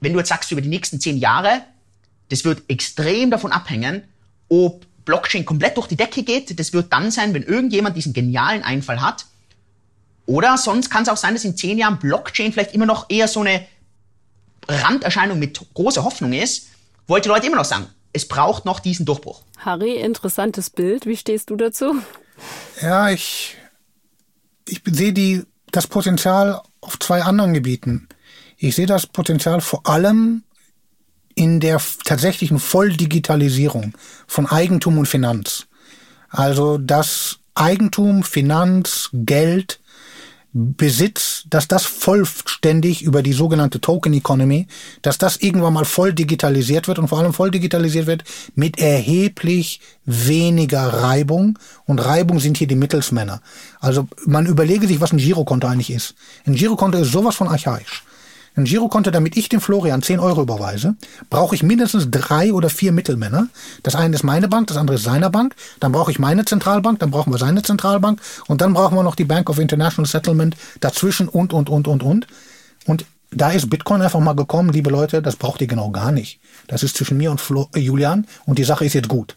wenn 0.00 0.12
du 0.12 0.18
jetzt 0.18 0.28
sagst, 0.28 0.52
über 0.52 0.60
die 0.60 0.68
nächsten 0.68 1.00
zehn 1.00 1.16
Jahre, 1.16 1.62
das 2.28 2.44
wird 2.44 2.62
extrem 2.68 3.30
davon 3.30 3.52
abhängen, 3.52 4.04
ob 4.48 4.86
Blockchain 5.04 5.46
komplett 5.46 5.78
durch 5.78 5.86
die 5.86 5.96
Decke 5.96 6.22
geht. 6.22 6.58
Das 6.60 6.74
wird 6.74 6.92
dann 6.92 7.10
sein, 7.10 7.32
wenn 7.32 7.42
irgendjemand 7.42 7.96
diesen 7.96 8.12
genialen 8.12 8.62
Einfall 8.62 9.00
hat. 9.00 9.24
Oder 10.26 10.58
sonst 10.58 10.90
kann 10.90 11.04
es 11.04 11.08
auch 11.08 11.16
sein, 11.16 11.32
dass 11.32 11.44
in 11.44 11.56
zehn 11.56 11.78
Jahren 11.78 11.98
Blockchain 11.98 12.52
vielleicht 12.52 12.74
immer 12.74 12.84
noch 12.84 13.06
eher 13.08 13.26
so 13.26 13.40
eine 13.40 13.66
Randerscheinung 14.68 15.38
mit 15.38 15.58
großer 15.72 16.04
Hoffnung 16.04 16.34
ist, 16.34 16.68
wo 17.06 17.14
halt 17.14 17.24
Leute 17.24 17.46
immer 17.46 17.56
noch 17.56 17.64
sagen, 17.64 17.86
es 18.12 18.26
braucht 18.26 18.64
noch 18.64 18.80
diesen 18.80 19.06
Durchbruch. 19.06 19.42
Harry, 19.58 19.96
interessantes 19.96 20.70
Bild. 20.70 21.06
Wie 21.06 21.16
stehst 21.16 21.50
du 21.50 21.56
dazu? 21.56 21.94
Ja, 22.80 23.10
ich, 23.10 23.56
ich 24.66 24.82
sehe 24.86 25.12
die, 25.12 25.44
das 25.70 25.86
Potenzial 25.86 26.62
auf 26.80 26.98
zwei 26.98 27.22
anderen 27.22 27.54
Gebieten. 27.54 28.08
Ich 28.56 28.74
sehe 28.74 28.86
das 28.86 29.06
Potenzial 29.06 29.60
vor 29.60 29.86
allem 29.86 30.42
in 31.34 31.60
der 31.60 31.80
tatsächlichen 32.04 32.58
Volldigitalisierung 32.58 33.96
von 34.26 34.46
Eigentum 34.46 34.98
und 34.98 35.06
Finanz. 35.06 35.66
Also 36.28 36.78
dass 36.78 37.38
Eigentum, 37.54 38.24
Finanz, 38.24 39.10
Geld 39.12 39.80
Besitz, 40.60 41.44
dass 41.48 41.68
das 41.68 41.84
vollständig 41.84 43.02
über 43.02 43.22
die 43.22 43.32
sogenannte 43.32 43.80
Token 43.80 44.12
Economy, 44.12 44.66
dass 45.02 45.16
das 45.16 45.36
irgendwann 45.36 45.72
mal 45.72 45.84
voll 45.84 46.12
digitalisiert 46.12 46.88
wird 46.88 46.98
und 46.98 47.06
vor 47.06 47.20
allem 47.20 47.32
voll 47.32 47.52
digitalisiert 47.52 48.06
wird 48.08 48.24
mit 48.56 48.78
erheblich 48.78 49.80
weniger 50.04 50.82
Reibung. 50.88 51.58
Und 51.86 52.00
Reibung 52.00 52.40
sind 52.40 52.56
hier 52.56 52.66
die 52.66 52.74
Mittelsmänner. 52.74 53.40
Also 53.78 54.08
man 54.26 54.46
überlege 54.46 54.88
sich, 54.88 55.00
was 55.00 55.12
ein 55.12 55.18
Girokonto 55.18 55.68
eigentlich 55.68 55.92
ist. 55.92 56.16
Ein 56.44 56.54
Girokonto 56.54 56.98
ist 56.98 57.12
sowas 57.12 57.36
von 57.36 57.46
archaisch. 57.46 58.02
Ein 58.58 58.64
Girokonto, 58.64 59.12
damit 59.12 59.36
ich 59.36 59.48
dem 59.48 59.60
Florian 59.60 60.02
10 60.02 60.18
Euro 60.18 60.42
überweise, 60.42 60.96
brauche 61.30 61.54
ich 61.54 61.62
mindestens 61.62 62.10
drei 62.10 62.52
oder 62.52 62.70
vier 62.70 62.90
Mittelmänner. 62.90 63.46
Das 63.84 63.94
eine 63.94 64.16
ist 64.16 64.24
meine 64.24 64.48
Bank, 64.48 64.66
das 64.66 64.76
andere 64.76 64.96
ist 64.96 65.04
seine 65.04 65.30
Bank. 65.30 65.54
Dann 65.78 65.92
brauche 65.92 66.10
ich 66.10 66.18
meine 66.18 66.44
Zentralbank, 66.44 66.98
dann 66.98 67.12
brauchen 67.12 67.32
wir 67.32 67.38
seine 67.38 67.62
Zentralbank 67.62 68.20
und 68.48 68.60
dann 68.60 68.74
brauchen 68.74 68.96
wir 68.96 69.04
noch 69.04 69.14
die 69.14 69.26
Bank 69.26 69.48
of 69.48 69.60
International 69.60 70.10
Settlement 70.10 70.56
dazwischen 70.80 71.28
und, 71.28 71.52
und, 71.52 71.70
und, 71.70 71.86
und, 71.86 72.02
und. 72.02 72.26
Und 72.84 73.04
da 73.30 73.52
ist 73.52 73.70
Bitcoin 73.70 74.02
einfach 74.02 74.18
mal 74.18 74.34
gekommen, 74.34 74.70
liebe 74.70 74.90
Leute, 74.90 75.22
das 75.22 75.36
braucht 75.36 75.60
ihr 75.60 75.68
genau 75.68 75.92
gar 75.92 76.10
nicht. 76.10 76.40
Das 76.66 76.82
ist 76.82 76.96
zwischen 76.96 77.16
mir 77.16 77.30
und 77.30 77.40
Flo, 77.40 77.68
äh, 77.76 77.78
Julian 77.78 78.26
und 78.44 78.58
die 78.58 78.64
Sache 78.64 78.84
ist 78.84 78.94
jetzt 78.94 79.08
gut. 79.08 79.36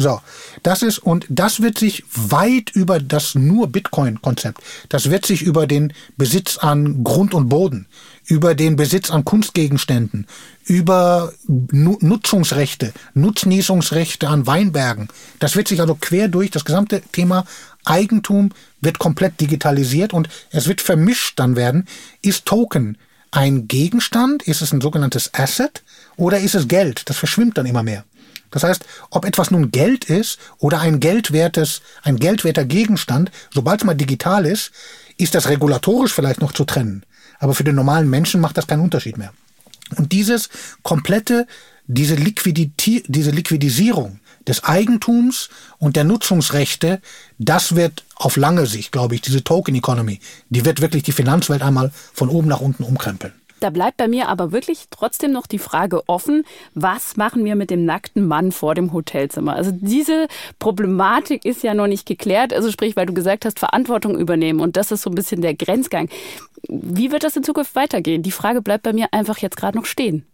So, 0.00 0.20
das 0.62 0.82
ist, 0.82 1.00
und 1.00 1.26
das 1.28 1.60
wird 1.60 1.76
sich 1.76 2.04
weit 2.14 2.70
über 2.70 3.00
das 3.00 3.34
nur 3.34 3.66
Bitcoin-Konzept, 3.66 4.62
das 4.88 5.10
wird 5.10 5.26
sich 5.26 5.42
über 5.42 5.66
den 5.66 5.92
Besitz 6.16 6.56
an 6.56 7.02
Grund 7.02 7.34
und 7.34 7.48
Boden, 7.48 7.88
über 8.28 8.54
den 8.54 8.76
Besitz 8.76 9.10
an 9.10 9.24
Kunstgegenständen, 9.24 10.26
über 10.66 11.32
Nutzungsrechte, 11.46 12.92
Nutznießungsrechte 13.14 14.28
an 14.28 14.46
Weinbergen. 14.46 15.08
Das 15.38 15.56
wird 15.56 15.66
sich 15.66 15.80
also 15.80 15.96
quer 15.98 16.28
durch 16.28 16.50
das 16.50 16.64
gesamte 16.64 17.00
Thema 17.00 17.44
Eigentum 17.84 18.50
wird 18.82 18.98
komplett 18.98 19.40
digitalisiert 19.40 20.12
und 20.12 20.28
es 20.50 20.68
wird 20.68 20.82
vermischt 20.82 21.38
dann 21.38 21.56
werden. 21.56 21.86
Ist 22.20 22.44
Token 22.44 22.98
ein 23.30 23.66
Gegenstand? 23.66 24.42
Ist 24.42 24.60
es 24.60 24.72
ein 24.72 24.82
sogenanntes 24.82 25.32
Asset? 25.32 25.82
Oder 26.16 26.40
ist 26.40 26.54
es 26.54 26.68
Geld? 26.68 27.08
Das 27.08 27.16
verschwimmt 27.16 27.56
dann 27.56 27.66
immer 27.66 27.82
mehr. 27.82 28.04
Das 28.50 28.62
heißt, 28.62 28.84
ob 29.10 29.24
etwas 29.24 29.50
nun 29.50 29.70
Geld 29.70 30.04
ist 30.04 30.38
oder 30.58 30.80
ein 30.80 31.00
geldwertes, 31.00 31.82
ein 32.02 32.16
geldwerter 32.16 32.64
Gegenstand, 32.64 33.30
sobald 33.52 33.80
es 33.80 33.86
mal 33.86 33.94
digital 33.94 34.46
ist, 34.46 34.70
ist 35.18 35.34
das 35.34 35.48
regulatorisch 35.48 36.12
vielleicht 36.12 36.40
noch 36.40 36.52
zu 36.52 36.64
trennen. 36.64 37.04
Aber 37.38 37.54
für 37.54 37.64
den 37.64 37.74
normalen 37.74 38.08
Menschen 38.10 38.40
macht 38.40 38.56
das 38.56 38.66
keinen 38.66 38.82
Unterschied 38.82 39.18
mehr. 39.18 39.32
Und 39.96 40.12
dieses 40.12 40.48
komplette, 40.82 41.46
diese, 41.86 42.14
Liquidität, 42.14 43.04
diese 43.08 43.30
Liquidisierung 43.30 44.20
des 44.46 44.64
Eigentums 44.64 45.48
und 45.78 45.96
der 45.96 46.04
Nutzungsrechte, 46.04 47.00
das 47.38 47.74
wird 47.76 48.04
auf 48.16 48.36
lange 48.36 48.66
Sicht, 48.66 48.92
glaube 48.92 49.14
ich, 49.14 49.20
diese 49.20 49.44
Token 49.44 49.74
Economy, 49.74 50.20
die 50.50 50.64
wird 50.64 50.80
wirklich 50.80 51.02
die 51.02 51.12
Finanzwelt 51.12 51.62
einmal 51.62 51.92
von 52.12 52.28
oben 52.28 52.48
nach 52.48 52.60
unten 52.60 52.82
umkrempeln. 52.82 53.32
Da 53.60 53.70
bleibt 53.70 53.96
bei 53.96 54.08
mir 54.08 54.28
aber 54.28 54.52
wirklich 54.52 54.84
trotzdem 54.90 55.32
noch 55.32 55.46
die 55.46 55.58
Frage 55.58 56.08
offen, 56.08 56.44
was 56.74 57.16
machen 57.16 57.44
wir 57.44 57.56
mit 57.56 57.70
dem 57.70 57.84
nackten 57.84 58.26
Mann 58.26 58.52
vor 58.52 58.74
dem 58.74 58.92
Hotelzimmer? 58.92 59.54
Also 59.54 59.72
diese 59.72 60.28
Problematik 60.58 61.44
ist 61.44 61.62
ja 61.62 61.74
noch 61.74 61.86
nicht 61.86 62.06
geklärt. 62.06 62.52
Also 62.52 62.70
sprich, 62.70 62.96
weil 62.96 63.06
du 63.06 63.14
gesagt 63.14 63.44
hast, 63.44 63.58
Verantwortung 63.58 64.18
übernehmen 64.18 64.60
und 64.60 64.76
das 64.76 64.90
ist 64.90 65.02
so 65.02 65.10
ein 65.10 65.14
bisschen 65.14 65.42
der 65.42 65.54
Grenzgang. 65.54 66.08
Wie 66.68 67.10
wird 67.10 67.24
das 67.24 67.36
in 67.36 67.44
Zukunft 67.44 67.74
weitergehen? 67.74 68.22
Die 68.22 68.30
Frage 68.30 68.62
bleibt 68.62 68.84
bei 68.84 68.92
mir 68.92 69.08
einfach 69.12 69.38
jetzt 69.38 69.56
gerade 69.56 69.76
noch 69.76 69.86
stehen. 69.86 70.26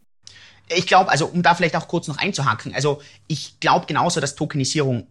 Ich 0.68 0.87
glaube, 0.87 1.11
also 1.11 1.27
um 1.27 1.43
da 1.43 1.55
vielleicht 1.55 1.77
auch 1.77 1.89
kurz 1.89 2.09
noch 2.09 2.16
einzuhaken, 2.16 2.75
also 2.75 3.03
ich 3.27 3.61
glaube 3.61 3.87
genauso, 3.87 4.20
dass 4.20 4.35
Tokenisierung 4.35 5.07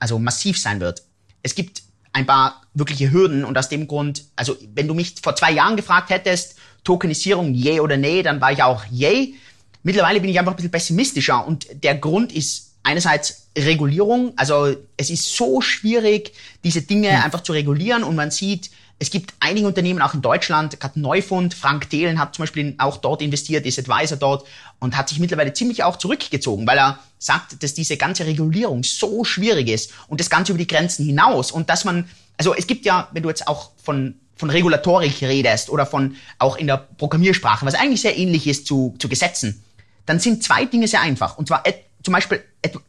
also 0.00 0.18
massiv 0.18 0.58
sein 0.58 0.80
wird. 0.80 1.04
Es 1.42 1.54
gibt 1.54 1.82
ein 2.12 2.26
paar 2.26 2.62
wirkliche 2.74 3.12
Hürden 3.12 3.44
und 3.44 3.56
aus 3.56 3.68
dem 3.68 3.86
Grund, 3.86 4.24
also 4.34 4.56
wenn 4.74 4.88
du 4.88 4.94
mich 4.94 5.14
vor 5.22 5.36
zwei 5.36 5.52
Jahren 5.52 5.76
gefragt 5.76 6.10
hättest, 6.10 6.56
Tokenisierung, 6.86 7.52
yay 7.52 7.80
oder 7.80 7.96
nee, 7.96 8.22
dann 8.22 8.40
war 8.40 8.52
ich 8.52 8.62
auch 8.62 8.84
yay. 8.90 9.34
Mittlerweile 9.82 10.20
bin 10.20 10.30
ich 10.30 10.38
einfach 10.38 10.52
ein 10.52 10.56
bisschen 10.56 10.70
pessimistischer 10.70 11.46
und 11.46 11.66
der 11.82 11.96
Grund 11.96 12.32
ist 12.32 12.72
einerseits 12.82 13.48
Regulierung, 13.58 14.32
also 14.36 14.74
es 14.96 15.10
ist 15.10 15.34
so 15.34 15.60
schwierig, 15.60 16.32
diese 16.62 16.82
Dinge 16.82 17.10
hm. 17.10 17.24
einfach 17.24 17.42
zu 17.42 17.52
regulieren 17.52 18.04
und 18.04 18.14
man 18.14 18.30
sieht, 18.30 18.70
es 18.98 19.10
gibt 19.10 19.34
einige 19.40 19.66
Unternehmen, 19.66 20.00
auch 20.00 20.14
in 20.14 20.22
Deutschland, 20.22 20.80
gerade 20.80 20.98
Neufund, 20.98 21.52
Frank 21.52 21.90
Thelen 21.90 22.18
hat 22.18 22.34
zum 22.34 22.44
Beispiel 22.44 22.74
auch 22.78 22.96
dort 22.96 23.20
investiert, 23.20 23.66
ist 23.66 23.78
Advisor 23.78 24.16
dort 24.16 24.46
und 24.78 24.96
hat 24.96 25.08
sich 25.10 25.18
mittlerweile 25.18 25.52
ziemlich 25.52 25.82
auch 25.82 25.96
zurückgezogen, 25.96 26.66
weil 26.66 26.78
er 26.78 26.98
sagt, 27.18 27.62
dass 27.62 27.74
diese 27.74 27.98
ganze 27.98 28.24
Regulierung 28.24 28.84
so 28.84 29.24
schwierig 29.24 29.68
ist 29.68 29.92
und 30.08 30.20
das 30.20 30.30
Ganze 30.30 30.52
über 30.52 30.58
die 30.58 30.66
Grenzen 30.66 31.04
hinaus 31.04 31.50
und 31.50 31.68
dass 31.68 31.84
man, 31.84 32.08
also 32.38 32.54
es 32.54 32.66
gibt 32.66 32.86
ja, 32.86 33.08
wenn 33.12 33.22
du 33.22 33.28
jetzt 33.28 33.48
auch 33.48 33.72
von 33.82 34.14
von 34.36 34.50
Regulatorik 34.50 35.22
redest 35.22 35.70
oder 35.70 35.86
von 35.86 36.16
auch 36.38 36.56
in 36.56 36.66
der 36.66 36.76
Programmiersprache, 36.76 37.66
was 37.66 37.74
eigentlich 37.74 38.02
sehr 38.02 38.16
ähnlich 38.16 38.46
ist 38.46 38.66
zu, 38.66 38.94
zu 38.98 39.08
Gesetzen, 39.08 39.64
dann 40.04 40.20
sind 40.20 40.44
zwei 40.44 40.64
Dinge 40.66 40.86
sehr 40.86 41.00
einfach. 41.00 41.38
Und 41.38 41.48
zwar 41.48 41.64
zum 42.02 42.12
Beispiel 42.12 42.44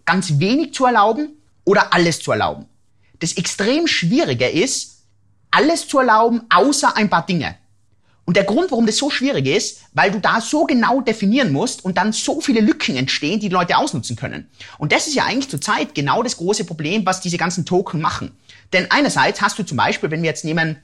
ganz 0.06 0.40
wenig 0.40 0.74
zu 0.74 0.86
erlauben 0.86 1.30
oder 1.64 1.94
alles 1.94 2.20
zu 2.20 2.32
erlauben. 2.32 2.66
Das 3.20 3.34
extrem 3.34 3.88
Schwierige 3.88 4.48
ist, 4.48 4.98
alles 5.50 5.88
zu 5.88 6.00
erlauben, 6.00 6.42
außer 6.50 6.96
ein 6.96 7.10
paar 7.10 7.26
Dinge. 7.26 7.56
Und 8.26 8.36
der 8.36 8.44
Grund, 8.44 8.72
warum 8.72 8.86
das 8.86 8.98
so 8.98 9.10
schwierig 9.10 9.48
ist, 9.48 9.84
weil 9.94 10.12
du 10.12 10.20
da 10.20 10.42
so 10.42 10.66
genau 10.66 11.00
definieren 11.00 11.54
musst 11.54 11.86
und 11.86 11.98
dann 11.98 12.12
so 12.12 12.42
viele 12.42 12.60
Lücken 12.60 12.98
entstehen, 12.98 13.40
die, 13.40 13.48
die 13.48 13.54
Leute 13.54 13.78
ausnutzen 13.78 14.18
können. 14.18 14.50
Und 14.78 14.92
das 14.92 15.08
ist 15.08 15.16
ja 15.16 15.24
eigentlich 15.24 15.50
zurzeit 15.50 15.96
genau 15.96 16.22
das 16.24 16.36
große 16.36 16.66
Problem, 16.66 17.06
was 17.06 17.22
diese 17.22 17.38
ganzen 17.38 17.66
Token 17.66 18.02
machen. 18.02 18.38
Denn 18.74 18.92
einerseits 18.92 19.42
hast 19.42 19.58
du 19.58 19.64
zum 19.64 19.78
Beispiel, 19.78 20.12
wenn 20.12 20.22
wir 20.22 20.30
jetzt 20.30 20.44
nehmen, 20.44 20.76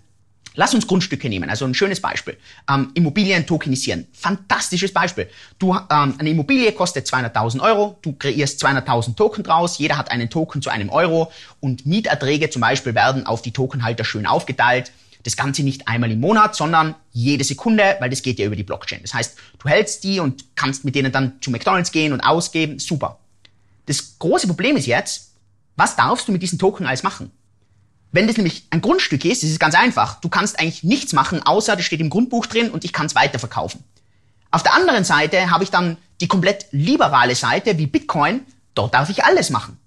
Lass 0.55 0.73
uns 0.73 0.85
Grundstücke 0.85 1.29
nehmen, 1.29 1.49
also 1.49 1.65
ein 1.65 1.73
schönes 1.73 1.99
Beispiel. 1.99 2.37
Ähm, 2.69 2.91
Immobilien 2.93 3.45
tokenisieren. 3.45 4.07
Fantastisches 4.13 4.93
Beispiel. 4.93 5.29
Du, 5.57 5.73
ähm, 5.73 6.15
eine 6.17 6.29
Immobilie 6.29 6.71
kostet 6.73 7.07
200.000 7.07 7.59
Euro, 7.61 7.97
du 8.01 8.13
kreierst 8.13 8.63
200.000 8.63 9.15
Token 9.15 9.43
draus, 9.43 9.77
jeder 9.79 9.97
hat 9.97 10.11
einen 10.11 10.29
Token 10.29 10.61
zu 10.61 10.69
einem 10.69 10.89
Euro 10.89 11.31
und 11.59 11.85
Mieterträge 11.85 12.49
zum 12.49 12.61
Beispiel 12.61 12.93
werden 12.93 13.25
auf 13.25 13.41
die 13.41 13.51
Tokenhalter 13.51 14.03
schön 14.03 14.25
aufgeteilt. 14.25 14.91
Das 15.23 15.37
Ganze 15.37 15.63
nicht 15.63 15.87
einmal 15.87 16.11
im 16.11 16.19
Monat, 16.19 16.53
sondern 16.53 16.95
jede 17.13 17.45
Sekunde, 17.45 17.95
weil 17.99 18.09
das 18.09 18.21
geht 18.21 18.39
ja 18.39 18.45
über 18.45 18.57
die 18.57 18.63
Blockchain. 18.63 19.01
Das 19.01 19.13
heißt, 19.13 19.37
du 19.57 19.69
hältst 19.69 20.03
die 20.03 20.19
und 20.19 20.55
kannst 20.55 20.83
mit 20.83 20.95
denen 20.95 21.13
dann 21.13 21.41
zu 21.41 21.49
McDonalds 21.49 21.91
gehen 21.91 22.11
und 22.11 22.19
ausgeben. 22.19 22.77
Super. 22.77 23.19
Das 23.85 24.19
große 24.19 24.47
Problem 24.47 24.75
ist 24.75 24.85
jetzt, 24.85 25.31
was 25.77 25.95
darfst 25.95 26.27
du 26.27 26.31
mit 26.31 26.41
diesen 26.41 26.59
Token 26.59 26.85
alles 26.85 27.03
machen? 27.03 27.31
Wenn 28.13 28.27
das 28.27 28.37
nämlich 28.37 28.67
ein 28.69 28.79
Grundstück 28.79 29.25
ist, 29.25 29.43
ist 29.43 29.51
es 29.51 29.59
ganz 29.59 29.73
einfach. 29.73 30.21
Du 30.21 30.29
kannst 30.29 30.59
eigentlich 30.59 30.83
nichts 30.83 31.13
machen, 31.13 31.41
außer 31.43 31.75
das 31.75 31.83
steht 31.83 31.99
im 31.99 32.11
Grundbuch 32.11 32.45
drin 32.45 32.69
und 32.69 32.85
ich 32.85 32.93
kann 32.93 33.07
es 33.07 33.15
weiterverkaufen. 33.15 33.83
Auf 34.51 34.61
der 34.61 34.75
anderen 34.75 35.03
Seite 35.03 35.49
habe 35.49 35.63
ich 35.63 35.71
dann 35.71 35.97
die 36.21 36.27
komplett 36.27 36.67
liberale 36.69 37.33
Seite 37.33 37.79
wie 37.79 37.87
Bitcoin. 37.87 38.41
Dort 38.75 38.93
darf 38.93 39.09
ich 39.09 39.25
alles 39.25 39.49
machen. 39.49 39.79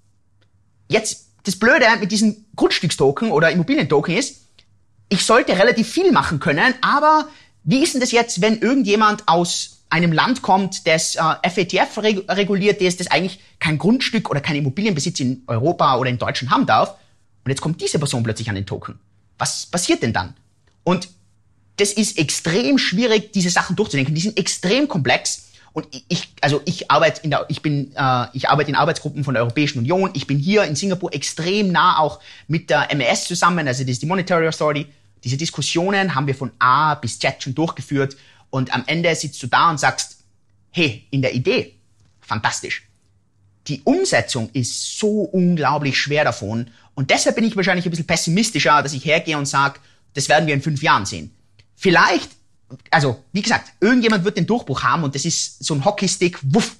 Jetzt, 0.89 1.29
das 1.45 1.55
Blöde 1.55 1.85
mit 2.01 2.11
diesen 2.11 2.45
Grundstückstoken 2.57 3.31
oder 3.31 3.49
Immobilientoken 3.49 4.17
ist, 4.17 4.41
ich 5.07 5.23
sollte 5.25 5.57
relativ 5.57 5.89
viel 5.89 6.11
machen 6.11 6.41
können, 6.41 6.73
aber 6.81 7.29
wie 7.63 7.81
ist 7.81 7.93
denn 7.93 8.01
das 8.01 8.11
jetzt, 8.11 8.41
wenn 8.41 8.59
irgendjemand 8.59 9.25
aus 9.29 9.83
einem 9.89 10.11
Land 10.11 10.41
kommt, 10.41 10.85
das 10.85 11.15
äh, 11.15 11.49
FATF 11.49 11.97
reguliert 11.97 12.81
ist, 12.81 12.99
das 12.99 13.07
eigentlich 13.07 13.39
kein 13.59 13.77
Grundstück 13.77 14.29
oder 14.29 14.41
kein 14.41 14.57
Immobilienbesitz 14.57 15.21
in 15.21 15.43
Europa 15.47 15.95
oder 15.95 16.09
in 16.09 16.17
Deutschland 16.17 16.51
haben 16.51 16.65
darf? 16.65 16.95
Und 17.47 17.51
jetzt 17.51 17.61
kommt 17.61 17.79
diese 17.79 17.97
Person 17.97 18.23
plötzlich 18.23 18.49
an 18.49 18.55
den 18.55 18.65
Token. 18.65 18.99
Was 19.37 19.67
passiert 19.67 20.03
denn 20.03 20.11
dann? 20.11 20.33
Und 20.83 21.07
das 21.77 21.93
ist 21.93 22.17
extrem 22.17 22.77
schwierig, 22.77 23.31
diese 23.31 23.49
Sachen 23.49 23.77
durchzudenken. 23.77 24.13
Die 24.13 24.19
sind 24.19 24.37
extrem 24.37 24.89
komplex. 24.89 25.47
Und 25.71 25.87
ich, 26.09 26.27
also 26.41 26.61
ich 26.65 26.91
arbeite 26.91 27.21
in 27.23 27.29
der, 27.29 27.45
ich 27.47 27.61
bin, 27.61 27.95
äh, 27.95 28.25
ich 28.33 28.49
arbeite 28.49 28.69
in 28.69 28.75
Arbeitsgruppen 28.75 29.23
von 29.23 29.33
der 29.33 29.43
Europäischen 29.43 29.79
Union. 29.79 30.09
Ich 30.13 30.27
bin 30.27 30.37
hier 30.37 30.65
in 30.65 30.75
Singapur 30.75 31.13
extrem 31.13 31.71
nah 31.71 31.99
auch 31.99 32.19
mit 32.49 32.69
der 32.69 32.89
MES 32.93 33.23
zusammen, 33.23 33.65
also 33.65 33.83
das 33.83 33.91
ist 33.91 34.01
die 34.01 34.07
Monetary 34.07 34.45
Authority. 34.45 34.85
Diese 35.23 35.37
Diskussionen 35.37 36.15
haben 36.15 36.27
wir 36.27 36.35
von 36.35 36.51
A 36.59 36.95
bis 36.95 37.17
Z 37.17 37.41
schon 37.41 37.55
durchgeführt. 37.55 38.17
Und 38.49 38.73
am 38.73 38.83
Ende 38.87 39.15
sitzt 39.15 39.41
du 39.41 39.47
da 39.47 39.69
und 39.69 39.79
sagst, 39.79 40.17
hey, 40.71 41.07
in 41.11 41.21
der 41.21 41.33
Idee, 41.33 41.75
fantastisch. 42.19 42.86
Die 43.67 43.81
Umsetzung 43.83 44.49
ist 44.53 44.97
so 44.97 45.21
unglaublich 45.21 45.97
schwer 45.97 46.23
davon. 46.23 46.69
Und 46.95 47.09
deshalb 47.09 47.35
bin 47.35 47.45
ich 47.45 47.55
wahrscheinlich 47.55 47.85
ein 47.85 47.89
bisschen 47.91 48.07
pessimistischer, 48.07 48.81
dass 48.81 48.93
ich 48.93 49.05
hergehe 49.05 49.37
und 49.37 49.45
sage, 49.45 49.79
das 50.13 50.29
werden 50.29 50.47
wir 50.47 50.53
in 50.53 50.61
fünf 50.61 50.81
Jahren 50.81 51.05
sehen. 51.05 51.31
Vielleicht, 51.75 52.29
also 52.89 53.23
wie 53.33 53.41
gesagt, 53.41 53.71
irgendjemand 53.79 54.23
wird 54.23 54.37
den 54.37 54.47
Durchbruch 54.47 54.83
haben 54.83 55.03
und 55.03 55.15
das 55.15 55.25
ist 55.25 55.63
so 55.63 55.73
ein 55.73 55.85
Hockeystick, 55.85 56.39
wuff. 56.43 56.77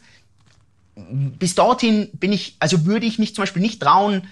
Bis 0.96 1.54
dorthin 1.54 2.10
bin 2.14 2.34
ich, 2.34 2.56
also 2.60 2.86
würde 2.86 3.06
ich 3.06 3.20
mich 3.20 3.36
zum 3.36 3.44
Beispiel 3.44 3.62
nicht 3.62 3.82
trauen, 3.82 4.28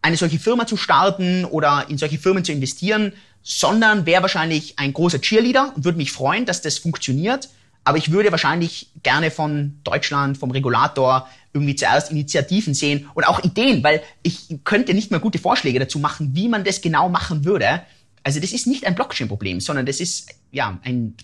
eine 0.00 0.16
solche 0.16 0.38
Firma 0.38 0.66
zu 0.66 0.76
starten 0.76 1.44
oder 1.44 1.86
in 1.90 1.98
solche 1.98 2.18
Firmen 2.18 2.44
zu 2.44 2.52
investieren, 2.52 3.12
sondern 3.42 4.06
wäre 4.06 4.22
wahrscheinlich 4.22 4.78
ein 4.78 4.92
großer 4.92 5.20
Cheerleader 5.20 5.72
und 5.76 5.84
würde 5.84 5.98
mich 5.98 6.12
freuen, 6.12 6.46
dass 6.46 6.62
das 6.62 6.78
funktioniert. 6.78 7.50
Aber 7.84 7.98
ich 7.98 8.10
würde 8.10 8.30
wahrscheinlich 8.30 8.88
gerne 9.02 9.30
von 9.30 9.78
Deutschland, 9.84 10.38
vom 10.38 10.50
Regulator 10.50 11.28
irgendwie 11.56 11.74
zuerst 11.74 12.10
Initiativen 12.10 12.74
sehen 12.74 13.08
und 13.14 13.24
auch 13.24 13.42
Ideen, 13.42 13.82
weil 13.82 14.02
ich 14.22 14.58
könnte 14.64 14.94
nicht 14.94 15.10
mehr 15.10 15.20
gute 15.20 15.38
Vorschläge 15.38 15.78
dazu 15.78 15.98
machen, 15.98 16.30
wie 16.34 16.48
man 16.48 16.64
das 16.64 16.82
genau 16.82 17.08
machen 17.08 17.44
würde. 17.44 17.82
Also 18.22 18.40
das 18.40 18.52
ist 18.52 18.66
nicht 18.66 18.86
ein 18.86 18.94
Blockchain-Problem, 18.94 19.60
sondern 19.60 19.86
das 19.86 20.00
ist 20.00 20.28
ja 20.52 20.78
ein, 20.84 21.14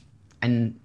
ein 0.41 0.76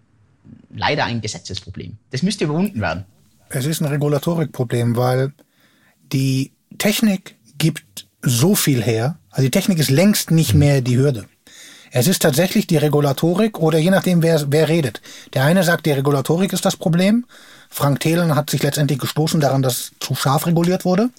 leider 0.74 1.06
ein 1.06 1.22
Gesetzesproblem. 1.22 1.98
Das 2.12 2.24
müsste 2.24 2.44
überwunden 2.44 2.82
werden. 2.82 3.06
Es 3.50 3.66
ist 3.66 3.82
ein 3.82 3.88
Regulatorikproblem, 3.88 4.98
weil 4.98 5.34
die 6.12 6.52
Technik 6.78 7.36
gibt 7.58 8.08
so 8.22 8.56
viel 8.56 8.84
her. 8.84 9.18
Also 9.30 9.44
die 9.44 9.52
Technik 9.52 9.80
ist 9.80 9.90
längst 9.90 10.32
nicht 10.32 10.54
mehr 10.54 10.82
die 10.82 10.98
Hürde. 10.98 11.26
Es 11.92 12.08
ist 12.08 12.22
tatsächlich 12.22 12.68
die 12.68 12.78
Regulatorik 12.78 13.60
oder 13.60 13.80
je 13.80 13.92
nachdem, 13.92 14.22
wer, 14.22 14.52
wer 14.52 14.68
redet. 14.68 15.02
Der 15.34 15.46
eine 15.46 15.64
sagt, 15.64 15.86
die 15.86 15.92
Regulatorik 15.92 16.52
ist 16.52 16.66
das 16.66 16.76
Problem. 16.76 17.26
Frank 17.70 18.00
Thelen 18.00 18.36
hat 18.36 18.50
sich 18.50 18.64
letztendlich 18.64 19.00
gestoßen 19.00 19.40
daran, 19.40 19.62
dass 19.62 19.92
zu 20.00 20.16
scharf 20.16 20.46
reguliert 20.46 20.86
wurde. 20.86 21.10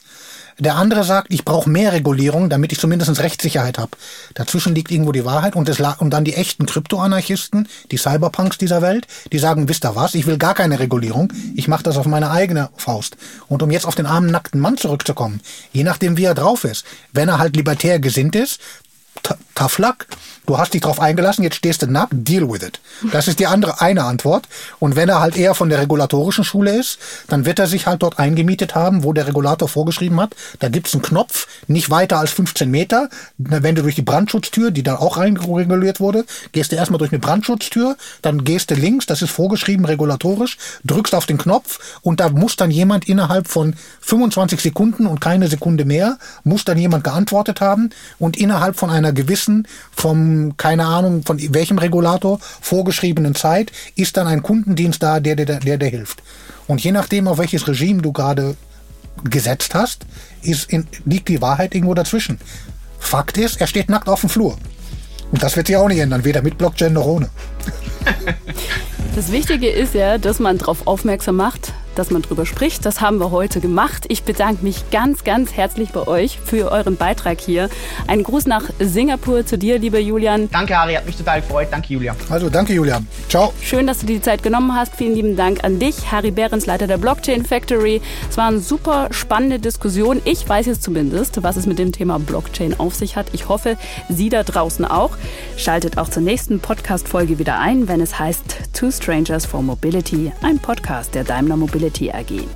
Der 0.61 0.75
andere 0.75 1.05
sagt, 1.05 1.33
ich 1.33 1.45
brauche 1.45 1.71
mehr 1.71 1.93
Regulierung, 1.93 2.51
damit 2.51 2.73
ich 2.73 2.81
zumindest 2.81 3.21
Rechtssicherheit 3.21 3.79
habe. 3.79 3.93
Dazwischen 4.35 4.75
liegt 4.75 4.91
irgendwo 4.91 5.13
die 5.13 5.25
Wahrheit 5.25 5.55
und, 5.55 5.69
es, 5.69 5.79
und 5.79 6.11
dann 6.11 6.25
die 6.25 6.35
echten 6.35 6.67
Kryptoanarchisten, 6.67 7.69
die 7.93 7.97
Cyberpunks 7.97 8.59
dieser 8.59 8.83
Welt, 8.83 9.07
die 9.31 9.39
sagen, 9.39 9.69
wisst 9.69 9.85
ihr 9.85 9.95
was, 9.95 10.17
ich 10.17 10.27
will 10.27 10.37
gar 10.37 10.55
keine 10.55 10.81
Regulierung, 10.81 11.33
ich 11.55 11.69
mache 11.69 11.85
das 11.85 11.97
auf 11.97 12.07
meine 12.07 12.33
eigene 12.33 12.71
Faust. 12.77 13.17
Und 13.47 13.63
um 13.63 13.71
jetzt 13.71 13.87
auf 13.87 13.95
den 13.95 14.07
armen, 14.07 14.33
nackten 14.33 14.61
Mann 14.61 14.77
zurückzukommen, 14.77 15.41
je 15.73 15.85
nachdem, 15.85 16.17
wie 16.17 16.25
er 16.25 16.35
drauf 16.35 16.65
ist, 16.65 16.85
wenn 17.13 17.29
er 17.29 17.39
halt 17.39 17.55
libertär 17.55 18.01
gesinnt 18.01 18.35
ist, 18.35 18.59
tough 19.55 19.79
luck. 19.79 20.07
Du 20.49 20.57
hast 20.57 20.73
dich 20.73 20.81
drauf 20.81 20.99
eingelassen, 20.99 21.43
jetzt 21.43 21.57
stehst 21.57 21.83
du 21.83 21.87
nackt, 21.87 22.09
deal 22.11 22.51
with 22.51 22.63
it. 22.63 22.81
Das 23.13 23.29
ist 23.29 23.39
die 23.39 23.47
andere 23.47 23.83
eine 23.83 24.05
Antwort. 24.05 24.49
Und 24.79 24.97
wenn 24.97 25.11
er 25.11 25.21
halt 25.21 25.37
eher 25.37 25.55
von 25.55 25.69
der 25.69 25.79
regulatorischen 25.79 26.43
Schule 26.43 26.75
ist, 26.75 26.99
dann 27.27 27.45
wird 27.45 27.59
er 27.59 27.67
sich 27.67 27.87
halt 27.87 28.03
dort 28.03 28.19
eingemietet 28.19 28.75
haben, 28.75 29.05
wo 29.05 29.13
der 29.13 29.27
Regulator 29.27 29.69
vorgeschrieben 29.69 30.19
hat. 30.19 30.35
Da 30.61 30.71
gibt's 30.71 30.95
einen 30.95 31.03
Knopf, 31.03 31.49
nicht 31.67 31.91
weiter 31.91 32.19
als 32.19 32.31
15 32.31 32.71
Meter. 32.71 33.11
Wenn 33.37 33.75
du 33.75 33.83
durch 33.83 33.95
die 33.95 34.01
Brandschutztür, 34.01 34.71
die 34.71 34.83
dann 34.83 34.97
auch 34.97 35.19
reinreguliert 35.19 36.01
wurde, 36.01 36.25
gehst 36.53 36.73
du 36.73 36.77
erstmal 36.77 36.97
durch 36.97 37.13
eine 37.13 37.19
Brandschutztür, 37.19 37.99
dann 38.23 38.43
gehst 38.43 38.71
du 38.71 38.75
links, 38.75 39.05
das 39.05 39.21
ist 39.21 39.31
vorgeschrieben 39.31 39.85
regulatorisch, 39.85 40.57
drückst 40.83 41.15
auf 41.15 41.27
den 41.27 41.37
Knopf 41.37 41.99
und 42.01 42.21
da 42.21 42.31
muss 42.31 42.57
dann 42.57 42.71
jemand 42.71 43.07
innerhalb 43.07 43.49
von 43.49 43.75
25 44.01 44.63
Sekunden 44.63 45.07
und 45.07 45.21
keine 45.21 45.49
Sekunde 45.49 45.85
mehr, 45.85 46.17
muss 46.43 46.65
dann 46.65 46.79
jemand 46.79 47.05
geantwortet 47.05 47.61
haben 47.61 47.91
und 48.19 48.39
innerhalb 48.39 48.79
von 48.79 48.89
einer 48.89 49.13
gewissen, 49.13 49.69
vom 49.95 50.38
keine 50.57 50.87
Ahnung, 50.87 51.23
von 51.25 51.39
welchem 51.55 51.79
Regulator 51.79 52.39
vorgeschriebenen 52.61 53.35
Zeit 53.35 53.73
ist 53.97 54.17
dann 54.17 54.27
ein 54.27 54.43
Kundendienst 54.43 55.03
da, 55.03 55.21
der 55.21 55.37
dir 55.37 55.47
der, 55.47 55.77
der, 55.77 55.89
hilft. 55.89 56.23
Und 56.67 56.83
je 56.83 56.93
nachdem, 56.93 57.29
auf 57.29 57.39
welches 57.39 57.67
Regime 57.67 58.03
du 58.03 58.13
gerade 58.13 58.57
gesetzt 59.25 59.75
hast, 59.75 60.07
ist 60.43 60.71
in, 60.71 60.87
liegt 61.05 61.29
die 61.29 61.41
Wahrheit 61.41 61.75
irgendwo 61.75 61.95
dazwischen. 61.95 62.39
Fakt 62.99 63.39
ist, 63.39 63.61
er 63.61 63.67
steht 63.67 63.89
nackt 63.89 64.09
auf 64.09 64.21
dem 64.21 64.31
Flur. 64.31 64.57
Und 65.31 65.43
das 65.43 65.57
wird 65.57 65.67
sich 65.67 65.77
auch 65.77 65.89
nicht 65.89 65.99
ändern, 65.99 66.25
weder 66.25 66.43
mit 66.43 66.59
Blockchain 66.59 66.93
noch 66.93 67.07
ohne. 67.07 67.31
Das 69.15 69.33
Wichtige 69.33 69.69
ist 69.69 69.95
ja, 69.95 70.17
dass 70.17 70.39
man 70.39 70.59
darauf 70.59 70.87
aufmerksam 70.87 71.35
macht, 71.35 71.73
dass 71.99 72.11
man 72.11 72.23
drüber 72.23 72.47
spricht. 72.47 72.87
Das 72.87 73.01
haben 73.01 73.19
wir 73.19 73.31
heute 73.31 73.61
gemacht. 73.61 74.05
Ich 74.09 74.23
bedanke 74.23 74.65
mich 74.65 74.91
ganz, 74.91 75.25
ganz 75.25 75.53
herzlich 75.53 75.91
bei 75.91 76.07
euch 76.07 76.39
für 76.45 76.71
euren 76.71 76.97
Beitrag 76.97 77.41
hier. 77.41 77.69
Ein 78.07 78.23
Gruß 78.23 78.47
nach 78.47 78.63
Singapur 78.79 79.45
zu 79.45 79.59
dir, 79.59 79.79
lieber 79.79 79.99
Julian. 79.99 80.49
Danke, 80.51 80.79
Harry, 80.79 80.95
hat 80.95 81.07
mich 81.07 81.17
total 81.17 81.41
gefreut. 81.41 81.69
Danke, 81.71 81.93
Julia. 81.93 82.15
Also, 82.31 82.49
danke, 82.49 82.73
Julian. 82.73 83.07
Ciao. 83.29 83.53
Schön, 83.61 83.87
dass 83.87 83.99
du 83.99 84.07
dir 84.07 84.17
die 84.17 84.23
Zeit 84.23 84.43
genommen 84.43 84.75
hast. 84.75 84.95
Vielen 84.95 85.15
lieben 85.15 85.37
Dank 85.37 85.65
an 85.65 85.79
dich, 85.79 86.13
Harry 86.13 86.31
Behrens, 86.31 86.67
Leiter 86.67 86.87
der 86.87 86.99
Blockchain 86.99 87.45
Factory. 87.45 88.01
Es 88.31 88.37
war 88.37 88.47
eine 88.47 88.61
super 88.61 89.09
spannende 89.11 89.59
Diskussion. 89.59 90.23
Ich 90.25 90.49
weiß 90.49 90.67
jetzt 90.67 90.85
zumindest, 90.85 91.43
was 91.43 91.57
es 91.57 91.67
mit 91.67 91.79
dem 91.79 91.91
Thema 91.93 92.19
Blockchain 92.19 92.79
auf 92.79 92.95
sich 92.95 93.17
hat. 93.17 93.27
Ich 93.33 93.49
hoffe, 93.49 93.77
Sie 94.09 94.29
da 94.29 94.45
draußen 94.45 94.85
auch. 94.85 95.17
Schaltet 95.57 95.99
auch 95.99 96.09
zur 96.09 96.23
nächsten 96.23 96.61
Podcast-Folge 96.61 97.39
wieder 97.39 97.59
ein, 97.59 97.89
wenn 97.89 98.01
es 98.01 98.19
heißt 98.19 98.73
Two 98.73 98.93
Strangers 98.93 99.47
for 99.47 99.63
Mobility, 99.63 100.33
ein 100.43 100.59
Podcast 100.61 101.15
der 101.15 101.25
Daimler 101.25 101.57
Mobility 101.57 101.88
Mobility 101.89 102.11
AG. 102.11 102.47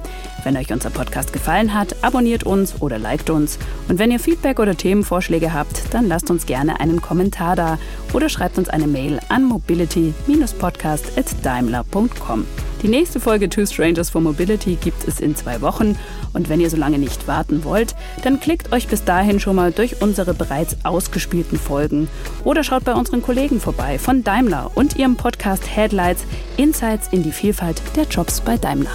Wenn 0.44 0.56
euch 0.56 0.72
unser 0.72 0.90
Podcast 0.90 1.32
gefallen 1.32 1.72
hat, 1.72 1.96
abonniert 2.02 2.44
uns 2.44 2.74
oder 2.80 2.98
liked 2.98 3.30
uns. 3.30 3.58
Und 3.88 3.98
wenn 3.98 4.10
ihr 4.10 4.20
Feedback 4.20 4.58
oder 4.58 4.76
Themenvorschläge 4.76 5.54
habt, 5.54 5.94
dann 5.94 6.06
lasst 6.08 6.30
uns 6.30 6.44
gerne 6.46 6.80
einen 6.80 7.00
Kommentar 7.00 7.56
da 7.56 7.78
oder 8.12 8.28
schreibt 8.28 8.58
uns 8.58 8.68
eine 8.68 8.88
Mail 8.88 9.20
an 9.28 9.44
mobility-podcast.daimler.com. 9.44 12.44
Die 12.82 12.88
nächste 12.88 13.20
Folge 13.20 13.48
Two 13.48 13.64
Strangers 13.64 14.10
for 14.10 14.20
Mobility 14.20 14.74
gibt 14.74 15.06
es 15.06 15.20
in 15.20 15.36
zwei 15.36 15.60
Wochen. 15.60 15.96
Und 16.32 16.48
wenn 16.48 16.60
ihr 16.60 16.68
so 16.68 16.76
lange 16.76 16.98
nicht 16.98 17.28
warten 17.28 17.62
wollt, 17.62 17.94
dann 18.24 18.40
klickt 18.40 18.72
euch 18.72 18.88
bis 18.88 19.04
dahin 19.04 19.38
schon 19.38 19.54
mal 19.54 19.70
durch 19.70 20.02
unsere 20.02 20.34
bereits 20.34 20.76
ausgespielten 20.82 21.58
Folgen 21.58 22.08
oder 22.42 22.64
schaut 22.64 22.82
bei 22.84 22.94
unseren 22.94 23.22
Kollegen 23.22 23.60
vorbei 23.60 24.00
von 24.00 24.24
Daimler 24.24 24.72
und 24.74 24.96
ihrem 24.96 25.14
Podcast 25.14 25.76
Headlights 25.76 26.24
Insights 26.56 27.06
in 27.12 27.22
die 27.22 27.30
Vielfalt 27.30 27.80
der 27.94 28.02
Jobs 28.04 28.40
bei 28.40 28.56
Daimler. 28.56 28.90